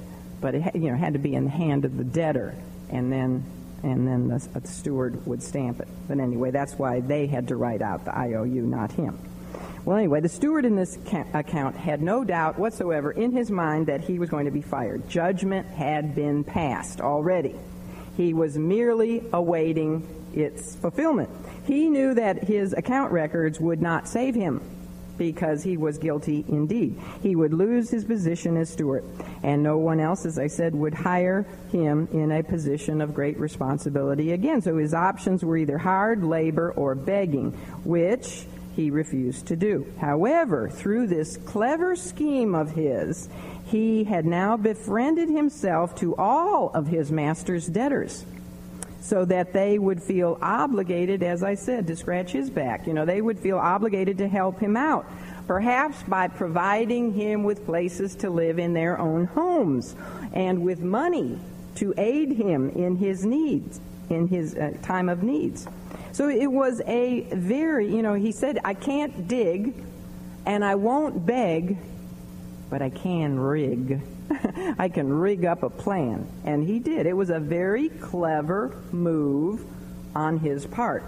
but 0.45 0.55
it 0.55 0.77
you 0.77 0.91
know 0.91 0.95
had 0.97 1.15
to 1.15 1.19
be 1.19 1.35
in 1.35 1.45
the 1.45 1.51
hand 1.51 1.87
of 1.87 1.97
the 1.97 2.05
debtor, 2.05 2.55
and 2.91 3.11
then 3.11 3.43
and 3.85 4.09
then 4.09 4.29
the, 4.29 4.39
the 4.59 4.67
steward 4.67 5.25
would 5.27 5.43
stamp 5.43 5.81
it. 5.81 5.89
But 6.09 6.19
anyway, 6.19 6.51
that's 6.51 6.75
why 6.75 7.01
they 7.01 7.27
had 7.27 7.49
to 7.49 7.57
write 7.57 7.83
out 7.83 8.05
the 8.05 8.17
IOU, 8.17 8.63
not 8.63 8.93
him. 8.93 9.19
Well, 9.85 9.99
anyway, 9.99 10.21
the 10.21 10.31
steward 10.31 10.65
in 10.65 10.77
this 10.77 10.97
account 10.97 11.77
had 11.77 12.01
no 12.01 12.25
doubt 12.25 12.59
whatsoever 12.59 13.13
in 13.13 13.33
his 13.33 13.51
mind 13.51 13.87
that 13.89 14.01
he 14.01 14.19
was 14.19 14.31
going 14.31 14.47
to 14.47 14.51
be 14.51 14.63
fired. 14.63 15.09
Judgment 15.09 15.67
had 15.67 16.15
been 16.15 16.43
passed 16.43 17.03
already. 17.03 17.55
He 18.17 18.33
was 18.33 18.57
merely 18.57 19.23
awaiting 19.33 20.09
its 20.33 20.75
fulfillment. 20.77 21.29
He 21.67 21.91
knew 21.91 22.15
that 22.15 22.45
his 22.45 22.73
account 22.73 23.13
records 23.13 23.61
would 23.61 23.83
not 23.83 24.09
save 24.09 24.35
him 24.35 24.63
because 25.17 25.63
he 25.63 25.77
was 25.77 25.99
guilty 25.99 26.45
indeed. 26.49 26.99
He 27.23 27.37
would 27.37 27.55
lose 27.55 27.91
his 27.91 28.05
position 28.05 28.57
as 28.57 28.71
steward, 28.71 29.05
and 29.43 29.63
no 29.63 29.79
one 29.79 30.01
else, 30.01 30.27
as 30.27 30.39
I 30.39 30.47
said, 30.47 30.75
would 30.75 30.95
hire 30.95 31.47
him 31.71 32.09
in 32.13 32.33
a 32.33 32.43
position 32.43 33.01
of 33.01 33.15
great 33.15 33.39
responsibility 33.39 34.33
again. 34.33 34.61
So 34.61 34.77
his 34.77 34.95
options 34.95 35.45
were 35.45 35.57
either 35.57 35.79
hard 35.79 36.25
labor 36.25 36.73
or 36.73 36.95
begging, 36.95 37.53
which 37.85 38.47
he 38.75 38.91
refused 38.91 39.47
to 39.47 39.57
do. 39.57 39.87
However, 40.01 40.69
through 40.69 41.07
this 41.07 41.37
clever 41.37 41.95
scheme 41.95 42.55
of 42.55 42.71
his, 42.71 43.29
he 43.67 44.05
had 44.05 44.27
now 44.27 44.57
befriended 44.57 45.29
himself 45.29 45.95
to 45.97 46.17
all 46.17 46.71
of 46.75 46.87
his 46.87 47.11
master's 47.11 47.67
debtors 47.67 48.25
so 49.05 49.25
that 49.27 49.53
they 49.53 49.79
would 49.79 50.03
feel 50.03 50.39
obligated, 50.41 51.23
as 51.23 51.43
I 51.43 51.55
said, 51.55 51.87
to 51.89 51.95
scratch 51.95 52.33
his 52.33 52.49
back. 52.49 52.87
You 52.87 52.95
know, 52.95 53.05
they 53.05 53.21
would 53.21 53.39
feel 53.39 53.59
obligated 53.59 54.17
to 54.19 54.29
help 54.29 54.59
him 54.59 54.77
out 54.77 55.07
perhaps 55.47 56.03
by 56.05 56.27
providing 56.27 57.13
him 57.13 57.45
with 57.45 57.67
places 57.67 58.15
to 58.17 58.31
live 58.31 58.59
in 58.59 58.73
their 58.73 58.99
own 58.99 59.27
homes 59.27 59.95
and 60.33 60.63
with 60.63 60.81
money 60.81 61.39
to 61.75 61.93
aid 61.99 62.33
him 62.33 62.71
in 62.71 62.97
his 62.97 63.27
needs, 63.27 63.79
in 64.09 64.27
his 64.27 64.55
uh, 64.55 64.73
time 64.83 65.09
of 65.09 65.23
needs. 65.23 65.67
So 66.13 66.29
it 66.29 66.47
was 66.47 66.81
a 66.87 67.23
very, 67.33 67.95
you 67.95 68.01
know, 68.01 68.15
he 68.15 68.33
said, 68.33 68.59
I 68.65 68.75
can't 68.75 69.29
dig 69.29 69.75
and 70.47 70.65
I 70.65 70.77
won't 70.77 71.27
beg, 71.27 71.77
but 72.71 72.81
I 72.81 72.91
can 72.91 73.39
rig. 73.39 74.01
I 74.79 74.89
can 74.89 75.13
rig 75.13 75.45
up 75.45 75.63
a 75.63 75.71
plan. 75.71 76.27
And 76.45 76.67
he 76.67 76.79
did. 76.79 77.07
It 77.07 77.17
was 77.17 77.31
a 77.31 77.41
very 77.41 77.89
clever 77.89 78.75
move 78.93 79.65
on 80.15 80.39
his 80.39 80.67
part. 80.67 81.05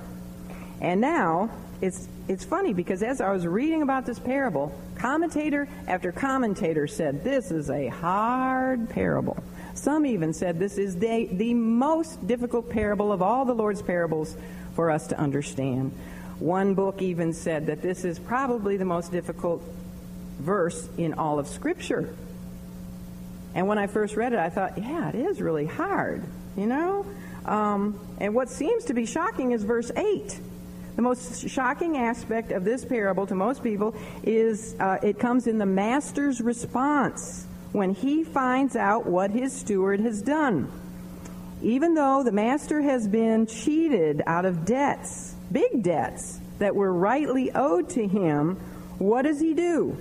And 0.80 1.00
now 1.00 1.50
it's 1.80 2.08
it's 2.28 2.44
funny 2.44 2.72
because 2.72 3.02
as 3.02 3.20
I 3.20 3.30
was 3.30 3.46
reading 3.46 3.82
about 3.82 4.04
this 4.04 4.18
parable, 4.18 4.76
commentator 4.96 5.68
after 5.86 6.10
commentator 6.10 6.88
said 6.88 7.22
this 7.22 7.52
is 7.52 7.70
a 7.70 7.86
hard 7.86 8.88
parable. 8.90 9.42
Some 9.74 10.06
even 10.06 10.32
said 10.32 10.58
this 10.58 10.78
is 10.78 10.96
the, 10.96 11.28
the 11.30 11.54
most 11.54 12.26
difficult 12.26 12.70
parable 12.70 13.12
of 13.12 13.22
all 13.22 13.44
the 13.44 13.54
Lord's 13.54 13.82
parables 13.82 14.36
for 14.74 14.90
us 14.90 15.06
to 15.08 15.18
understand. 15.18 15.92
One 16.38 16.74
book 16.74 17.02
even 17.02 17.32
said 17.32 17.66
that 17.66 17.82
this 17.82 18.04
is 18.04 18.18
probably 18.18 18.76
the 18.76 18.84
most 18.84 19.12
difficult 19.12 19.62
verse 20.40 20.88
in 20.96 21.14
all 21.14 21.38
of 21.38 21.46
Scripture. 21.46 22.14
And 23.56 23.66
when 23.66 23.78
I 23.78 23.86
first 23.86 24.16
read 24.16 24.34
it, 24.34 24.38
I 24.38 24.50
thought, 24.50 24.76
yeah, 24.76 25.08
it 25.08 25.14
is 25.14 25.40
really 25.40 25.64
hard, 25.64 26.22
you 26.58 26.66
know? 26.66 27.06
Um, 27.46 27.98
and 28.18 28.34
what 28.34 28.50
seems 28.50 28.84
to 28.84 28.94
be 28.94 29.06
shocking 29.06 29.52
is 29.52 29.64
verse 29.64 29.90
8. 29.96 30.40
The 30.96 31.00
most 31.00 31.48
shocking 31.48 31.96
aspect 31.96 32.52
of 32.52 32.64
this 32.64 32.84
parable 32.84 33.26
to 33.26 33.34
most 33.34 33.62
people 33.62 33.96
is 34.22 34.76
uh, 34.78 34.98
it 35.02 35.18
comes 35.18 35.46
in 35.46 35.56
the 35.56 35.64
master's 35.64 36.42
response 36.42 37.46
when 37.72 37.94
he 37.94 38.24
finds 38.24 38.76
out 38.76 39.06
what 39.06 39.30
his 39.30 39.54
steward 39.54 40.00
has 40.00 40.20
done. 40.20 40.70
Even 41.62 41.94
though 41.94 42.22
the 42.22 42.32
master 42.32 42.82
has 42.82 43.08
been 43.08 43.46
cheated 43.46 44.20
out 44.26 44.44
of 44.44 44.66
debts, 44.66 45.34
big 45.50 45.82
debts 45.82 46.40
that 46.58 46.76
were 46.76 46.92
rightly 46.92 47.50
owed 47.52 47.88
to 47.88 48.06
him, 48.06 48.56
what 48.98 49.22
does 49.22 49.40
he 49.40 49.54
do? 49.54 49.96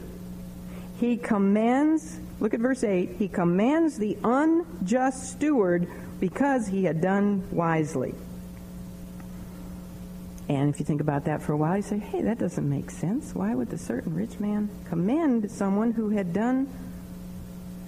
He 1.00 1.16
commends, 1.16 2.20
look 2.40 2.54
at 2.54 2.60
verse 2.60 2.84
8, 2.84 3.16
he 3.18 3.28
commands 3.28 3.98
the 3.98 4.18
unjust 4.24 5.32
steward 5.32 5.88
because 6.20 6.68
he 6.68 6.84
had 6.86 7.02
done 7.02 7.48
wisely. 7.52 8.16
And 10.48 10.74
if 10.74 10.80
you 10.80 10.86
think 10.86 11.02
about 11.02 11.26
that 11.26 11.42
for 11.42 11.54
a 11.54 11.58
while, 11.58 11.76
you 11.76 11.82
say, 11.82 11.98
hey, 11.98 12.22
that 12.22 12.38
doesn't 12.38 12.70
make 12.70 12.92
sense. 12.92 13.34
Why 13.34 13.56
would 13.56 13.70
the 13.70 13.78
certain 13.78 14.14
rich 14.14 14.40
man 14.40 14.70
commend 14.86 15.50
someone 15.50 15.92
who 15.92 16.10
had 16.10 16.34
done 16.34 16.68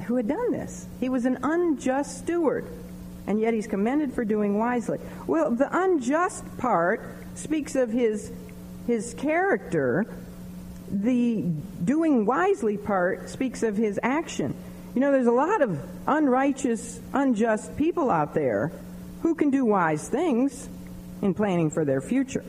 who 0.06 0.16
had 0.16 0.28
done 0.28 0.52
this? 0.52 0.88
He 1.00 1.10
was 1.10 1.26
an 1.26 1.38
unjust 1.44 2.20
steward, 2.20 2.66
and 3.28 3.40
yet 3.40 3.54
he's 3.54 3.68
commended 3.68 4.14
for 4.14 4.24
doing 4.24 4.58
wisely. 4.58 5.00
Well, 5.28 5.52
the 5.52 5.70
unjust 5.78 6.46
part 6.58 7.02
speaks 7.36 7.76
of 7.76 7.92
his 7.92 8.32
his 8.88 9.14
character. 9.14 10.06
The 10.90 11.42
doing 11.84 12.26
wisely 12.26 12.78
part 12.78 13.30
speaks 13.30 13.64
of 13.64 13.76
his 13.76 14.00
action. 14.02 14.56
You 14.96 15.02
know, 15.02 15.12
there's 15.12 15.28
a 15.28 15.32
lot 15.32 15.62
of 15.62 15.80
unrighteous, 16.08 17.00
unjust 17.14 17.76
people 17.78 18.10
out 18.10 18.34
there 18.34 18.72
who 19.22 19.36
can 19.36 19.50
do 19.50 19.66
wise 19.66 20.08
things 20.08 20.70
in 21.22 21.34
planning 21.34 21.70
for 21.70 21.86
their 21.86 22.02
future. 22.02 22.44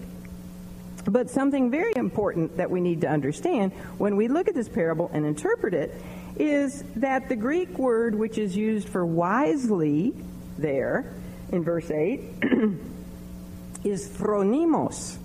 But 1.04 1.30
something 1.30 1.70
very 1.70 1.92
important 1.96 2.56
that 2.58 2.70
we 2.70 2.80
need 2.80 3.00
to 3.00 3.08
understand 3.08 3.72
when 3.96 4.16
we 4.16 4.28
look 4.28 4.48
at 4.48 4.54
this 4.54 4.68
parable 4.68 5.10
and 5.12 5.24
interpret 5.24 5.74
it 5.74 5.94
is 6.36 6.84
that 6.96 7.28
the 7.28 7.36
Greek 7.36 7.78
word 7.78 8.14
which 8.14 8.38
is 8.38 8.56
used 8.56 8.88
for 8.88 9.04
wisely 9.04 10.14
there 10.58 11.12
in 11.50 11.64
verse 11.64 11.90
8 11.90 12.20
is 13.84 14.08
phronimos. 14.08 15.16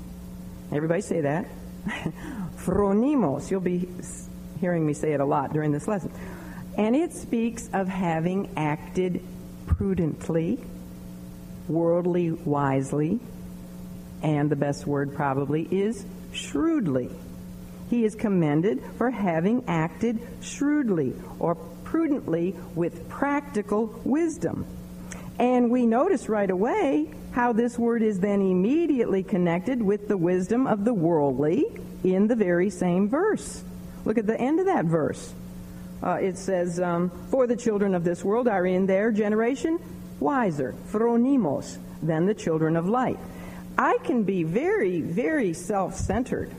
Everybody 0.72 1.01
say 1.01 1.22
that. 1.22 1.45
phronimos. 2.64 3.51
You'll 3.51 3.61
be 3.61 3.88
hearing 4.59 4.86
me 4.86 4.93
say 4.93 5.14
it 5.14 5.20
a 5.20 5.26
lot 5.26 5.53
during 5.53 5.72
this 5.72 5.88
lesson. 5.88 6.11
And 6.78 6.95
it 6.95 7.14
speaks 7.14 7.70
of 7.74 7.88
having 7.88 8.49
acted 8.57 9.24
prudently, 9.68 10.59
worldly 11.68 12.32
wisely, 12.32 13.20
and 14.22 14.49
the 14.49 14.55
best 14.55 14.88
word 14.88 15.14
probably 15.14 15.68
is 15.70 16.05
shrewdly. 16.32 17.09
He 17.89 18.05
is 18.05 18.16
commended 18.16 18.82
for 18.97 19.11
having 19.11 19.66
acted 19.68 20.20
shrewdly 20.41 21.14
or 21.39 21.55
prudently 21.84 22.55
with 22.74 23.07
practical 23.09 23.99
wisdom. 24.03 24.66
And 25.38 25.70
we 25.70 25.86
notice 25.86 26.30
right 26.30 26.49
away 26.49 27.14
how 27.34 27.52
this 27.52 27.78
word 27.80 28.04
is 28.04 28.20
then 28.20 28.42
immediately 28.42 29.24
connected 29.24 29.82
with 29.82 30.08
the 30.08 30.18
wisdom 30.18 30.68
of 30.68 30.86
the 30.86 30.94
worldly 30.94 31.66
in 32.04 32.28
the 32.28 32.36
very 32.36 32.70
same 32.70 33.10
verse. 33.10 33.64
Look 34.06 34.18
at 34.18 34.28
the 34.28 34.40
end 34.40 34.60
of 34.60 34.68
that 34.68 34.86
verse. 34.86 35.34
Uh, 36.02 36.20
it 36.22 36.38
says, 36.38 36.80
um, 36.80 37.10
For 37.32 37.48
the 37.48 37.56
children 37.56 37.96
of 37.96 38.04
this 38.04 38.24
world 38.24 38.48
are 38.48 38.66
in 38.66 38.86
their 38.86 39.12
generation 39.12 39.80
wiser, 40.20 40.76
phronimos, 40.92 41.78
than 42.02 42.26
the 42.26 42.34
children 42.34 42.76
of 42.76 42.88
light. 42.88 43.18
I 43.78 43.98
can 44.04 44.24
be 44.24 44.44
very, 44.44 45.02
very 45.02 45.54
self-centered, 45.54 46.52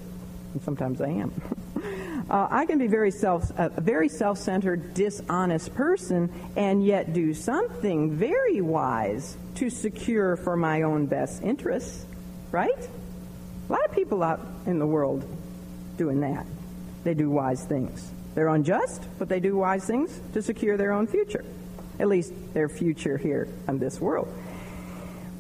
and 0.52 0.62
sometimes 0.62 1.00
I 1.00 1.08
am. 1.08 1.32
uh, 2.30 2.48
I 2.50 2.66
can 2.66 2.78
be 2.78 2.86
very 2.86 3.10
self, 3.10 3.50
a 3.56 3.68
very 3.80 4.08
self-centered, 4.08 4.94
dishonest 4.94 5.74
person, 5.74 6.32
and 6.56 6.84
yet 6.84 7.12
do 7.12 7.34
something 7.34 8.12
very 8.12 8.60
wise 8.60 9.36
to 9.56 9.70
secure 9.70 10.36
for 10.36 10.56
my 10.56 10.82
own 10.82 11.06
best 11.06 11.42
interests. 11.42 12.06
Right? 12.50 12.88
A 13.68 13.72
lot 13.72 13.84
of 13.84 13.92
people 13.92 14.22
out 14.22 14.40
in 14.66 14.78
the 14.78 14.86
world 14.86 15.24
doing 15.96 16.20
that. 16.20 16.46
They 17.04 17.14
do 17.14 17.30
wise 17.30 17.64
things. 17.64 18.10
They're 18.34 18.48
unjust, 18.48 19.02
but 19.18 19.28
they 19.28 19.40
do 19.40 19.56
wise 19.56 19.84
things 19.84 20.20
to 20.32 20.42
secure 20.42 20.76
their 20.76 20.92
own 20.92 21.06
future, 21.06 21.44
at 21.98 22.08
least 22.08 22.32
their 22.52 22.68
future 22.68 23.16
here 23.16 23.48
in 23.68 23.78
this 23.78 24.00
world. 24.00 24.28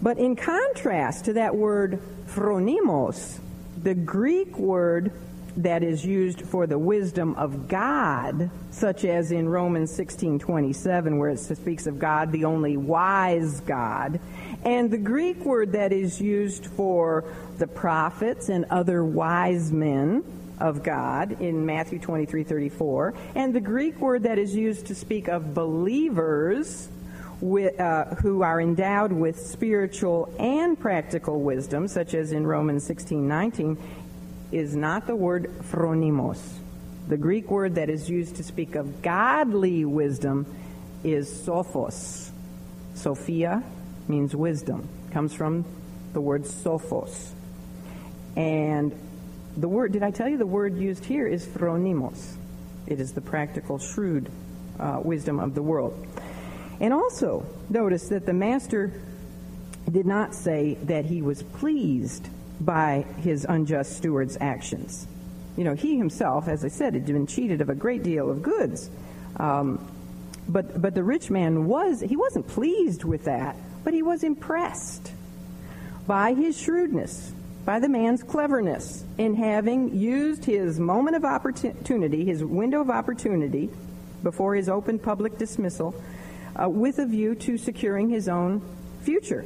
But 0.00 0.18
in 0.18 0.36
contrast 0.36 1.24
to 1.26 1.34
that 1.34 1.56
word 1.56 2.00
phronimos, 2.26 3.40
the 3.82 3.94
Greek 3.94 4.58
word 4.58 5.12
that 5.56 5.82
is 5.82 6.04
used 6.04 6.42
for 6.42 6.66
the 6.66 6.78
wisdom 6.78 7.34
of 7.36 7.68
God, 7.68 8.50
such 8.70 9.04
as 9.04 9.30
in 9.30 9.48
Romans 9.48 9.90
16:27 9.92 11.18
where 11.18 11.30
it 11.30 11.38
speaks 11.38 11.86
of 11.86 11.98
God 11.98 12.32
the 12.32 12.44
only 12.44 12.76
wise 12.76 13.60
God, 13.60 14.18
and 14.64 14.90
the 14.90 14.98
Greek 14.98 15.44
word 15.44 15.72
that 15.72 15.92
is 15.92 16.20
used 16.20 16.66
for 16.66 17.24
the 17.58 17.66
prophets 17.66 18.48
and 18.48 18.64
other 18.70 19.04
wise 19.04 19.70
men 19.70 20.24
of 20.58 20.82
God 20.82 21.40
in 21.40 21.66
Matthew 21.66 21.98
23:34, 21.98 23.14
and 23.34 23.54
the 23.54 23.60
Greek 23.60 24.00
word 24.00 24.24
that 24.24 24.38
is 24.38 24.54
used 24.54 24.86
to 24.86 24.94
speak 24.94 25.28
of 25.28 25.54
believers 25.54 26.88
with, 27.40 27.78
uh, 27.78 28.06
who 28.22 28.42
are 28.42 28.60
endowed 28.60 29.12
with 29.12 29.38
spiritual 29.38 30.32
and 30.38 30.78
practical 30.78 31.40
wisdom, 31.40 31.88
such 31.88 32.14
as 32.14 32.32
in 32.32 32.46
Romans 32.46 32.84
16:19, 32.84 33.76
is 34.54 34.76
not 34.76 35.06
the 35.06 35.16
word 35.16 35.50
phronimos. 35.62 36.40
The 37.08 37.16
Greek 37.16 37.50
word 37.50 37.74
that 37.74 37.90
is 37.90 38.08
used 38.08 38.36
to 38.36 38.44
speak 38.44 38.76
of 38.76 39.02
godly 39.02 39.84
wisdom 39.84 40.46
is 41.02 41.28
sophos. 41.28 42.30
Sophia 42.94 43.62
means 44.06 44.34
wisdom. 44.34 44.88
Comes 45.10 45.34
from 45.34 45.64
the 46.12 46.20
word 46.20 46.44
sophos. 46.44 47.32
And 48.36 48.94
the 49.56 49.68
word, 49.68 49.92
did 49.92 50.04
I 50.04 50.12
tell 50.12 50.28
you 50.28 50.38
the 50.38 50.46
word 50.46 50.78
used 50.78 51.04
here 51.04 51.26
is 51.26 51.44
phronimos? 51.44 52.36
It 52.86 53.00
is 53.00 53.12
the 53.12 53.20
practical, 53.20 53.78
shrewd 53.78 54.30
uh, 54.78 55.00
wisdom 55.02 55.40
of 55.40 55.54
the 55.54 55.62
world. 55.62 56.06
And 56.80 56.92
also, 56.92 57.44
notice 57.68 58.08
that 58.08 58.24
the 58.24 58.32
master 58.32 58.92
did 59.90 60.06
not 60.06 60.34
say 60.34 60.74
that 60.84 61.04
he 61.06 61.22
was 61.22 61.42
pleased 61.42 62.28
by 62.60 63.04
his 63.18 63.46
unjust 63.48 63.96
steward's 63.96 64.36
actions. 64.40 65.06
You 65.56 65.64
know, 65.64 65.74
he 65.74 65.96
himself, 65.96 66.48
as 66.48 66.64
I 66.64 66.68
said, 66.68 66.94
had 66.94 67.06
been 67.06 67.26
cheated 67.26 67.60
of 67.60 67.68
a 67.68 67.74
great 67.74 68.02
deal 68.02 68.30
of 68.30 68.42
goods. 68.42 68.90
Um, 69.36 69.88
but, 70.48 70.80
but 70.80 70.94
the 70.94 71.02
rich 71.02 71.30
man 71.30 71.66
was, 71.66 72.00
he 72.00 72.16
wasn't 72.16 72.46
pleased 72.48 73.04
with 73.04 73.24
that, 73.24 73.56
but 73.82 73.94
he 73.94 74.02
was 74.02 74.24
impressed 74.24 75.12
by 76.06 76.34
his 76.34 76.60
shrewdness, 76.60 77.32
by 77.64 77.78
the 77.78 77.88
man's 77.88 78.22
cleverness 78.22 79.04
in 79.16 79.34
having 79.34 79.96
used 79.96 80.44
his 80.44 80.78
moment 80.78 81.16
of 81.16 81.24
opportunity, 81.24 82.24
his 82.24 82.44
window 82.44 82.80
of 82.80 82.90
opportunity, 82.90 83.70
before 84.22 84.54
his 84.54 84.68
open 84.68 84.98
public 84.98 85.38
dismissal, 85.38 85.94
uh, 86.60 86.68
with 86.68 86.98
a 86.98 87.06
view 87.06 87.34
to 87.34 87.56
securing 87.56 88.10
his 88.10 88.28
own 88.28 88.60
future. 89.02 89.44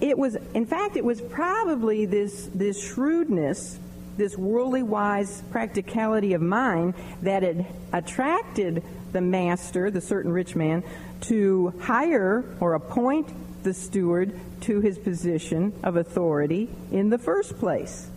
It 0.00 0.16
was, 0.16 0.36
in 0.54 0.66
fact, 0.66 0.96
it 0.96 1.04
was 1.04 1.20
probably 1.20 2.06
this, 2.06 2.48
this 2.54 2.82
shrewdness 2.82 3.78
this 4.18 4.36
worldly 4.36 4.82
wise 4.82 5.42
practicality 5.50 6.34
of 6.34 6.42
mind 6.42 6.92
that 7.22 7.42
had 7.42 7.64
attracted 7.92 8.82
the 9.12 9.20
master, 9.20 9.90
the 9.90 10.00
certain 10.00 10.32
rich 10.32 10.54
man, 10.54 10.82
to 11.22 11.72
hire 11.80 12.44
or 12.60 12.74
appoint 12.74 13.32
the 13.62 13.72
steward 13.72 14.38
to 14.60 14.80
his 14.80 14.98
position 14.98 15.72
of 15.82 15.96
authority 15.96 16.68
in 16.90 17.08
the 17.08 17.18
first 17.18 17.58
place. 17.58 18.10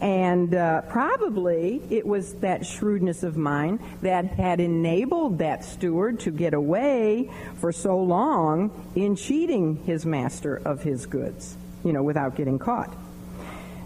And 0.00 0.54
uh, 0.54 0.82
probably 0.82 1.80
it 1.88 2.06
was 2.06 2.34
that 2.34 2.66
shrewdness 2.66 3.22
of 3.22 3.36
mine 3.36 3.80
that 4.02 4.26
had 4.26 4.60
enabled 4.60 5.38
that 5.38 5.64
steward 5.64 6.20
to 6.20 6.30
get 6.30 6.52
away 6.52 7.30
for 7.56 7.72
so 7.72 7.98
long 7.98 8.70
in 8.94 9.16
cheating 9.16 9.76
his 9.84 10.04
master 10.04 10.56
of 10.56 10.82
his 10.82 11.06
goods, 11.06 11.56
you 11.82 11.92
know, 11.92 12.02
without 12.02 12.36
getting 12.36 12.58
caught. 12.58 12.94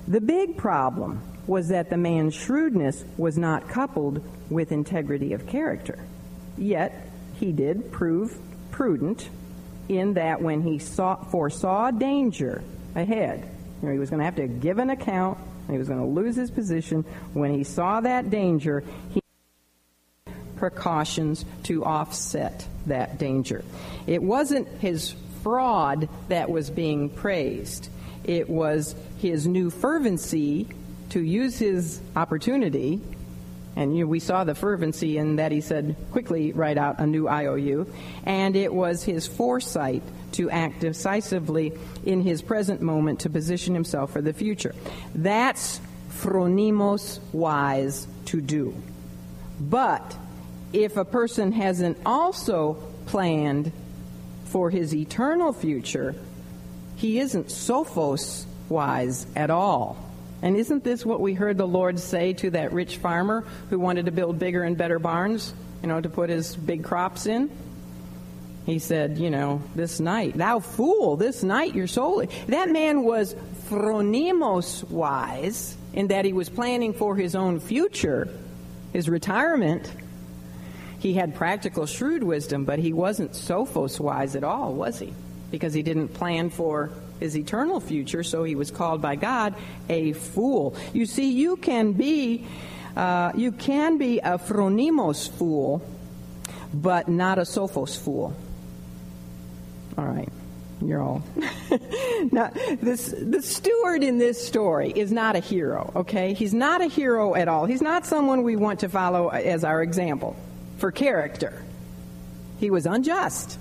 The 0.08 0.20
big 0.20 0.56
problem 0.56 1.22
was 1.46 1.68
that 1.68 1.90
the 1.90 1.96
man's 1.96 2.34
shrewdness 2.34 3.04
was 3.16 3.38
not 3.38 3.68
coupled 3.68 4.22
with 4.50 4.72
integrity 4.72 5.32
of 5.32 5.46
character. 5.46 5.98
Yet, 6.58 7.08
he 7.34 7.52
did 7.52 7.92
prove 7.92 8.36
prudent 8.72 9.28
in 9.88 10.14
that 10.14 10.42
when 10.42 10.62
he 10.62 10.78
saw, 10.78 11.16
foresaw 11.16 11.90
danger 11.90 12.62
ahead, 12.94 13.48
you 13.80 13.88
know, 13.88 13.92
he 13.92 13.98
was 13.98 14.10
going 14.10 14.18
to 14.18 14.24
have 14.24 14.36
to 14.36 14.46
give 14.46 14.78
an 14.78 14.90
account 14.90 15.38
he 15.72 15.78
was 15.78 15.88
going 15.88 16.00
to 16.00 16.06
lose 16.06 16.36
his 16.36 16.50
position. 16.50 17.04
When 17.32 17.52
he 17.52 17.64
saw 17.64 18.00
that 18.00 18.30
danger, 18.30 18.84
he 19.10 19.20
precautions 20.56 21.44
to 21.64 21.84
offset 21.84 22.66
that 22.86 23.18
danger. 23.18 23.64
It 24.06 24.22
wasn't 24.22 24.68
his 24.78 25.14
fraud 25.42 26.08
that 26.28 26.50
was 26.50 26.70
being 26.70 27.08
praised. 27.08 27.88
It 28.24 28.48
was 28.48 28.94
his 29.18 29.46
new 29.46 29.70
fervency 29.70 30.68
to 31.10 31.20
use 31.20 31.58
his 31.58 32.00
opportunity 32.14 33.00
and 33.76 33.96
you 33.96 34.06
we 34.06 34.20
saw 34.20 34.44
the 34.44 34.54
fervency 34.54 35.16
in 35.16 35.36
that 35.36 35.52
he 35.52 35.60
said, 35.60 35.96
quickly 36.12 36.52
write 36.52 36.78
out 36.78 36.98
a 36.98 37.06
new 37.06 37.28
IOU. 37.28 37.86
And 38.24 38.56
it 38.56 38.72
was 38.72 39.02
his 39.02 39.26
foresight 39.26 40.02
to 40.32 40.50
act 40.50 40.80
decisively 40.80 41.72
in 42.04 42.20
his 42.20 42.42
present 42.42 42.80
moment 42.80 43.20
to 43.20 43.30
position 43.30 43.74
himself 43.74 44.12
for 44.12 44.20
the 44.20 44.32
future. 44.32 44.74
That's 45.14 45.80
phronimos 46.10 47.20
wise 47.32 48.06
to 48.26 48.40
do. 48.40 48.74
But 49.60 50.16
if 50.72 50.96
a 50.96 51.04
person 51.04 51.52
hasn't 51.52 51.98
also 52.04 52.74
planned 53.06 53.72
for 54.46 54.70
his 54.70 54.94
eternal 54.94 55.52
future, 55.52 56.14
he 56.96 57.18
isn't 57.18 57.46
sophos 57.46 58.44
wise 58.68 59.26
at 59.34 59.50
all. 59.50 60.09
And 60.42 60.56
isn't 60.56 60.84
this 60.84 61.04
what 61.04 61.20
we 61.20 61.34
heard 61.34 61.58
the 61.58 61.66
Lord 61.66 61.98
say 61.98 62.32
to 62.34 62.50
that 62.50 62.72
rich 62.72 62.96
farmer 62.96 63.44
who 63.68 63.78
wanted 63.78 64.06
to 64.06 64.12
build 64.12 64.38
bigger 64.38 64.62
and 64.62 64.76
better 64.76 64.98
barns, 64.98 65.52
you 65.82 65.88
know, 65.88 66.00
to 66.00 66.08
put 66.08 66.30
his 66.30 66.56
big 66.56 66.84
crops 66.84 67.26
in? 67.26 67.50
He 68.66 68.78
said, 68.78 69.18
you 69.18 69.30
know, 69.30 69.62
this 69.74 70.00
night, 70.00 70.36
thou 70.36 70.60
fool, 70.60 71.16
this 71.16 71.42
night 71.42 71.74
your 71.74 71.86
soul. 71.86 72.24
That 72.48 72.70
man 72.70 73.02
was 73.02 73.34
phronimos 73.68 74.88
wise 74.88 75.76
in 75.92 76.08
that 76.08 76.24
he 76.24 76.32
was 76.32 76.48
planning 76.48 76.92
for 76.92 77.16
his 77.16 77.34
own 77.34 77.60
future, 77.60 78.28
his 78.92 79.08
retirement. 79.08 79.92
He 81.00 81.14
had 81.14 81.34
practical, 81.34 81.86
shrewd 81.86 82.22
wisdom, 82.22 82.64
but 82.64 82.78
he 82.78 82.92
wasn't 82.92 83.32
sophos 83.32 83.98
wise 83.98 84.36
at 84.36 84.44
all, 84.44 84.74
was 84.74 84.98
he? 84.98 85.14
Because 85.50 85.72
he 85.72 85.82
didn't 85.82 86.08
plan 86.08 86.50
for 86.50 86.90
his 87.20 87.36
eternal 87.36 87.80
future, 87.80 88.22
so 88.22 88.42
he 88.42 88.54
was 88.54 88.70
called 88.70 89.00
by 89.00 89.16
God 89.16 89.54
a 89.88 90.12
fool. 90.12 90.74
You 90.92 91.06
see, 91.06 91.30
you 91.30 91.56
can 91.56 91.92
be, 91.92 92.46
uh, 92.96 93.32
you 93.34 93.52
can 93.52 93.98
be 93.98 94.18
a 94.18 94.38
phronimos 94.38 95.30
fool, 95.30 95.82
but 96.74 97.08
not 97.08 97.38
a 97.38 97.42
sophos 97.42 97.98
fool. 97.98 98.34
All 99.96 100.06
right. 100.06 100.28
You're 100.82 101.02
all. 101.02 101.22
now, 102.32 102.50
this, 102.80 103.14
the 103.16 103.42
steward 103.42 104.02
in 104.02 104.18
this 104.18 104.44
story 104.44 104.90
is 104.90 105.12
not 105.12 105.36
a 105.36 105.40
hero, 105.40 105.92
okay? 105.94 106.32
He's 106.32 106.54
not 106.54 106.80
a 106.80 106.86
hero 106.86 107.34
at 107.34 107.48
all. 107.48 107.66
He's 107.66 107.82
not 107.82 108.06
someone 108.06 108.42
we 108.44 108.56
want 108.56 108.80
to 108.80 108.88
follow 108.88 109.28
as 109.28 109.62
our 109.62 109.82
example 109.82 110.36
for 110.78 110.90
character. 110.90 111.62
He 112.58 112.70
was 112.70 112.86
unjust. 112.86 113.58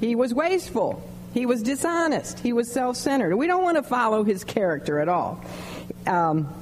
He 0.00 0.14
was 0.14 0.32
wasteful. 0.32 1.06
He 1.32 1.46
was 1.46 1.62
dishonest. 1.62 2.38
He 2.38 2.52
was 2.52 2.70
self 2.70 2.96
centered. 2.96 3.34
We 3.36 3.46
don't 3.46 3.62
want 3.62 3.76
to 3.76 3.82
follow 3.82 4.24
his 4.24 4.44
character 4.44 4.98
at 4.98 5.08
all. 5.08 5.44
Um, 6.06 6.52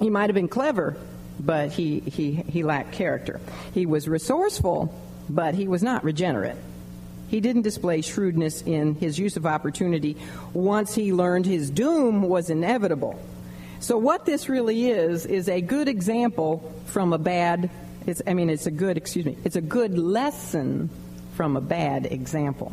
he 0.00 0.10
might 0.10 0.28
have 0.28 0.34
been 0.34 0.48
clever, 0.48 0.96
but 1.38 1.70
he, 1.70 2.00
he, 2.00 2.32
he 2.32 2.64
lacked 2.64 2.92
character. 2.92 3.40
He 3.72 3.86
was 3.86 4.08
resourceful, 4.08 4.92
but 5.28 5.54
he 5.54 5.68
was 5.68 5.82
not 5.82 6.04
regenerate. 6.04 6.56
He 7.28 7.40
didn't 7.40 7.62
display 7.62 8.02
shrewdness 8.02 8.62
in 8.62 8.94
his 8.96 9.18
use 9.18 9.36
of 9.36 9.46
opportunity 9.46 10.16
once 10.52 10.94
he 10.94 11.12
learned 11.12 11.46
his 11.46 11.70
doom 11.70 12.22
was 12.22 12.50
inevitable. 12.50 13.18
So, 13.80 13.96
what 13.96 14.26
this 14.26 14.48
really 14.48 14.90
is, 14.90 15.24
is 15.26 15.48
a 15.48 15.60
good 15.60 15.88
example 15.88 16.72
from 16.86 17.12
a 17.12 17.18
bad, 17.18 17.70
I 18.26 18.34
mean, 18.34 18.50
it's 18.50 18.66
a 18.66 18.70
good, 18.70 18.96
excuse 18.96 19.24
me, 19.24 19.36
it's 19.44 19.56
a 19.56 19.62
good 19.62 19.98
lesson 19.98 20.90
from 21.34 21.56
a 21.56 21.60
bad 21.60 22.06
example. 22.06 22.72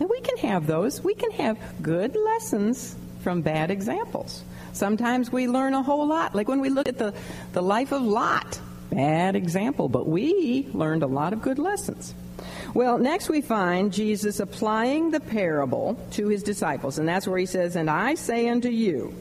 And 0.00 0.08
we 0.08 0.20
can 0.20 0.36
have 0.38 0.66
those. 0.66 1.02
We 1.02 1.14
can 1.14 1.30
have 1.32 1.58
good 1.82 2.16
lessons 2.16 2.96
from 3.20 3.42
bad 3.42 3.70
examples. 3.70 4.42
Sometimes 4.72 5.30
we 5.30 5.46
learn 5.46 5.72
a 5.74 5.82
whole 5.82 6.06
lot. 6.06 6.34
Like 6.34 6.48
when 6.48 6.60
we 6.60 6.68
look 6.68 6.88
at 6.88 6.98
the, 6.98 7.14
the 7.52 7.62
life 7.62 7.92
of 7.92 8.02
Lot, 8.02 8.60
bad 8.90 9.36
example, 9.36 9.88
but 9.88 10.06
we 10.08 10.68
learned 10.72 11.02
a 11.02 11.06
lot 11.06 11.32
of 11.32 11.42
good 11.42 11.58
lessons. 11.58 12.14
Well, 12.74 12.98
next 12.98 13.28
we 13.28 13.40
find 13.40 13.92
Jesus 13.92 14.40
applying 14.40 15.10
the 15.10 15.20
parable 15.20 15.96
to 16.12 16.28
his 16.28 16.42
disciples, 16.42 16.98
and 16.98 17.08
that's 17.08 17.26
where 17.26 17.38
he 17.38 17.46
says, 17.46 17.76
And 17.76 17.88
I 17.88 18.16
say 18.16 18.48
unto 18.48 18.68
you, 18.68 19.14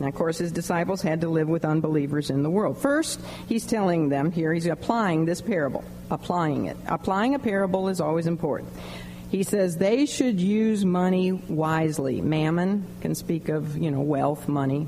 now, 0.00 0.08
of 0.08 0.14
course, 0.14 0.38
his 0.38 0.50
disciples 0.50 1.02
had 1.02 1.20
to 1.20 1.28
live 1.28 1.48
with 1.48 1.64
unbelievers 1.64 2.30
in 2.30 2.42
the 2.42 2.50
world. 2.50 2.78
First, 2.78 3.20
he's 3.48 3.64
telling 3.64 4.08
them 4.08 4.32
here, 4.32 4.52
he's 4.52 4.66
applying 4.66 5.24
this 5.24 5.40
parable, 5.40 5.84
applying 6.10 6.66
it. 6.66 6.76
Applying 6.88 7.36
a 7.36 7.38
parable 7.38 7.88
is 7.88 8.00
always 8.00 8.26
important. 8.26 8.72
He 9.34 9.42
says 9.42 9.78
they 9.78 10.06
should 10.06 10.38
use 10.38 10.84
money 10.84 11.32
wisely. 11.32 12.20
Mammon 12.20 12.86
can 13.00 13.16
speak 13.16 13.48
of, 13.48 13.76
you 13.76 13.90
know, 13.90 14.00
wealth, 14.00 14.46
money, 14.46 14.86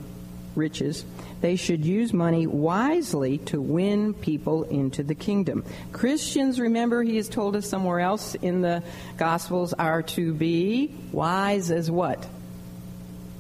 riches. 0.55 1.05
They 1.41 1.57
should 1.57 1.85
use 1.85 2.13
money 2.13 2.47
wisely 2.47 3.39
to 3.39 3.61
win 3.61 4.15
people 4.15 4.63
into 4.63 5.03
the 5.03 5.17
kingdom. 5.17 5.65
Christians, 5.91 6.61
remember, 6.61 7.03
he 7.03 7.17
has 7.17 7.29
told 7.29 7.57
us 7.57 7.69
somewhere 7.69 7.99
else 7.99 8.37
in 8.37 8.61
the 8.61 8.85
Gospels, 9.17 9.73
are 9.73 10.03
to 10.03 10.33
be 10.33 10.95
wise 11.11 11.73
as 11.73 11.91
what? 11.91 12.25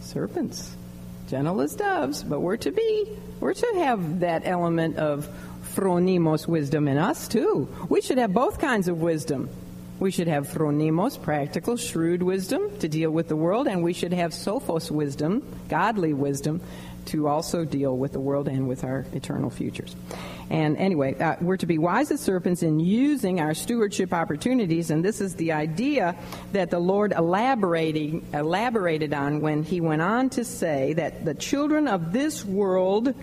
Serpents. 0.00 0.74
Gentle 1.28 1.60
as 1.60 1.76
doves, 1.76 2.24
but 2.24 2.40
we're 2.40 2.56
to 2.56 2.72
be, 2.72 3.16
we're 3.38 3.54
to 3.54 3.72
have 3.76 4.18
that 4.20 4.42
element 4.44 4.96
of 4.96 5.28
phronimos 5.76 6.48
wisdom 6.48 6.88
in 6.88 6.98
us 6.98 7.28
too. 7.28 7.72
We 7.88 8.00
should 8.00 8.18
have 8.18 8.34
both 8.34 8.58
kinds 8.58 8.88
of 8.88 9.00
wisdom 9.00 9.48
we 9.98 10.10
should 10.10 10.28
have 10.28 10.48
phronimos, 10.48 11.20
practical, 11.20 11.76
shrewd 11.76 12.22
wisdom 12.22 12.78
to 12.78 12.88
deal 12.88 13.10
with 13.10 13.28
the 13.28 13.36
world, 13.36 13.66
and 13.66 13.82
we 13.82 13.92
should 13.92 14.12
have 14.12 14.32
sophos 14.32 14.90
wisdom, 14.90 15.42
godly 15.68 16.12
wisdom, 16.12 16.60
to 17.06 17.28
also 17.28 17.64
deal 17.64 17.96
with 17.96 18.12
the 18.12 18.20
world 18.20 18.48
and 18.48 18.68
with 18.68 18.84
our 18.84 19.06
eternal 19.12 19.48
futures. 19.48 19.94
And 20.50 20.76
anyway, 20.76 21.18
uh, 21.18 21.36
we're 21.40 21.56
to 21.56 21.66
be 21.66 21.78
wise 21.78 22.10
as 22.10 22.20
serpents 22.20 22.62
in 22.62 22.78
using 22.78 23.40
our 23.40 23.54
stewardship 23.54 24.12
opportunities, 24.12 24.90
and 24.90 25.04
this 25.04 25.20
is 25.20 25.34
the 25.34 25.52
idea 25.52 26.16
that 26.52 26.70
the 26.70 26.78
Lord 26.78 27.12
elaborating, 27.12 28.26
elaborated 28.32 29.14
on 29.14 29.40
when 29.40 29.62
he 29.62 29.80
went 29.80 30.02
on 30.02 30.30
to 30.30 30.44
say 30.44 30.92
that 30.94 31.24
the 31.24 31.34
children 31.34 31.88
of 31.88 32.12
this 32.12 32.44
world 32.44 33.14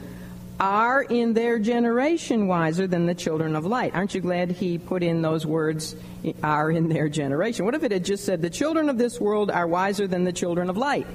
are 0.60 1.02
in 1.02 1.34
their 1.34 1.60
generation 1.60 2.48
wiser 2.48 2.88
than 2.88 3.06
the 3.06 3.16
children 3.16 3.56
of 3.56 3.66
light. 3.66 3.94
Aren't 3.94 4.16
you 4.16 4.22
glad 4.22 4.52
he 4.52 4.78
put 4.78 5.04
in 5.04 5.22
those 5.22 5.46
words, 5.46 5.96
are 6.42 6.72
in 6.72 6.90
their 6.90 7.10
generation? 7.10 7.66
What 7.66 7.76
if 7.76 7.84
it 7.84 7.92
had 7.92 8.06
just 8.06 8.26
said, 8.26 8.42
the 8.42 8.50
children 8.50 8.90
of 8.90 8.98
this 8.98 9.20
world 9.20 9.52
are 9.52 9.68
wiser 9.68 10.08
than 10.08 10.24
the 10.24 10.34
children 10.34 10.70
of 10.70 10.78
light? 10.78 11.08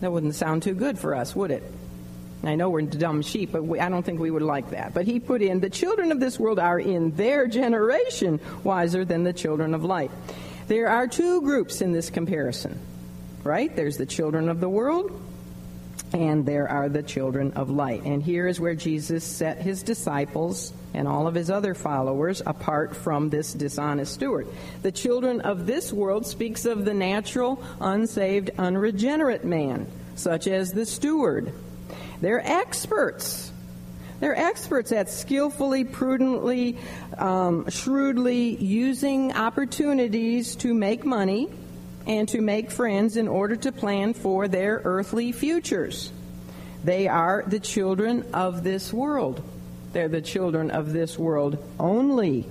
That 0.00 0.12
wouldn't 0.12 0.34
sound 0.34 0.62
too 0.62 0.74
good 0.74 0.98
for 0.98 1.14
us, 1.14 1.36
would 1.36 1.50
it? 1.50 1.62
I 2.42 2.54
know 2.54 2.70
we're 2.70 2.82
dumb 2.82 3.20
sheep, 3.20 3.52
but 3.52 3.62
we, 3.64 3.78
I 3.78 3.90
don't 3.90 4.02
think 4.02 4.18
we 4.18 4.30
would 4.30 4.42
like 4.42 4.70
that. 4.70 4.94
But 4.94 5.04
he 5.04 5.20
put 5.20 5.42
in, 5.42 5.60
the 5.60 5.68
children 5.68 6.10
of 6.10 6.20
this 6.20 6.38
world 6.38 6.58
are 6.58 6.78
in 6.78 7.14
their 7.16 7.46
generation 7.46 8.40
wiser 8.64 9.04
than 9.04 9.24
the 9.24 9.32
children 9.34 9.74
of 9.74 9.84
light. 9.84 10.10
There 10.66 10.88
are 10.88 11.06
two 11.06 11.42
groups 11.42 11.82
in 11.82 11.92
this 11.92 12.08
comparison, 12.08 12.78
right? 13.44 13.74
There's 13.74 13.98
the 13.98 14.06
children 14.06 14.48
of 14.48 14.60
the 14.60 14.68
world 14.68 15.12
and 16.12 16.44
there 16.44 16.68
are 16.68 16.88
the 16.88 17.02
children 17.02 17.52
of 17.52 17.70
light. 17.70 18.02
And 18.04 18.22
here 18.22 18.46
is 18.46 18.60
where 18.60 18.74
Jesus 18.74 19.24
set 19.24 19.58
his 19.58 19.82
disciples 19.82 20.72
and 20.92 21.06
all 21.06 21.26
of 21.26 21.34
his 21.34 21.50
other 21.50 21.74
followers 21.74 22.42
apart 22.44 22.96
from 22.96 23.30
this 23.30 23.52
dishonest 23.52 24.14
steward. 24.14 24.48
The 24.82 24.92
children 24.92 25.40
of 25.40 25.66
this 25.66 25.92
world 25.92 26.26
speaks 26.26 26.64
of 26.64 26.84
the 26.84 26.94
natural, 26.94 27.62
unsaved, 27.80 28.50
unregenerate 28.58 29.44
man, 29.44 29.86
such 30.16 30.46
as 30.46 30.72
the 30.72 30.86
steward. 30.86 31.52
They're 32.20 32.44
experts. 32.44 33.52
They're 34.18 34.36
experts 34.36 34.92
at 34.92 35.08
skillfully, 35.08 35.84
prudently, 35.84 36.76
um, 37.16 37.70
shrewdly 37.70 38.56
using 38.56 39.32
opportunities 39.32 40.56
to 40.56 40.74
make 40.74 41.06
money 41.06 41.48
and 42.06 42.28
to 42.28 42.40
make 42.40 42.70
friends 42.70 43.16
in 43.16 43.28
order 43.28 43.56
to 43.56 43.72
plan 43.72 44.14
for 44.14 44.48
their 44.48 44.80
earthly 44.84 45.32
futures. 45.32 46.12
They 46.82 47.08
are 47.08 47.44
the 47.46 47.60
children 47.60 48.24
of 48.32 48.62
this 48.64 48.92
world. 48.92 49.42
They're 49.92 50.08
the 50.08 50.22
children 50.22 50.70
of 50.70 50.92
this 50.92 51.18
world 51.18 51.62
only. 51.78 52.46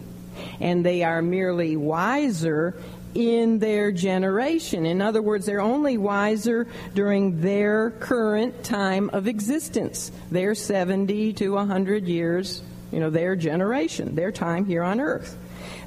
And 0.60 0.86
they 0.86 1.04
are 1.04 1.22
merely 1.22 1.76
wiser 1.76 2.76
in 3.16 3.60
their 3.60 3.92
generation. 3.92 4.86
In 4.86 5.02
other 5.02 5.22
words, 5.22 5.46
they're 5.46 5.62
only 5.62 5.98
wiser 5.98 6.68
during 6.94 7.42
their 7.42 7.92
current 7.92 8.64
time 8.64 9.10
of 9.12 9.28
existence. 9.28 10.12
Their 10.32 10.54
70 10.54 11.34
to 11.34 11.50
100 11.50 12.08
years, 12.08 12.62
you 12.92 13.00
know, 13.00 13.10
their 13.10 13.36
generation, 13.36 14.16
their 14.16 14.32
time 14.32 14.66
here 14.66 14.84
on 14.84 15.00
earth. 15.00 15.38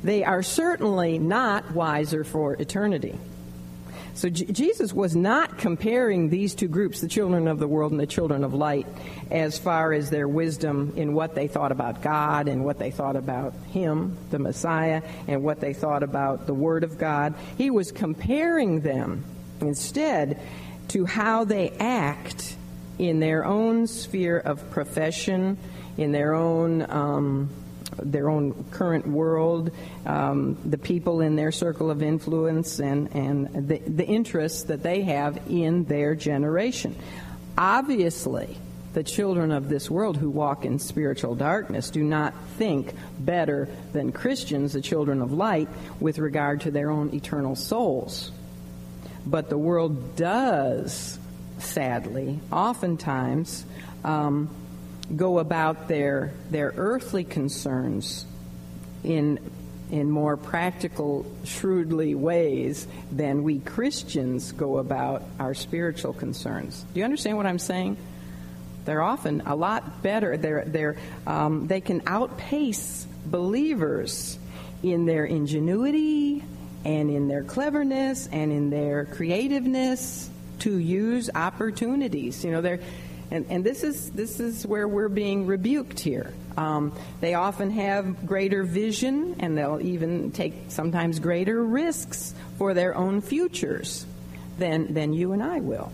They 0.02 0.24
are 0.24 0.42
certainly 0.42 1.18
not 1.18 1.70
wiser 1.72 2.24
for 2.24 2.54
eternity. 2.54 3.16
So 4.14 4.28
J- 4.28 4.46
Jesus 4.46 4.92
was 4.92 5.16
not 5.16 5.58
comparing 5.58 6.28
these 6.28 6.54
two 6.54 6.68
groups, 6.68 7.00
the 7.00 7.08
children 7.08 7.48
of 7.48 7.58
the 7.58 7.66
world 7.66 7.92
and 7.92 8.00
the 8.00 8.06
children 8.06 8.44
of 8.44 8.54
light, 8.54 8.86
as 9.30 9.58
far 9.58 9.92
as 9.92 10.10
their 10.10 10.28
wisdom 10.28 10.92
in 10.96 11.14
what 11.14 11.34
they 11.34 11.48
thought 11.48 11.72
about 11.72 12.02
God 12.02 12.48
and 12.48 12.64
what 12.64 12.78
they 12.78 12.90
thought 12.90 13.16
about 13.16 13.54
Him, 13.70 14.16
the 14.30 14.38
Messiah, 14.38 15.02
and 15.26 15.42
what 15.42 15.60
they 15.60 15.72
thought 15.72 16.02
about 16.02 16.46
the 16.46 16.54
Word 16.54 16.84
of 16.84 16.98
God. 16.98 17.34
He 17.56 17.70
was 17.70 17.90
comparing 17.90 18.80
them 18.80 19.24
instead 19.60 20.40
to 20.88 21.06
how 21.06 21.44
they 21.44 21.70
act 21.80 22.56
in 22.98 23.20
their 23.20 23.44
own 23.44 23.86
sphere 23.86 24.38
of 24.38 24.70
profession, 24.70 25.56
in 25.96 26.12
their 26.12 26.34
own. 26.34 26.88
Um, 26.90 27.50
their 27.98 28.28
own 28.28 28.64
current 28.70 29.06
world, 29.06 29.70
um, 30.06 30.56
the 30.64 30.78
people 30.78 31.20
in 31.20 31.36
their 31.36 31.52
circle 31.52 31.90
of 31.90 32.02
influence, 32.02 32.78
and, 32.80 33.14
and 33.14 33.68
the, 33.68 33.78
the 33.78 34.06
interests 34.06 34.64
that 34.64 34.82
they 34.82 35.02
have 35.02 35.38
in 35.48 35.84
their 35.84 36.14
generation. 36.14 36.96
Obviously, 37.56 38.56
the 38.92 39.02
children 39.02 39.52
of 39.52 39.68
this 39.68 39.90
world 39.90 40.16
who 40.16 40.28
walk 40.28 40.64
in 40.64 40.78
spiritual 40.78 41.34
darkness 41.34 41.90
do 41.90 42.02
not 42.02 42.34
think 42.58 42.92
better 43.18 43.68
than 43.92 44.12
Christians, 44.12 44.74
the 44.74 44.82
children 44.82 45.22
of 45.22 45.32
light, 45.32 45.68
with 46.00 46.18
regard 46.18 46.62
to 46.62 46.70
their 46.70 46.90
own 46.90 47.14
eternal 47.14 47.56
souls. 47.56 48.30
But 49.24 49.48
the 49.48 49.58
world 49.58 50.16
does, 50.16 51.18
sadly, 51.58 52.40
oftentimes, 52.50 53.64
um, 54.04 54.50
go 55.14 55.38
about 55.38 55.88
their, 55.88 56.32
their 56.50 56.72
earthly 56.76 57.24
concerns 57.24 58.24
in, 59.04 59.38
in 59.90 60.10
more 60.10 60.36
practical, 60.36 61.26
shrewdly 61.44 62.14
ways 62.14 62.86
than 63.10 63.42
we 63.42 63.58
Christians 63.58 64.52
go 64.52 64.78
about 64.78 65.22
our 65.38 65.54
spiritual 65.54 66.12
concerns. 66.12 66.84
Do 66.94 67.00
you 67.00 67.04
understand 67.04 67.36
what 67.36 67.46
I'm 67.46 67.58
saying? 67.58 67.96
They're 68.84 69.02
often 69.02 69.42
a 69.42 69.54
lot 69.54 70.02
better. 70.02 70.36
They're, 70.36 70.64
they're, 70.64 70.96
um, 71.26 71.66
they 71.66 71.80
can 71.80 72.02
outpace 72.06 73.06
believers 73.26 74.38
in 74.82 75.06
their 75.06 75.24
ingenuity 75.24 76.42
and 76.84 77.10
in 77.10 77.28
their 77.28 77.44
cleverness 77.44 78.28
and 78.32 78.50
in 78.50 78.70
their 78.70 79.04
creativeness 79.04 80.28
to 80.60 80.76
use 80.76 81.30
opportunities. 81.34 82.44
You 82.44 82.52
know, 82.52 82.60
they're 82.60 82.80
and, 83.32 83.46
and 83.48 83.64
this 83.64 83.82
is 83.82 84.10
this 84.10 84.40
is 84.40 84.66
where 84.66 84.86
we're 84.86 85.08
being 85.08 85.46
rebuked 85.46 85.98
here. 85.98 86.34
Um, 86.58 86.92
they 87.22 87.32
often 87.32 87.70
have 87.70 88.26
greater 88.26 88.62
vision, 88.62 89.36
and 89.40 89.56
they'll 89.56 89.80
even 89.80 90.32
take 90.32 90.52
sometimes 90.68 91.18
greater 91.18 91.64
risks 91.64 92.34
for 92.58 92.74
their 92.74 92.94
own 92.94 93.22
futures 93.22 94.04
than 94.58 94.92
than 94.92 95.14
you 95.14 95.32
and 95.32 95.42
I 95.42 95.60
will. 95.60 95.90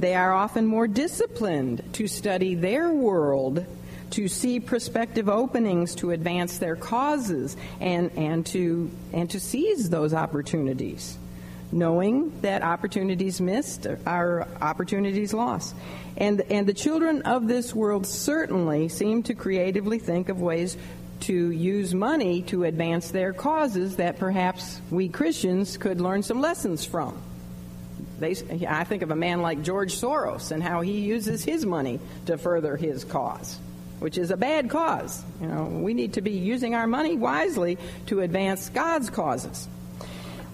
They 0.00 0.16
are 0.16 0.32
often 0.32 0.66
more 0.66 0.88
disciplined 0.88 1.84
to 1.94 2.08
study 2.08 2.56
their 2.56 2.90
world, 2.90 3.64
to 4.10 4.26
see 4.26 4.58
prospective 4.58 5.28
openings 5.28 5.94
to 5.96 6.10
advance 6.10 6.58
their 6.58 6.74
causes, 6.74 7.56
and 7.80 8.10
and 8.16 8.44
to 8.46 8.90
and 9.12 9.30
to 9.30 9.38
seize 9.38 9.88
those 9.88 10.12
opportunities 10.12 11.16
knowing 11.72 12.40
that 12.40 12.62
opportunities 12.62 13.40
missed 13.40 13.86
are 14.06 14.46
opportunities 14.60 15.34
lost. 15.34 15.74
And, 16.16 16.40
and 16.42 16.66
the 16.66 16.74
children 16.74 17.22
of 17.22 17.46
this 17.46 17.74
world 17.74 18.06
certainly 18.06 18.88
seem 18.88 19.22
to 19.24 19.34
creatively 19.34 19.98
think 19.98 20.28
of 20.28 20.40
ways 20.40 20.76
to 21.20 21.50
use 21.50 21.94
money 21.94 22.42
to 22.42 22.64
advance 22.64 23.10
their 23.10 23.32
causes 23.32 23.96
that 23.96 24.18
perhaps 24.18 24.80
we 24.90 25.08
Christians 25.08 25.76
could 25.76 26.00
learn 26.00 26.22
some 26.22 26.40
lessons 26.40 26.84
from. 26.84 27.20
They, 28.18 28.34
I 28.66 28.84
think 28.84 29.02
of 29.02 29.10
a 29.10 29.16
man 29.16 29.42
like 29.42 29.62
George 29.62 29.94
Soros 29.94 30.50
and 30.50 30.62
how 30.62 30.80
he 30.80 31.00
uses 31.00 31.44
his 31.44 31.66
money 31.66 32.00
to 32.26 32.38
further 32.38 32.76
his 32.76 33.04
cause, 33.04 33.58
which 33.98 34.16
is 34.16 34.30
a 34.30 34.36
bad 34.36 34.70
cause. 34.70 35.22
You 35.40 35.48
know, 35.48 35.64
we 35.64 35.92
need 35.92 36.14
to 36.14 36.22
be 36.22 36.32
using 36.32 36.74
our 36.74 36.86
money 36.86 37.16
wisely 37.16 37.76
to 38.06 38.20
advance 38.20 38.70
God's 38.70 39.10
causes. 39.10 39.68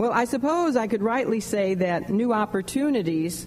Well, 0.02 0.10
I 0.10 0.24
suppose 0.24 0.74
I 0.74 0.88
could 0.88 1.00
rightly 1.00 1.38
say 1.38 1.74
that 1.74 2.10
new 2.10 2.32
opportunities 2.32 3.46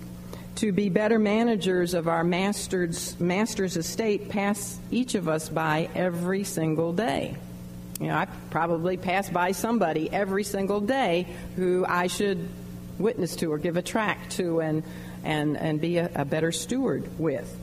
to 0.55 0.71
be 0.71 0.87
better 0.87 1.19
managers 1.19 1.93
of 1.93 2.07
our 2.07 2.23
master's, 2.23 3.19
master's 3.19 3.75
estate 3.75 4.29
pass 4.29 4.79
each 4.89 5.15
of 5.15 5.27
us 5.27 5.49
by 5.49 5.89
every 5.93 6.45
single 6.45 6.93
day. 6.93 7.35
You 7.99 8.07
know, 8.07 8.15
I 8.15 8.27
probably 8.51 8.95
pass 8.95 9.29
by 9.29 9.51
somebody 9.51 10.09
every 10.09 10.45
single 10.45 10.79
day 10.79 11.27
who 11.57 11.85
I 11.85 12.07
should 12.07 12.47
witness 12.97 13.35
to 13.35 13.51
or 13.51 13.57
give 13.57 13.75
a 13.75 13.81
tract 13.81 14.37
to 14.37 14.61
and, 14.61 14.83
and, 15.25 15.57
and 15.57 15.81
be 15.81 15.97
a, 15.97 16.09
a 16.15 16.23
better 16.23 16.53
steward 16.53 17.19
with. 17.19 17.53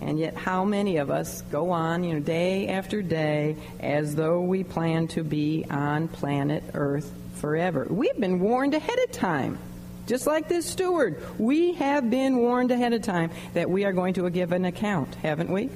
And 0.00 0.20
yet, 0.20 0.36
how 0.36 0.64
many 0.64 0.98
of 0.98 1.10
us 1.10 1.42
go 1.50 1.72
on, 1.72 2.04
you 2.04 2.14
know, 2.14 2.20
day 2.20 2.68
after 2.68 3.02
day 3.02 3.56
as 3.80 4.14
though 4.14 4.40
we 4.40 4.62
plan 4.62 5.08
to 5.08 5.24
be 5.24 5.66
on 5.68 6.06
planet 6.06 6.62
Earth 6.74 7.12
forever? 7.40 7.86
We've 7.88 8.18
been 8.18 8.40
warned 8.40 8.74
ahead 8.74 8.98
of 9.04 9.12
time. 9.12 9.58
Just 10.06 10.26
like 10.26 10.48
this 10.48 10.66
steward, 10.66 11.22
we 11.38 11.74
have 11.74 12.10
been 12.10 12.38
warned 12.38 12.70
ahead 12.70 12.92
of 12.92 13.02
time 13.02 13.30
that 13.54 13.70
we 13.70 13.84
are 13.84 13.92
going 13.92 14.14
to 14.14 14.28
give 14.30 14.52
an 14.52 14.64
account, 14.64 15.14
haven't 15.16 15.50
we? 15.50 15.70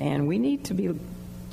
And 0.00 0.26
we 0.26 0.38
need 0.38 0.64
to 0.64 0.74
be 0.74 0.98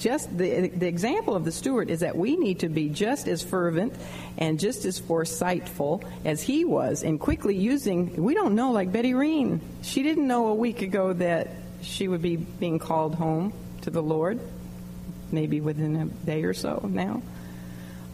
just 0.01 0.36
the, 0.36 0.69
the 0.69 0.88
example 0.88 1.36
of 1.36 1.45
the 1.45 1.51
steward 1.51 1.89
is 1.89 1.99
that 1.99 2.17
we 2.17 2.36
need 2.36 2.59
to 2.61 2.69
be 2.69 2.89
just 2.89 3.27
as 3.27 3.43
fervent 3.43 3.93
and 4.38 4.59
just 4.59 4.84
as 4.86 4.99
foresightful 4.99 6.03
as 6.25 6.41
he 6.41 6.65
was 6.65 7.03
in 7.03 7.19
quickly 7.19 7.55
using 7.55 8.15
we 8.15 8.34
don't 8.34 8.55
know 8.55 8.71
like 8.71 8.91
betty 8.91 9.13
reen 9.13 9.61
she 9.84 10.01
didn't 10.01 10.27
know 10.27 10.47
a 10.47 10.55
week 10.55 10.82
ago 10.82 11.13
that 11.13 11.49
she 11.82 12.07
would 12.07 12.21
be 12.21 12.36
being 12.36 12.79
called 12.79 13.13
home 13.13 13.53
to 13.82 13.91
the 13.91 14.01
lord 14.01 14.39
maybe 15.32 15.61
within 15.61 15.95
a 15.95 16.05
day 16.25 16.43
or 16.43 16.53
so 16.53 16.84
now 16.89 17.21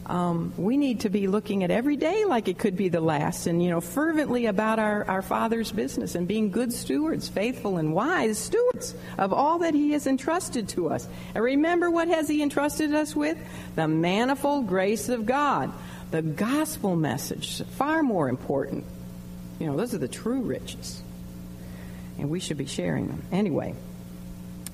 um, 0.08 0.54
we 0.56 0.78
need 0.78 1.00
to 1.00 1.10
be 1.10 1.28
looking 1.28 1.64
at 1.64 1.70
every 1.70 1.96
day 1.96 2.24
like 2.24 2.48
it 2.48 2.58
could 2.58 2.76
be 2.76 2.88
the 2.88 3.00
last 3.00 3.46
and, 3.46 3.62
you 3.62 3.68
know, 3.68 3.82
fervently 3.82 4.46
about 4.46 4.78
our, 4.78 5.04
our 5.04 5.20
Father's 5.20 5.70
business 5.70 6.14
and 6.14 6.26
being 6.26 6.50
good 6.50 6.72
stewards, 6.72 7.28
faithful 7.28 7.76
and 7.76 7.92
wise 7.92 8.38
stewards 8.38 8.94
of 9.18 9.34
all 9.34 9.58
that 9.58 9.74
He 9.74 9.92
has 9.92 10.06
entrusted 10.06 10.70
to 10.70 10.88
us. 10.88 11.06
And 11.34 11.44
remember 11.44 11.90
what 11.90 12.08
has 12.08 12.26
He 12.26 12.42
entrusted 12.42 12.94
us 12.94 13.14
with? 13.14 13.36
The 13.74 13.86
manifold 13.86 14.66
grace 14.66 15.10
of 15.10 15.26
God. 15.26 15.72
The 16.10 16.22
gospel 16.22 16.96
message, 16.96 17.62
far 17.72 18.02
more 18.02 18.30
important. 18.30 18.86
You 19.58 19.66
know, 19.66 19.76
those 19.76 19.92
are 19.92 19.98
the 19.98 20.08
true 20.08 20.40
riches. 20.40 21.02
And 22.18 22.30
we 22.30 22.40
should 22.40 22.56
be 22.56 22.66
sharing 22.66 23.08
them. 23.08 23.22
Anyway, 23.30 23.74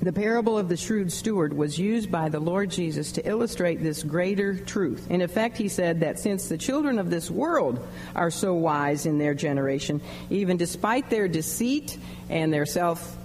the 0.05 0.13
parable 0.13 0.59
of 0.59 0.69
the 0.69 0.77
shrewd 0.77 1.11
steward 1.11 1.53
was 1.55 1.79
used 1.79 2.11
by 2.11 2.29
the 2.29 2.41
Lord 2.41 2.71
Jesus 2.71 3.13
to 3.13 3.27
illustrate 3.27 3.83
this 3.83 4.03
greater 4.03 4.55
truth. 4.55 5.11
In 5.11 5.23
effect, 5.23 5.57
he 5.57 5.69
said 5.69 6.01
that 6.01 6.19
since 6.19 6.49
the 6.49 6.59
children 6.59 6.99
of 6.99 7.09
this 7.09 7.31
world 7.31 7.87
are 8.15 8.31
so 8.31 8.53
wise 8.55 9.07
in 9.07 9.19
their 9.19 9.33
generation, 9.33 10.03
even 10.29 10.59
despite 10.59 11.09
their 11.09 11.27
deceit 11.27 11.97
and 12.29 12.53
their 12.53 12.67
self 12.67 13.17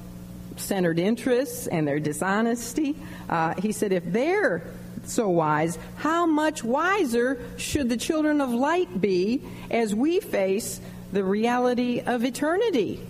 centered 0.56 1.00
interests 1.00 1.68
and 1.68 1.88
their 1.88 2.00
dishonesty, 2.00 2.96
uh, 3.30 3.56
he 3.56 3.74
said, 3.74 3.92
if 3.92 4.06
they're 4.06 4.64
so 5.04 5.28
wise, 5.30 5.78
how 5.98 6.26
much 6.26 6.64
wiser 6.64 7.42
should 7.58 7.90
the 7.90 7.98
children 7.98 8.42
of 8.42 8.52
light 8.52 9.02
be 9.02 9.42
as 9.70 9.94
we 9.94 10.20
face 10.20 10.80
the 11.12 11.24
reality 11.24 12.00
of 12.00 12.24
eternity? 12.24 13.06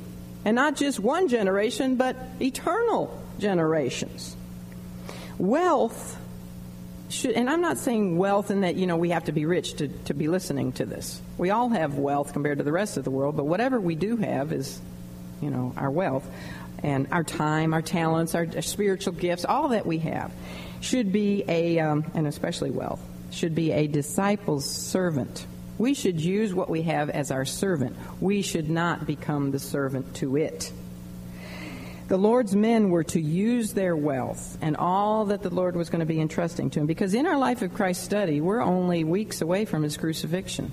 And 0.45 0.55
not 0.55 0.75
just 0.75 0.99
one 0.99 1.27
generation, 1.27 1.97
but 1.97 2.15
eternal 2.39 3.19
generations. 3.39 4.35
Wealth 5.37 6.17
should, 7.09 7.31
and 7.31 7.49
I'm 7.49 7.61
not 7.61 7.77
saying 7.77 8.17
wealth 8.17 8.51
in 8.51 8.61
that, 8.61 8.75
you 8.75 8.85
know, 8.85 8.97
we 8.97 9.09
have 9.09 9.25
to 9.25 9.31
be 9.31 9.45
rich 9.45 9.75
to, 9.77 9.87
to 9.87 10.13
be 10.13 10.27
listening 10.27 10.73
to 10.73 10.85
this. 10.85 11.21
We 11.37 11.49
all 11.49 11.69
have 11.69 11.97
wealth 11.97 12.33
compared 12.33 12.59
to 12.59 12.63
the 12.63 12.71
rest 12.71 12.97
of 12.97 13.03
the 13.03 13.11
world, 13.11 13.35
but 13.35 13.45
whatever 13.45 13.79
we 13.79 13.95
do 13.95 14.17
have 14.17 14.53
is, 14.53 14.79
you 15.41 15.49
know, 15.49 15.73
our 15.75 15.89
wealth. 15.89 16.29
and 16.83 17.07
our 17.11 17.23
time, 17.23 17.73
our 17.73 17.81
talents, 17.81 18.35
our, 18.35 18.47
our 18.55 18.61
spiritual 18.61 19.13
gifts, 19.13 19.45
all 19.45 19.69
that 19.69 19.85
we 19.85 19.99
have, 19.99 20.31
should 20.81 21.11
be 21.11 21.43
a, 21.47 21.79
um, 21.79 22.05
and 22.13 22.27
especially 22.27 22.71
wealth, 22.71 23.01
should 23.31 23.53
be 23.55 23.71
a 23.71 23.87
disciple's 23.87 24.69
servant. 24.69 25.45
We 25.77 25.93
should 25.93 26.19
use 26.19 26.53
what 26.53 26.69
we 26.69 26.83
have 26.83 27.09
as 27.09 27.31
our 27.31 27.45
servant. 27.45 27.95
We 28.19 28.41
should 28.41 28.69
not 28.69 29.05
become 29.05 29.51
the 29.51 29.59
servant 29.59 30.15
to 30.15 30.37
it. 30.37 30.71
The 32.09 32.17
Lord's 32.17 32.55
men 32.55 32.89
were 32.89 33.03
to 33.03 33.21
use 33.21 33.73
their 33.73 33.95
wealth 33.95 34.57
and 34.61 34.75
all 34.75 35.25
that 35.25 35.43
the 35.43 35.51
Lord 35.51 35.75
was 35.75 35.91
going 35.91 35.99
to 35.99 36.07
be 36.07 36.19
entrusting 36.19 36.71
to 36.71 36.79
him. 36.79 36.87
Because 36.87 37.13
in 37.13 37.27
our 37.27 37.37
Life 37.37 37.61
of 37.61 37.75
Christ 37.75 38.03
study, 38.03 38.41
we're 38.41 38.61
only 38.61 39.03
weeks 39.03 39.41
away 39.43 39.65
from 39.65 39.83
his 39.83 39.95
crucifixion. 39.95 40.71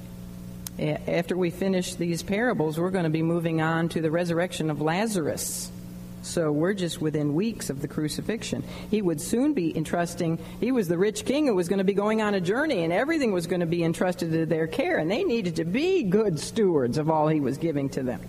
After 0.78 1.37
we 1.37 1.51
finish 1.51 1.95
these 1.95 2.22
parables, 2.22 2.80
we're 2.80 2.91
going 2.91 3.05
to 3.05 3.11
be 3.11 3.22
moving 3.22 3.61
on 3.61 3.91
to 3.91 4.01
the 4.01 4.11
resurrection 4.11 4.70
of 4.70 4.80
Lazarus. 4.80 5.70
So 6.22 6.51
we're 6.51 6.72
just 6.72 7.03
within 7.03 7.34
weeks 7.34 7.68
of 7.68 7.82
the 7.82 7.89
crucifixion. 7.89 8.64
He 8.91 9.03
would 9.03 9.20
soon 9.20 9.53
be 9.53 9.76
entrusting, 9.76 10.39
he 10.59 10.72
was 10.72 10.89
the 10.89 10.97
rich 10.97 11.26
king 11.26 11.49
who 11.49 11.55
was 11.55 11.68
going 11.68 11.78
to 11.78 11.84
be 11.84 11.93
going 11.93 12.22
on 12.22 12.32
a 12.32 12.41
journey, 12.41 12.82
and 12.82 12.93
everything 12.95 13.32
was 13.32 13.47
going 13.47 13.61
to 13.61 13.66
be 13.66 13.84
entrusted 13.84 14.32
to 14.32 14.47
their 14.47 14.66
care, 14.66 14.97
and 14.97 15.11
they 15.11 15.22
needed 15.22 15.57
to 15.57 15.66
be 15.66 16.03
good 16.03 16.41
stewards 16.41 16.97
of 16.97 17.11
all 17.11 17.28
he 17.28 17.41
was 17.41 17.59
giving 17.59 17.91
to 17.91 18.03
them. 18.03 18.22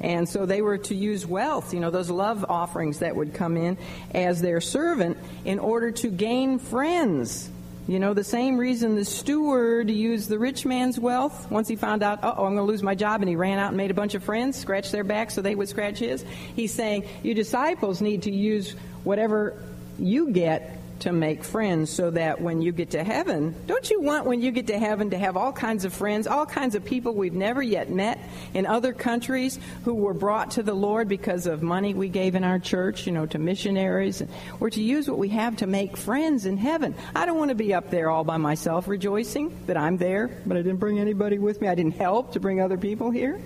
And 0.00 0.28
so 0.28 0.46
they 0.46 0.62
were 0.62 0.78
to 0.78 0.94
use 0.94 1.26
wealth, 1.26 1.72
you 1.72 1.80
know, 1.80 1.90
those 1.90 2.10
love 2.10 2.44
offerings 2.48 2.98
that 3.00 3.16
would 3.16 3.34
come 3.34 3.56
in 3.56 3.78
as 4.14 4.42
their 4.42 4.60
servant 4.60 5.18
in 5.44 5.58
order 5.58 5.90
to 5.90 6.10
gain 6.10 6.58
friends. 6.58 7.50
You 7.88 8.00
know, 8.00 8.14
the 8.14 8.24
same 8.24 8.56
reason 8.56 8.96
the 8.96 9.04
steward 9.04 9.88
used 9.90 10.28
the 10.28 10.40
rich 10.40 10.66
man's 10.66 10.98
wealth 10.98 11.48
once 11.52 11.68
he 11.68 11.76
found 11.76 12.02
out, 12.02 12.18
oh, 12.24 12.30
I'm 12.30 12.54
going 12.54 12.56
to 12.56 12.62
lose 12.62 12.82
my 12.82 12.96
job, 12.96 13.22
and 13.22 13.28
he 13.28 13.36
ran 13.36 13.60
out 13.60 13.68
and 13.68 13.76
made 13.76 13.92
a 13.92 13.94
bunch 13.94 14.14
of 14.14 14.24
friends, 14.24 14.58
scratched 14.58 14.90
their 14.90 15.04
back 15.04 15.30
so 15.30 15.40
they 15.40 15.54
would 15.54 15.68
scratch 15.68 16.00
his. 16.00 16.24
He's 16.56 16.74
saying, 16.74 17.04
you 17.22 17.32
disciples 17.32 18.00
need 18.00 18.22
to 18.22 18.32
use 18.32 18.74
whatever 19.04 19.62
you 20.00 20.32
get 20.32 20.75
to 21.00 21.12
make 21.12 21.44
friends 21.44 21.90
so 21.90 22.10
that 22.10 22.40
when 22.40 22.62
you 22.62 22.72
get 22.72 22.90
to 22.90 23.04
heaven, 23.04 23.54
don't 23.66 23.90
you 23.90 24.00
want 24.00 24.26
when 24.26 24.40
you 24.40 24.50
get 24.50 24.66
to 24.68 24.78
heaven 24.78 25.10
to 25.10 25.18
have 25.18 25.36
all 25.36 25.52
kinds 25.52 25.84
of 25.84 25.92
friends, 25.92 26.26
all 26.26 26.46
kinds 26.46 26.74
of 26.74 26.84
people 26.84 27.14
we've 27.14 27.34
never 27.34 27.62
yet 27.62 27.90
met 27.90 28.18
in 28.54 28.66
other 28.66 28.92
countries 28.92 29.58
who 29.84 29.94
were 29.94 30.14
brought 30.14 30.52
to 30.52 30.62
the 30.62 30.74
Lord 30.74 31.08
because 31.08 31.46
of 31.46 31.62
money 31.62 31.94
we 31.94 32.08
gave 32.08 32.34
in 32.34 32.44
our 32.44 32.58
church, 32.58 33.06
you 33.06 33.12
know, 33.12 33.26
to 33.26 33.38
missionaries? 33.38 34.22
We're 34.58 34.70
to 34.70 34.82
use 34.82 35.08
what 35.08 35.18
we 35.18 35.28
have 35.30 35.56
to 35.58 35.66
make 35.66 35.96
friends 35.96 36.46
in 36.46 36.56
heaven. 36.56 36.94
I 37.14 37.26
don't 37.26 37.38
want 37.38 37.50
to 37.50 37.54
be 37.54 37.74
up 37.74 37.90
there 37.90 38.10
all 38.10 38.24
by 38.24 38.36
myself 38.36 38.88
rejoicing 38.88 39.56
that 39.66 39.76
I'm 39.76 39.96
there, 39.96 40.30
but 40.46 40.56
I 40.56 40.62
didn't 40.62 40.78
bring 40.78 40.98
anybody 40.98 41.38
with 41.38 41.60
me. 41.60 41.68
I 41.68 41.74
didn't 41.74 41.96
help 41.96 42.32
to 42.32 42.40
bring 42.40 42.60
other 42.60 42.78
people 42.78 43.10
here. 43.10 43.40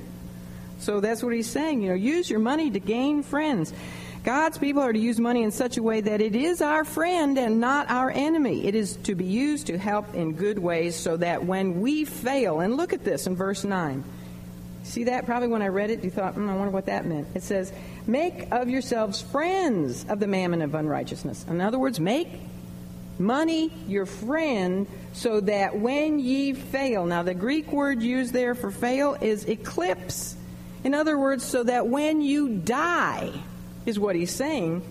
So 0.80 1.00
that's 1.00 1.22
what 1.22 1.34
he's 1.34 1.48
saying. 1.48 1.82
You 1.82 1.90
know, 1.90 1.94
use 1.94 2.30
your 2.30 2.40
money 2.40 2.70
to 2.70 2.80
gain 2.80 3.22
friends. 3.22 3.72
God's 4.22 4.58
people 4.58 4.82
are 4.82 4.92
to 4.92 4.98
use 4.98 5.18
money 5.18 5.42
in 5.42 5.50
such 5.50 5.78
a 5.78 5.82
way 5.82 6.02
that 6.02 6.20
it 6.20 6.36
is 6.36 6.60
our 6.60 6.84
friend 6.84 7.38
and 7.38 7.58
not 7.58 7.90
our 7.90 8.10
enemy. 8.10 8.66
It 8.66 8.74
is 8.74 8.96
to 9.04 9.14
be 9.14 9.24
used 9.24 9.68
to 9.68 9.78
help 9.78 10.14
in 10.14 10.34
good 10.34 10.58
ways 10.58 10.94
so 10.94 11.16
that 11.16 11.44
when 11.44 11.80
we 11.80 12.04
fail, 12.04 12.60
and 12.60 12.76
look 12.76 12.92
at 12.92 13.02
this 13.02 13.26
in 13.26 13.34
verse 13.34 13.64
9. 13.64 14.04
See 14.82 15.04
that? 15.04 15.24
Probably 15.24 15.48
when 15.48 15.62
I 15.62 15.68
read 15.68 15.90
it, 15.90 16.04
you 16.04 16.10
thought, 16.10 16.34
mm, 16.34 16.48
I 16.48 16.54
wonder 16.54 16.70
what 16.70 16.86
that 16.86 17.06
meant. 17.06 17.28
It 17.34 17.42
says, 17.42 17.72
Make 18.06 18.50
of 18.50 18.68
yourselves 18.68 19.22
friends 19.22 20.04
of 20.08 20.20
the 20.20 20.26
mammon 20.26 20.62
of 20.62 20.74
unrighteousness. 20.74 21.46
In 21.48 21.60
other 21.60 21.78
words, 21.78 22.00
make 22.00 22.28
money 23.18 23.72
your 23.86 24.06
friend 24.06 24.86
so 25.12 25.40
that 25.40 25.78
when 25.78 26.18
ye 26.18 26.52
fail. 26.54 27.06
Now, 27.06 27.22
the 27.22 27.34
Greek 27.34 27.70
word 27.70 28.02
used 28.02 28.32
there 28.32 28.54
for 28.54 28.70
fail 28.70 29.16
is 29.20 29.44
eclipse. 29.44 30.36
In 30.82 30.94
other 30.94 31.18
words, 31.18 31.44
so 31.44 31.62
that 31.62 31.86
when 31.86 32.22
you 32.22 32.48
die, 32.48 33.32
is 33.86 33.98
what 33.98 34.16
he's 34.16 34.30
saying. 34.30 34.82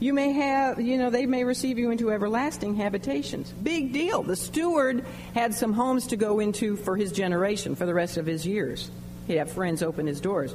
You 0.00 0.12
may 0.12 0.32
have, 0.32 0.80
you 0.80 0.96
know, 0.96 1.10
they 1.10 1.26
may 1.26 1.42
receive 1.42 1.78
you 1.78 1.90
into 1.90 2.12
everlasting 2.12 2.76
habitations. 2.76 3.50
Big 3.50 3.92
deal. 3.92 4.22
The 4.22 4.36
steward 4.36 5.04
had 5.34 5.54
some 5.54 5.72
homes 5.72 6.06
to 6.08 6.16
go 6.16 6.38
into 6.38 6.76
for 6.76 6.96
his 6.96 7.10
generation, 7.10 7.74
for 7.74 7.84
the 7.84 7.94
rest 7.94 8.16
of 8.16 8.26
his 8.26 8.46
years. 8.46 8.90
He'd 9.26 9.38
have 9.38 9.50
friends 9.50 9.82
open 9.82 10.06
his 10.06 10.20
doors. 10.20 10.54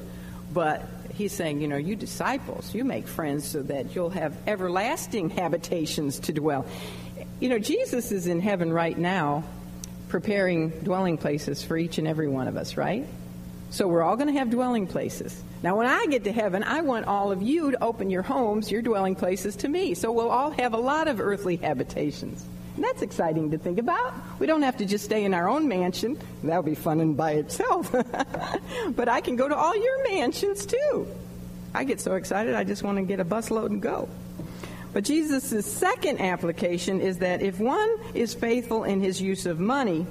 But 0.53 0.87
he's 1.13 1.33
saying, 1.33 1.61
you 1.61 1.67
know, 1.67 1.77
you 1.77 1.95
disciples, 1.95 2.73
you 2.73 2.85
make 2.85 3.07
friends 3.07 3.45
so 3.45 3.63
that 3.63 3.95
you'll 3.95 4.11
have 4.11 4.35
everlasting 4.47 5.29
habitations 5.29 6.19
to 6.21 6.33
dwell. 6.33 6.65
You 7.39 7.49
know, 7.49 7.59
Jesus 7.59 8.11
is 8.11 8.27
in 8.27 8.39
heaven 8.39 8.71
right 8.71 8.97
now 8.97 9.43
preparing 10.07 10.69
dwelling 10.69 11.17
places 11.17 11.63
for 11.63 11.75
each 11.75 11.97
and 11.97 12.07
every 12.07 12.27
one 12.27 12.47
of 12.47 12.55
us, 12.55 12.77
right? 12.77 13.05
So 13.73 13.87
we're 13.87 14.03
all 14.03 14.15
going 14.15 14.31
to 14.31 14.37
have 14.37 14.51
dwelling 14.51 14.85
places. 14.85 15.41
Now, 15.63 15.75
when 15.75 15.87
I 15.87 16.05
get 16.05 16.25
to 16.25 16.31
heaven, 16.31 16.61
I 16.61 16.81
want 16.81 17.07
all 17.07 17.31
of 17.31 17.41
you 17.41 17.71
to 17.71 17.83
open 17.83 18.11
your 18.11 18.21
homes, 18.21 18.69
your 18.69 18.83
dwelling 18.83 19.15
places 19.15 19.55
to 19.57 19.67
me. 19.67 19.95
So 19.95 20.11
we'll 20.11 20.29
all 20.29 20.51
have 20.51 20.75
a 20.75 20.77
lot 20.77 21.07
of 21.07 21.19
earthly 21.19 21.55
habitations. 21.55 22.45
And 22.75 22.83
that's 22.83 23.01
exciting 23.01 23.49
to 23.49 23.57
think 23.57 23.79
about. 23.79 24.13
We 24.37 24.45
don't 24.45 24.61
have 24.61 24.77
to 24.77 24.85
just 24.85 25.05
stay 25.05 25.23
in 25.23 25.33
our 25.33 25.49
own 25.49 25.67
mansion. 25.67 26.19
That 26.43 26.57
would 26.57 26.69
be 26.69 26.75
fun 26.75 27.01
in 27.01 27.15
by 27.15 27.31
itself. 27.31 27.91
but 28.89 29.09
I 29.09 29.21
can 29.21 29.37
go 29.37 29.49
to 29.49 29.55
all 29.55 29.75
your 29.75 30.07
mansions 30.07 30.67
too. 30.67 31.07
I 31.73 31.83
get 31.83 31.99
so 31.99 32.13
excited, 32.13 32.53
I 32.53 32.63
just 32.63 32.83
want 32.83 32.99
to 32.99 33.03
get 33.03 33.19
a 33.19 33.25
busload 33.25 33.71
and 33.71 33.81
go. 33.81 34.07
But 34.93 35.03
Jesus' 35.03 35.65
second 35.65 36.21
application 36.21 37.01
is 37.01 37.17
that 37.17 37.41
if 37.41 37.59
one 37.59 37.89
is 38.13 38.35
faithful 38.35 38.83
in 38.83 39.01
his 39.01 39.19
use 39.19 39.47
of 39.47 39.59
money, 39.59 40.05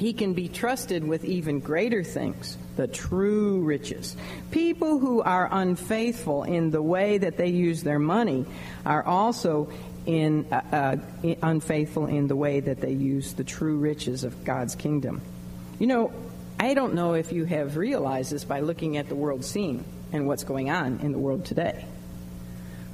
he 0.00 0.14
can 0.14 0.32
be 0.32 0.48
trusted 0.48 1.06
with 1.06 1.26
even 1.26 1.60
greater 1.60 2.02
things, 2.02 2.56
the 2.80 2.88
true 2.88 3.60
riches. 3.60 4.16
People 4.50 4.98
who 4.98 5.20
are 5.20 5.46
unfaithful 5.52 6.44
in 6.44 6.70
the 6.70 6.80
way 6.80 7.18
that 7.18 7.36
they 7.36 7.48
use 7.48 7.82
their 7.82 7.98
money 7.98 8.46
are 8.86 9.04
also 9.04 9.70
in, 10.06 10.46
uh, 10.50 10.96
uh, 11.22 11.34
unfaithful 11.42 12.06
in 12.06 12.26
the 12.26 12.36
way 12.36 12.60
that 12.60 12.80
they 12.80 12.92
use 12.92 13.34
the 13.34 13.44
true 13.44 13.76
riches 13.76 14.24
of 14.24 14.44
God's 14.44 14.74
kingdom. 14.76 15.20
You 15.78 15.88
know, 15.88 16.12
I 16.58 16.72
don't 16.72 16.94
know 16.94 17.12
if 17.12 17.32
you 17.32 17.44
have 17.44 17.76
realized 17.76 18.32
this 18.32 18.44
by 18.44 18.60
looking 18.60 18.96
at 18.96 19.10
the 19.10 19.14
world 19.14 19.44
scene 19.44 19.84
and 20.10 20.26
what's 20.26 20.44
going 20.44 20.70
on 20.70 21.00
in 21.00 21.12
the 21.12 21.18
world 21.18 21.44
today. 21.44 21.84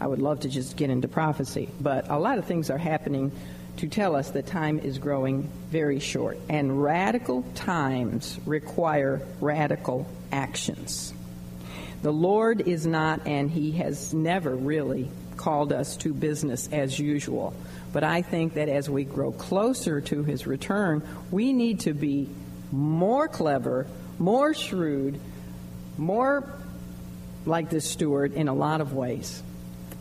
I 0.00 0.08
would 0.08 0.20
love 0.20 0.40
to 0.40 0.48
just 0.48 0.76
get 0.76 0.90
into 0.90 1.06
prophecy, 1.06 1.68
but 1.80 2.10
a 2.10 2.18
lot 2.18 2.38
of 2.38 2.46
things 2.46 2.70
are 2.70 2.78
happening 2.78 3.30
to 3.76 3.88
tell 3.88 4.16
us 4.16 4.30
that 4.30 4.46
time 4.46 4.78
is 4.78 4.98
growing 4.98 5.50
very 5.70 5.98
short. 5.98 6.38
And 6.48 6.82
radical 6.82 7.42
times 7.54 8.38
require 8.46 9.20
radical 9.40 10.06
actions. 10.32 11.12
The 12.02 12.12
Lord 12.12 12.62
is 12.62 12.86
not, 12.86 13.26
and 13.26 13.50
He 13.50 13.72
has 13.72 14.14
never 14.14 14.54
really 14.54 15.10
called 15.36 15.72
us 15.72 15.96
to 15.98 16.14
business 16.14 16.68
as 16.72 16.98
usual. 16.98 17.54
But 17.92 18.04
I 18.04 18.22
think 18.22 18.54
that 18.54 18.68
as 18.68 18.88
we 18.88 19.04
grow 19.04 19.32
closer 19.32 20.00
to 20.00 20.22
His 20.22 20.46
return, 20.46 21.06
we 21.30 21.52
need 21.52 21.80
to 21.80 21.94
be 21.94 22.28
more 22.72 23.28
clever, 23.28 23.86
more 24.18 24.54
shrewd, 24.54 25.20
more 25.98 26.52
like 27.44 27.70
this 27.70 27.88
steward 27.88 28.32
in 28.32 28.48
a 28.48 28.54
lot 28.54 28.80
of 28.80 28.92
ways 28.92 29.42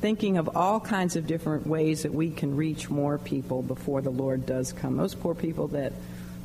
thinking 0.02 0.38
of 0.38 0.56
all 0.56 0.80
kinds 0.80 1.16
of 1.16 1.28
different 1.28 1.68
ways 1.68 2.04
that 2.04 2.14
we 2.14 2.32
can 2.32 2.56
reach 2.56 2.90
more 2.90 3.18
people 3.18 3.62
before 3.62 4.02
the 4.02 4.10
Lord 4.10 4.46
does 4.46 4.74
come. 4.74 4.98
Those 4.98 5.16
poor 5.16 5.36
people 5.36 5.70
that 5.70 5.94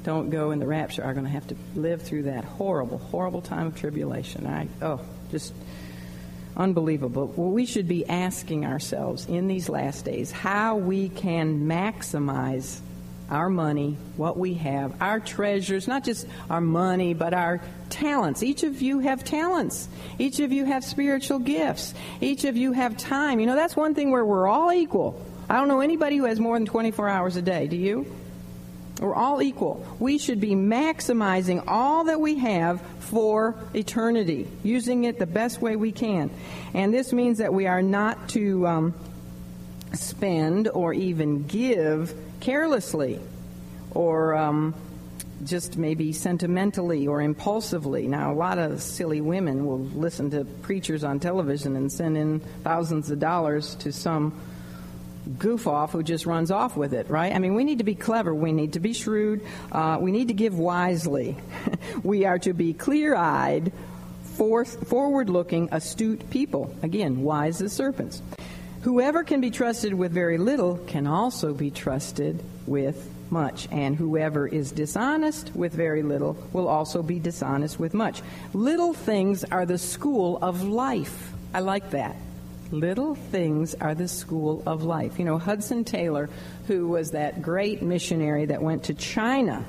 don't 0.02 0.30
go 0.30 0.50
in 0.50 0.58
the 0.58 0.66
rapture 0.66 1.04
are 1.04 1.12
going 1.12 1.26
to 1.26 1.30
have 1.30 1.46
to 1.48 1.56
live 1.74 2.02
through 2.02 2.24
that 2.24 2.44
horrible, 2.44 2.98
horrible 2.98 3.42
time 3.42 3.66
of 3.66 3.76
tribulation. 3.76 4.46
I 4.46 4.68
oh, 4.80 5.00
just 5.30 5.52
unbelievable. 6.56 7.32
Well, 7.36 7.50
we 7.50 7.66
should 7.66 7.88
be 7.88 8.06
asking 8.06 8.64
ourselves 8.64 9.26
in 9.26 9.46
these 9.46 9.68
last 9.68 10.04
days 10.04 10.30
how 10.30 10.76
we 10.76 11.08
can 11.08 11.66
maximize 11.66 12.80
our 13.30 13.48
money, 13.48 13.96
what 14.16 14.36
we 14.36 14.54
have, 14.54 15.00
our 15.00 15.20
treasures, 15.20 15.86
not 15.86 16.04
just 16.04 16.26
our 16.48 16.60
money, 16.60 17.14
but 17.14 17.32
our 17.32 17.60
talents. 17.88 18.42
Each 18.42 18.62
of 18.62 18.82
you 18.82 19.00
have 19.00 19.24
talents. 19.24 19.88
Each 20.18 20.40
of 20.40 20.52
you 20.52 20.64
have 20.64 20.84
spiritual 20.84 21.38
gifts. 21.38 21.94
Each 22.20 22.44
of 22.44 22.56
you 22.56 22.72
have 22.72 22.96
time. 22.96 23.40
You 23.40 23.46
know, 23.46 23.54
that's 23.54 23.76
one 23.76 23.94
thing 23.94 24.10
where 24.10 24.24
we're 24.24 24.48
all 24.48 24.72
equal. 24.72 25.24
I 25.48 25.54
don't 25.54 25.68
know 25.68 25.80
anybody 25.80 26.16
who 26.16 26.24
has 26.24 26.38
more 26.38 26.56
than 26.56 26.66
24 26.66 27.08
hours 27.08 27.36
a 27.36 27.42
day. 27.42 27.66
Do 27.66 27.76
you? 27.76 28.06
We're 29.00 29.14
all 29.14 29.40
equal. 29.40 29.84
We 29.98 30.18
should 30.18 30.40
be 30.40 30.50
maximizing 30.50 31.64
all 31.66 32.04
that 32.04 32.20
we 32.20 32.38
have 32.38 32.82
for 32.98 33.56
eternity, 33.74 34.46
using 34.62 35.04
it 35.04 35.18
the 35.18 35.26
best 35.26 35.62
way 35.62 35.74
we 35.74 35.90
can. 35.90 36.30
And 36.74 36.92
this 36.92 37.12
means 37.12 37.38
that 37.38 37.54
we 37.54 37.66
are 37.66 37.80
not 37.80 38.28
to 38.30 38.66
um, 38.66 38.94
spend 39.94 40.68
or 40.68 40.92
even 40.92 41.46
give 41.46 42.14
carelessly 42.40 43.20
or 43.92 44.34
um, 44.34 44.74
just 45.44 45.76
maybe 45.76 46.12
sentimentally 46.12 47.06
or 47.06 47.22
impulsively. 47.22 48.06
Now, 48.06 48.32
a 48.32 48.34
lot 48.34 48.58
of 48.58 48.82
silly 48.82 49.20
women 49.20 49.66
will 49.66 49.80
listen 49.80 50.30
to 50.30 50.44
preachers 50.44 51.04
on 51.04 51.20
television 51.20 51.76
and 51.76 51.90
send 51.90 52.16
in 52.16 52.40
thousands 52.62 53.10
of 53.10 53.18
dollars 53.18 53.74
to 53.76 53.92
some 53.92 54.38
goof 55.38 55.66
off 55.66 55.92
who 55.92 56.02
just 56.02 56.26
runs 56.26 56.50
off 56.50 56.76
with 56.76 56.92
it, 56.92 57.08
right? 57.08 57.34
I 57.34 57.38
mean, 57.38 57.54
we 57.54 57.64
need 57.64 57.78
to 57.78 57.84
be 57.84 57.94
clever. 57.94 58.34
We 58.34 58.52
need 58.52 58.74
to 58.74 58.80
be 58.80 58.92
shrewd. 58.92 59.42
Uh, 59.70 59.98
we 60.00 60.12
need 60.12 60.28
to 60.28 60.34
give 60.34 60.58
wisely. 60.58 61.36
we 62.02 62.24
are 62.24 62.38
to 62.40 62.52
be 62.52 62.72
clear 62.72 63.14
eyed 63.14 63.72
forward 64.40 65.28
looking, 65.28 65.68
astute 65.70 66.30
people. 66.30 66.74
Again, 66.82 67.22
wise 67.22 67.60
as 67.60 67.74
serpents. 67.74 68.22
Whoever 68.82 69.24
can 69.24 69.42
be 69.42 69.50
trusted 69.50 69.92
with 69.92 70.10
very 70.10 70.38
little 70.38 70.78
can 70.86 71.06
also 71.06 71.52
be 71.52 71.70
trusted 71.70 72.42
with 72.66 73.10
much. 73.30 73.68
And 73.70 73.94
whoever 73.94 74.46
is 74.46 74.72
dishonest 74.72 75.54
with 75.54 75.74
very 75.74 76.02
little 76.02 76.36
will 76.54 76.66
also 76.66 77.02
be 77.02 77.18
dishonest 77.18 77.78
with 77.78 77.92
much. 77.92 78.22
Little 78.54 78.94
things 78.94 79.44
are 79.44 79.66
the 79.66 79.76
school 79.76 80.38
of 80.40 80.62
life. 80.62 81.32
I 81.52 81.60
like 81.60 81.90
that. 81.90 82.16
Little 82.70 83.16
things 83.16 83.74
are 83.74 83.94
the 83.94 84.08
school 84.08 84.62
of 84.64 84.82
life. 84.82 85.18
You 85.18 85.26
know, 85.26 85.36
Hudson 85.36 85.84
Taylor, 85.84 86.30
who 86.66 86.88
was 86.88 87.10
that 87.10 87.42
great 87.42 87.82
missionary 87.82 88.46
that 88.46 88.62
went 88.62 88.84
to 88.84 88.94
China, 88.94 89.62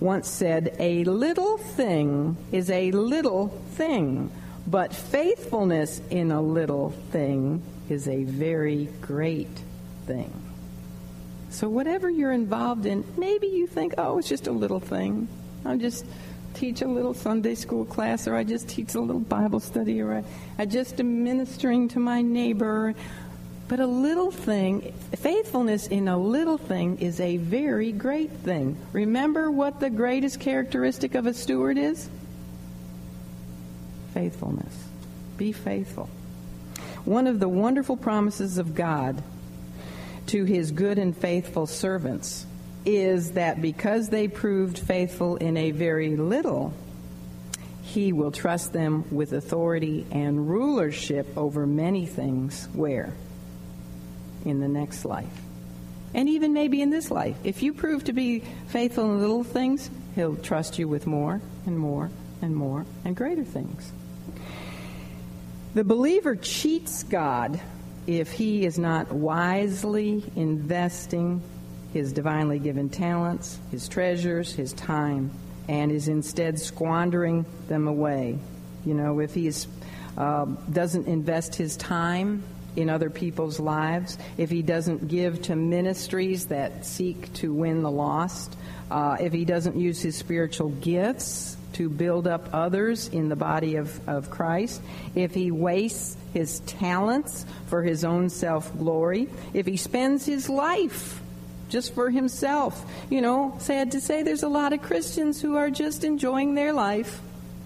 once 0.00 0.28
said, 0.28 0.74
A 0.80 1.04
little 1.04 1.58
thing 1.58 2.36
is 2.50 2.68
a 2.70 2.90
little 2.90 3.48
thing, 3.74 4.32
but 4.66 4.92
faithfulness 4.92 6.00
in 6.10 6.32
a 6.32 6.40
little 6.40 6.90
thing 7.12 7.62
is 7.90 8.08
a 8.08 8.24
very 8.24 8.88
great 9.00 9.62
thing. 10.06 10.32
So, 11.50 11.68
whatever 11.68 12.08
you're 12.08 12.32
involved 12.32 12.86
in, 12.86 13.04
maybe 13.18 13.48
you 13.48 13.66
think, 13.66 13.94
oh, 13.98 14.18
it's 14.18 14.28
just 14.28 14.46
a 14.46 14.52
little 14.52 14.78
thing. 14.78 15.26
I'll 15.64 15.78
just 15.78 16.06
teach 16.54 16.82
a 16.82 16.86
little 16.86 17.14
Sunday 17.14 17.54
school 17.54 17.84
class, 17.84 18.28
or 18.28 18.36
I 18.36 18.44
just 18.44 18.68
teach 18.68 18.94
a 18.94 19.00
little 19.00 19.20
Bible 19.20 19.60
study, 19.60 20.00
or 20.00 20.14
I, 20.14 20.24
I 20.58 20.66
just 20.66 21.00
am 21.00 21.24
ministering 21.24 21.88
to 21.88 21.98
my 21.98 22.22
neighbor. 22.22 22.94
But 23.66 23.80
a 23.80 23.86
little 23.86 24.30
thing, 24.30 24.92
faithfulness 25.14 25.86
in 25.86 26.08
a 26.08 26.18
little 26.18 26.58
thing 26.58 26.98
is 26.98 27.20
a 27.20 27.36
very 27.36 27.92
great 27.92 28.30
thing. 28.30 28.76
Remember 28.92 29.50
what 29.50 29.78
the 29.80 29.90
greatest 29.90 30.40
characteristic 30.40 31.14
of 31.14 31.26
a 31.26 31.34
steward 31.34 31.78
is? 31.78 32.08
Faithfulness. 34.12 34.74
Be 35.36 35.52
faithful. 35.52 36.10
One 37.04 37.26
of 37.26 37.40
the 37.40 37.48
wonderful 37.48 37.96
promises 37.96 38.58
of 38.58 38.74
God 38.74 39.22
to 40.26 40.44
his 40.44 40.70
good 40.70 40.98
and 40.98 41.16
faithful 41.16 41.66
servants 41.66 42.46
is 42.84 43.32
that 43.32 43.60
because 43.60 44.08
they 44.08 44.28
proved 44.28 44.78
faithful 44.78 45.36
in 45.36 45.56
a 45.56 45.70
very 45.70 46.16
little, 46.16 46.72
he 47.82 48.12
will 48.12 48.30
trust 48.30 48.72
them 48.72 49.04
with 49.10 49.32
authority 49.32 50.06
and 50.10 50.48
rulership 50.48 51.26
over 51.36 51.66
many 51.66 52.06
things. 52.06 52.68
Where? 52.72 53.12
In 54.44 54.60
the 54.60 54.68
next 54.68 55.04
life. 55.04 55.26
And 56.14 56.28
even 56.28 56.52
maybe 56.52 56.80
in 56.80 56.90
this 56.90 57.10
life. 57.10 57.36
If 57.44 57.62
you 57.62 57.72
prove 57.72 58.04
to 58.04 58.12
be 58.12 58.40
faithful 58.68 59.04
in 59.04 59.20
little 59.20 59.44
things, 59.44 59.90
he'll 60.14 60.36
trust 60.36 60.78
you 60.78 60.88
with 60.88 61.06
more 61.06 61.40
and 61.66 61.78
more 61.78 62.10
and 62.42 62.54
more 62.54 62.86
and 63.04 63.16
greater 63.16 63.44
things. 63.44 63.92
The 65.72 65.84
believer 65.84 66.34
cheats 66.34 67.04
God 67.04 67.60
if 68.04 68.32
he 68.32 68.64
is 68.64 68.76
not 68.76 69.12
wisely 69.12 70.24
investing 70.34 71.40
his 71.92 72.12
divinely 72.12 72.58
given 72.58 72.88
talents, 72.88 73.56
his 73.70 73.86
treasures, 73.86 74.52
his 74.52 74.72
time, 74.72 75.30
and 75.68 75.92
is 75.92 76.08
instead 76.08 76.58
squandering 76.58 77.46
them 77.68 77.86
away. 77.86 78.38
You 78.84 78.94
know, 78.94 79.20
if 79.20 79.32
he 79.32 79.48
uh, 80.18 80.46
doesn't 80.72 81.06
invest 81.06 81.54
his 81.54 81.76
time 81.76 82.42
in 82.74 82.90
other 82.90 83.10
people's 83.10 83.60
lives, 83.60 84.18
if 84.36 84.50
he 84.50 84.62
doesn't 84.62 85.06
give 85.06 85.40
to 85.42 85.54
ministries 85.54 86.46
that 86.46 86.84
seek 86.84 87.32
to 87.34 87.54
win 87.54 87.82
the 87.82 87.90
lost, 87.90 88.56
uh, 88.90 89.18
if 89.20 89.32
he 89.32 89.44
doesn't 89.44 89.76
use 89.76 90.02
his 90.02 90.16
spiritual 90.16 90.70
gifts 90.70 91.56
to 91.74 91.88
build 91.88 92.26
up 92.26 92.48
others 92.52 93.08
in 93.08 93.28
the 93.28 93.36
body 93.36 93.76
of, 93.76 94.08
of 94.08 94.30
Christ, 94.30 94.82
if 95.14 95.34
he 95.34 95.50
wastes 95.50 96.16
his 96.32 96.60
talents 96.60 97.46
for 97.66 97.82
his 97.82 98.04
own 98.04 98.30
self 98.30 98.76
glory, 98.76 99.28
if 99.54 99.66
he 99.66 99.76
spends 99.76 100.26
his 100.26 100.48
life 100.48 101.20
just 101.68 101.94
for 101.94 102.10
himself. 102.10 102.84
You 103.08 103.20
know, 103.20 103.56
sad 103.58 103.92
to 103.92 104.00
say, 104.00 104.22
there's 104.22 104.42
a 104.42 104.48
lot 104.48 104.72
of 104.72 104.82
Christians 104.82 105.40
who 105.40 105.56
are 105.56 105.70
just 105.70 106.04
enjoying 106.04 106.54
their 106.54 106.72
life, 106.72 107.20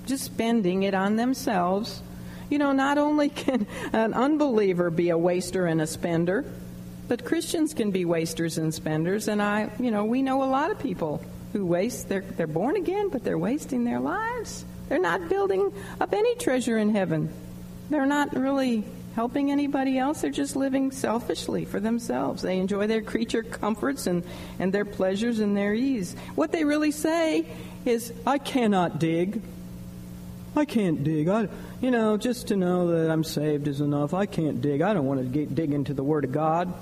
just 0.06 0.24
spending 0.24 0.82
it 0.82 0.94
on 0.94 1.16
themselves. 1.16 2.02
You 2.50 2.58
know, 2.58 2.72
not 2.72 2.98
only 2.98 3.30
can 3.30 3.66
an 3.92 4.14
unbeliever 4.14 4.90
be 4.90 5.08
a 5.08 5.18
waster 5.18 5.66
and 5.66 5.80
a 5.80 5.86
spender, 5.86 6.44
but 7.08 7.24
Christians 7.24 7.74
can 7.74 7.90
be 7.90 8.04
wasters 8.04 8.58
and 8.58 8.72
spenders. 8.72 9.28
And 9.28 9.42
I, 9.42 9.70
you 9.78 9.90
know, 9.90 10.04
we 10.04 10.22
know 10.22 10.42
a 10.42 10.46
lot 10.46 10.70
of 10.70 10.78
people 10.78 11.22
who 11.54 11.64
waste. 11.64 12.08
They're, 12.08 12.20
they're 12.20 12.46
born 12.46 12.76
again, 12.76 13.08
but 13.08 13.24
they're 13.24 13.38
wasting 13.38 13.84
their 13.84 14.00
lives. 14.00 14.64
They're 14.88 14.98
not 14.98 15.28
building 15.28 15.72
up 16.00 16.12
any 16.12 16.34
treasure 16.34 16.76
in 16.76 16.90
heaven. 16.90 17.32
They're 17.88 18.06
not 18.06 18.36
really 18.36 18.84
helping 19.14 19.52
anybody 19.52 19.96
else. 19.96 20.20
They're 20.20 20.30
just 20.30 20.56
living 20.56 20.90
selfishly 20.90 21.64
for 21.64 21.78
themselves. 21.78 22.42
They 22.42 22.58
enjoy 22.58 22.88
their 22.88 23.02
creature 23.02 23.44
comforts 23.44 24.08
and, 24.08 24.24
and 24.58 24.72
their 24.72 24.84
pleasures 24.84 25.38
and 25.38 25.56
their 25.56 25.72
ease. 25.72 26.16
What 26.34 26.50
they 26.50 26.64
really 26.64 26.90
say 26.90 27.46
is, 27.84 28.12
I 28.26 28.38
cannot 28.38 28.98
dig. 28.98 29.40
I 30.56 30.64
can't 30.64 31.04
dig. 31.04 31.28
I, 31.28 31.48
you 31.80 31.92
know, 31.92 32.16
just 32.16 32.48
to 32.48 32.56
know 32.56 32.88
that 32.88 33.12
I'm 33.12 33.22
saved 33.22 33.68
is 33.68 33.80
enough. 33.80 34.12
I 34.12 34.26
can't 34.26 34.60
dig. 34.60 34.80
I 34.80 34.92
don't 34.92 35.06
want 35.06 35.20
to 35.20 35.26
get, 35.26 35.54
dig 35.54 35.72
into 35.72 35.94
the 35.94 36.02
Word 36.02 36.24
of 36.24 36.32
God 36.32 36.74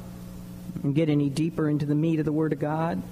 and 0.83 0.95
get 0.95 1.11
any 1.11 1.29
deeper 1.29 1.68
into 1.68 1.85
the 1.85 1.95
meat 1.95 2.18
of 2.18 2.25
the 2.25 2.33
Word 2.33 2.55
of 2.55 2.59
God. 2.59 3.03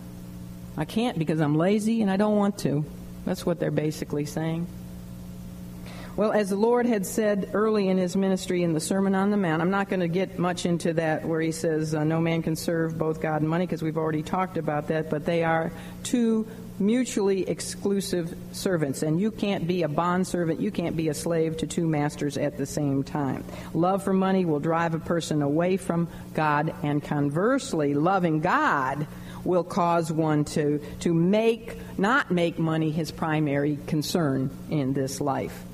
I 0.77 0.85
can't 0.85 1.19
because 1.19 1.41
I'm 1.41 1.57
lazy 1.57 2.03
and 2.03 2.11
I 2.11 2.17
don't 2.17 2.37
want 2.37 2.59
to. 2.59 2.85
That's 3.25 3.45
what 3.45 3.61
they're 3.61 3.71
basically 3.71 4.25
saying. 4.25 4.67
Well, 6.17 6.33
as 6.33 6.51
the 6.51 6.57
Lord 6.57 6.87
had 6.87 7.07
said 7.07 7.51
early 7.55 7.89
in 7.89 7.97
his 7.97 8.17
ministry 8.17 8.63
in 8.63 8.73
the 8.75 8.81
Sermon 8.81 9.15
on 9.15 9.31
the 9.31 9.37
Mount, 9.37 9.63
I'm 9.63 9.71
not 9.71 9.89
going 9.89 10.01
to 10.01 10.09
get 10.09 10.39
much 10.39 10.67
into 10.67 10.93
that 10.95 11.25
where 11.25 11.41
he 11.41 11.53
says 11.53 11.95
uh, 11.95 12.05
no 12.05 12.21
man 12.21 12.43
can 12.43 12.57
serve 12.57 12.99
both 12.99 13.23
God 13.23 13.41
and 13.41 13.49
money 13.49 13.65
because 13.65 13.83
we've 13.83 13.97
already 13.97 14.23
talked 14.23 14.59
about 14.59 14.89
that, 14.89 15.09
but 15.09 15.25
they 15.25 15.45
are 15.45 15.73
two 16.03 16.47
mutually 16.81 17.49
exclusive 17.49 18.35
servants. 18.53 19.03
And 19.03 19.21
you 19.21 19.31
can't 19.31 19.69
be 19.69 19.83
a 19.83 19.89
bond 19.89 20.27
servant, 20.27 20.61
you 20.61 20.71
can't 20.71 20.97
be 20.97 21.09
a 21.09 21.15
slave 21.15 21.59
to 21.59 21.67
two 21.67 21.87
masters 21.87 22.37
at 22.37 22.57
the 22.57 22.67
same 22.67 23.05
time. 23.05 23.45
Love 23.73 24.03
for 24.03 24.13
money 24.13 24.45
will 24.45 24.61
drive 24.61 24.95
a 24.95 24.99
person 24.99 25.43
away 25.43 25.77
from 25.77 26.09
God, 26.35 26.75
and 26.83 27.03
conversely, 27.03 27.95
loving 27.95 28.41
God 28.41 29.07
will 29.45 29.65
cause 29.65 30.13
one 30.13 30.45
to, 30.45 30.81
to 31.01 31.15
make, 31.15 31.79
not 31.99 32.31
make 32.31 32.59
money 32.59 32.91
his 32.91 33.11
primary 33.11 33.79
concern 33.87 34.51
in 34.71 34.93
this 34.93 35.21
life. 35.21 35.65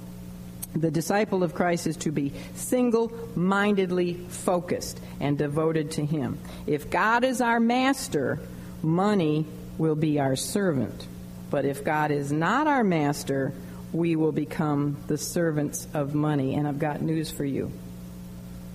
The 0.75 0.91
disciple 0.91 1.43
of 1.43 1.55
Christ 1.55 1.87
is 1.87 1.97
to 1.99 2.13
be 2.13 2.33
single 2.55 3.11
mindedly 3.35 4.15
focused 4.15 5.01
and 5.21 5.39
devoted 5.39 5.93
to 5.93 6.05
Him. 6.05 6.39
If 6.67 6.91
God 6.91 7.25
is 7.25 7.41
our 7.41 7.59
master, 7.59 8.39
money 8.83 9.47
will 9.79 9.95
be 9.95 10.21
our 10.21 10.37
servant. 10.37 11.07
But 11.49 11.65
if 11.65 11.83
God 11.83 12.11
is 12.11 12.31
not 12.31 12.67
our 12.67 12.85
master, 12.85 13.55
we 13.93 14.17
will 14.17 14.33
become 14.33 14.99
the 15.07 15.17
servants 15.17 15.87
of 15.95 16.15
money. 16.15 16.55
And 16.55 16.69
I've 16.69 16.79
got 16.79 17.01
news 17.01 17.31
for 17.31 17.45
you 17.45 17.73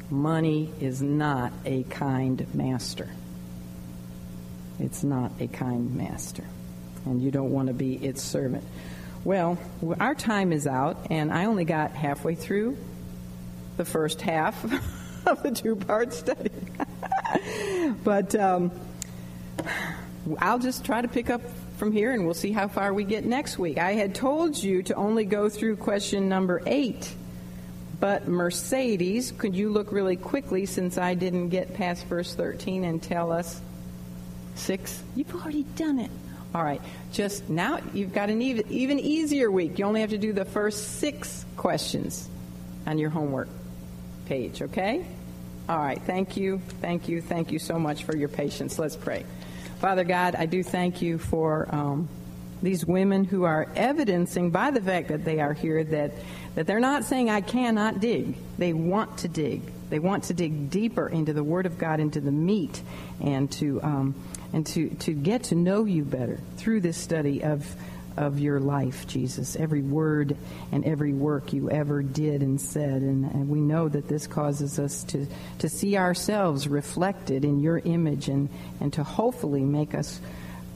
money 0.10 0.70
is 0.82 1.02
not 1.02 1.54
a 1.66 1.84
kind 1.84 2.46
master. 2.54 3.10
It's 4.82 5.04
not 5.04 5.32
a 5.40 5.48
kind 5.48 5.96
master. 5.96 6.44
And 7.06 7.22
you 7.22 7.32
don't 7.32 7.52
want 7.52 7.68
to 7.68 7.74
be 7.74 7.96
its 7.96 8.22
servant. 8.22 8.64
Well, 9.24 9.58
our 10.00 10.16
time 10.16 10.52
is 10.52 10.66
out, 10.66 11.08
and 11.12 11.32
I 11.32 11.46
only 11.46 11.66
got 11.66 11.92
halfway 11.92 12.34
through 12.36 12.78
the 13.78 13.86
first 13.86 14.22
half 14.22 14.64
of 15.28 15.44
the 15.44 15.52
two 15.52 15.76
part 15.76 16.14
study. 16.14 16.52
but 18.04 18.34
um, 18.36 18.72
I'll 20.40 20.60
just 20.60 20.84
try 20.84 21.02
to 21.02 21.08
pick 21.08 21.30
up 21.30 21.42
from 21.78 21.92
here, 21.92 22.12
and 22.12 22.26
we'll 22.26 22.34
see 22.34 22.52
how 22.52 22.68
far 22.68 22.94
we 22.94 23.04
get 23.04 23.24
next 23.26 23.60
week. 23.60 23.78
I 23.78 23.94
had 23.94 24.16
told 24.16 24.58
you 24.58 24.82
to 24.84 24.96
only 24.96 25.26
go 25.26 25.50
through 25.50 25.78
question 25.78 26.28
number 26.30 26.62
eight. 26.66 27.14
But 28.00 28.28
Mercedes, 28.28 29.32
could 29.32 29.56
you 29.56 29.70
look 29.70 29.92
really 29.92 30.16
quickly 30.16 30.66
since 30.66 30.98
I 30.98 31.14
didn't 31.14 31.50
get 31.50 31.76
past 31.76 32.06
verse 32.06 32.34
13 32.34 32.84
and 32.84 33.02
tell 33.02 33.32
us 33.32 33.62
six? 34.56 35.02
You've 35.16 35.34
already 35.36 35.64
done 35.76 36.00
it. 36.00 36.12
All 36.54 36.64
right. 36.64 36.82
Just 37.14 37.50
now, 37.50 37.80
you've 37.94 38.14
got 38.14 38.30
an 38.30 38.42
even, 38.42 38.70
even 38.70 39.00
easier 39.00 39.50
week. 39.50 39.80
You 39.80 39.86
only 39.86 40.02
have 40.02 40.10
to 40.10 40.18
do 40.18 40.34
the 40.34 40.46
first 40.46 41.00
six 41.00 41.46
questions 41.56 42.28
on 42.86 42.98
your 42.98 43.10
homework 43.10 43.48
page, 44.26 44.62
okay? 44.62 45.06
All 45.70 45.78
right. 45.78 46.02
Thank 46.02 46.36
you. 46.36 46.62
Thank 46.82 47.08
you. 47.08 47.22
Thank 47.22 47.52
you 47.52 47.60
so 47.60 47.80
much 47.80 48.04
for 48.04 48.16
your 48.16 48.28
patience. 48.28 48.78
Let's 48.78 48.98
pray. 48.98 49.26
Father 49.80 50.04
God, 50.04 50.36
I 50.36 50.46
do 50.46 50.62
thank 50.62 51.02
you 51.02 51.18
for 51.18 51.74
um, 51.74 52.10
these 52.62 52.86
women 52.86 53.24
who 53.24 53.44
are 53.44 53.68
evidencing 53.76 54.52
by 54.52 54.72
the 54.72 54.82
fact 54.82 55.08
that 55.08 55.24
they 55.24 55.40
are 55.40 55.54
here 55.54 55.84
that, 55.86 56.12
that 56.56 56.68
they're 56.68 56.82
not 56.82 57.06
saying, 57.06 57.30
I 57.30 57.42
cannot 57.42 58.02
dig. 58.02 58.36
They 58.58 58.74
want 58.74 59.20
to 59.20 59.30
dig. 59.30 59.62
They 59.90 60.00
want 60.00 60.26
to 60.26 60.34
dig 60.34 60.70
deeper 60.70 61.08
into 61.08 61.32
the 61.32 61.44
Word 61.44 61.66
of 61.66 61.78
God, 61.78 62.02
into 62.02 62.20
the 62.20 62.32
meat, 62.32 62.82
and 63.22 63.50
to. 63.54 63.82
Um, 63.82 64.16
and 64.54 64.66
to, 64.68 64.90
to 64.90 65.14
get 65.14 65.44
to 65.44 65.56
know 65.56 65.86
you 65.86 66.04
better 66.04 66.40
through 66.58 66.82
this 66.82 66.98
study 66.98 67.44
of, 67.44 67.76
of 68.18 68.40
your 68.40 68.60
life, 68.60 69.08
Jesus, 69.08 69.56
every 69.56 69.82
word 69.82 70.36
and 70.72 70.86
every 70.86 71.14
work 71.14 71.54
you 71.54 71.70
ever 71.70 72.02
did 72.02 72.42
and 72.42 72.60
said. 72.60 73.02
And, 73.02 73.26
and, 73.26 73.50
we 73.50 73.60
know 73.60 73.88
that 73.88 74.08
this 74.08 74.28
causes 74.28 74.80
us 74.80 75.04
to, 75.06 75.26
to 75.60 75.70
see 75.70 75.98
ourselves 75.98 76.68
reflected 76.68 77.46
in 77.46 77.60
your 77.60 77.80
image 77.80 78.28
and, 78.28 78.50
and 78.80 78.92
to 78.94 79.04
hopefully 79.04 79.62
make 79.62 79.96
us 79.96 80.20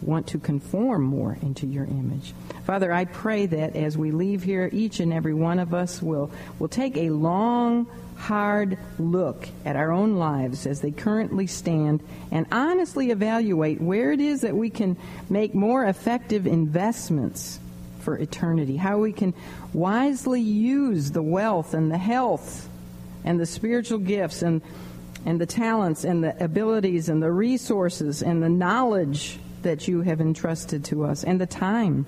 want 0.02 0.28
to 0.28 0.40
conform 0.40 1.04
more 1.04 1.38
into 1.42 1.66
your 1.66 1.86
image. 1.86 2.34
Father, 2.66 2.92
I 2.92 3.06
pray 3.06 3.46
that 3.48 3.76
as 3.76 3.98
we 3.98 4.12
leave 4.12 4.44
here, 4.44 4.70
each 4.72 5.00
and 5.00 5.12
every 5.12 5.34
one 5.34 5.60
of 5.60 5.74
us 5.74 6.02
will, 6.02 6.32
will 6.60 6.68
take 6.68 6.98
a 6.98 7.10
long, 7.10 7.88
hard 8.26 8.76
look 8.98 9.48
at 9.66 9.76
our 9.76 9.92
own 9.92 10.16
lives 10.16 10.66
as 10.66 10.82
they 10.82 10.90
currently 10.90 11.46
stand 11.46 12.02
and 12.32 12.48
honestly 12.52 13.12
evaluate 13.12 13.80
where 13.80 14.12
it 14.12 14.20
is 14.20 14.42
that 14.42 14.56
we 14.56 14.68
can 14.68 14.98
make 15.30 15.54
more 15.54 15.86
effective 15.86 16.48
investments 16.48 17.60
for 18.00 18.18
eternity, 18.18 18.78
how 18.78 18.98
we 18.98 19.14
can 19.14 19.32
wisely 19.74 20.42
use 20.42 21.12
the 21.12 21.22
wealth 21.22 21.76
and 21.76 21.92
the 21.92 22.00
health 22.00 22.68
and 23.24 23.40
the 23.40 23.46
spiritual 23.46 24.00
gifts 24.00 24.42
and, 24.42 24.64
and 25.26 25.40
the 25.40 25.46
talents 25.46 26.04
and 26.04 26.24
the 26.24 26.44
abilities 26.44 27.10
and 27.10 27.22
the 27.22 27.32
resources 27.32 28.24
and 28.24 28.42
the 28.42 28.50
knowledge 28.50 29.38
that 29.62 29.88
you 29.88 30.02
have 30.02 30.20
entrusted 30.20 30.84
to 30.84 31.06
us 31.06 31.24
and 31.24 31.40
the 31.40 31.46
time 31.46 32.08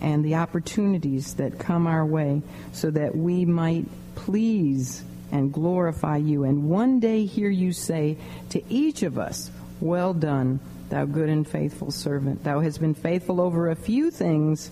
and 0.00 0.24
the 0.24 0.36
opportunities 0.36 1.34
that 1.34 1.58
come 1.58 1.88
our 1.88 2.06
way 2.06 2.42
so 2.72 2.90
that 2.90 3.16
we 3.16 3.44
might 3.44 3.86
please 4.14 5.02
and 5.32 5.52
glorify 5.52 6.16
you 6.16 6.44
and 6.44 6.68
one 6.68 7.00
day 7.00 7.26
hear 7.26 7.50
you 7.50 7.72
say 7.72 8.16
to 8.50 8.62
each 8.72 9.02
of 9.02 9.18
us, 9.18 9.50
Well 9.80 10.14
done, 10.14 10.60
thou 10.88 11.04
good 11.04 11.28
and 11.28 11.46
faithful 11.46 11.90
servant. 11.90 12.44
Thou 12.44 12.60
hast 12.60 12.80
been 12.80 12.94
faithful 12.94 13.40
over 13.40 13.70
a 13.70 13.76
few 13.76 14.10
things. 14.10 14.70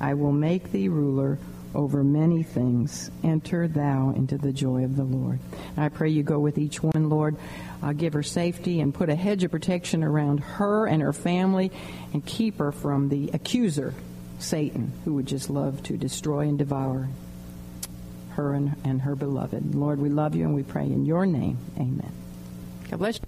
I 0.00 0.14
will 0.14 0.32
make 0.32 0.72
thee 0.72 0.88
ruler 0.88 1.38
over 1.74 2.04
many 2.04 2.42
things. 2.42 3.10
Enter 3.22 3.68
thou 3.68 4.10
into 4.10 4.36
the 4.36 4.52
joy 4.52 4.84
of 4.84 4.96
the 4.96 5.04
Lord. 5.04 5.38
And 5.76 5.84
I 5.84 5.88
pray 5.88 6.10
you 6.10 6.22
go 6.22 6.38
with 6.38 6.58
each 6.58 6.82
one, 6.82 7.08
Lord. 7.08 7.36
Uh, 7.82 7.92
give 7.92 8.12
her 8.12 8.22
safety 8.22 8.80
and 8.80 8.94
put 8.94 9.08
a 9.08 9.14
hedge 9.14 9.44
of 9.44 9.50
protection 9.50 10.04
around 10.04 10.40
her 10.40 10.86
and 10.86 11.02
her 11.02 11.12
family 11.12 11.72
and 12.12 12.24
keep 12.24 12.58
her 12.58 12.72
from 12.72 13.08
the 13.08 13.30
accuser, 13.32 13.94
Satan, 14.38 14.92
who 15.04 15.14
would 15.14 15.26
just 15.26 15.50
love 15.50 15.82
to 15.84 15.96
destroy 15.96 16.40
and 16.40 16.58
devour 16.58 17.08
her 18.32 18.54
and, 18.54 18.76
and 18.84 19.02
her 19.02 19.14
beloved. 19.14 19.74
Lord, 19.74 19.98
we 19.98 20.08
love 20.08 20.34
you 20.34 20.44
and 20.44 20.54
we 20.54 20.62
pray 20.62 20.84
in 20.84 21.04
your 21.04 21.26
name. 21.26 21.58
Amen. 21.76 22.12
God 22.90 22.98
bless 22.98 23.16
you. 23.16 23.20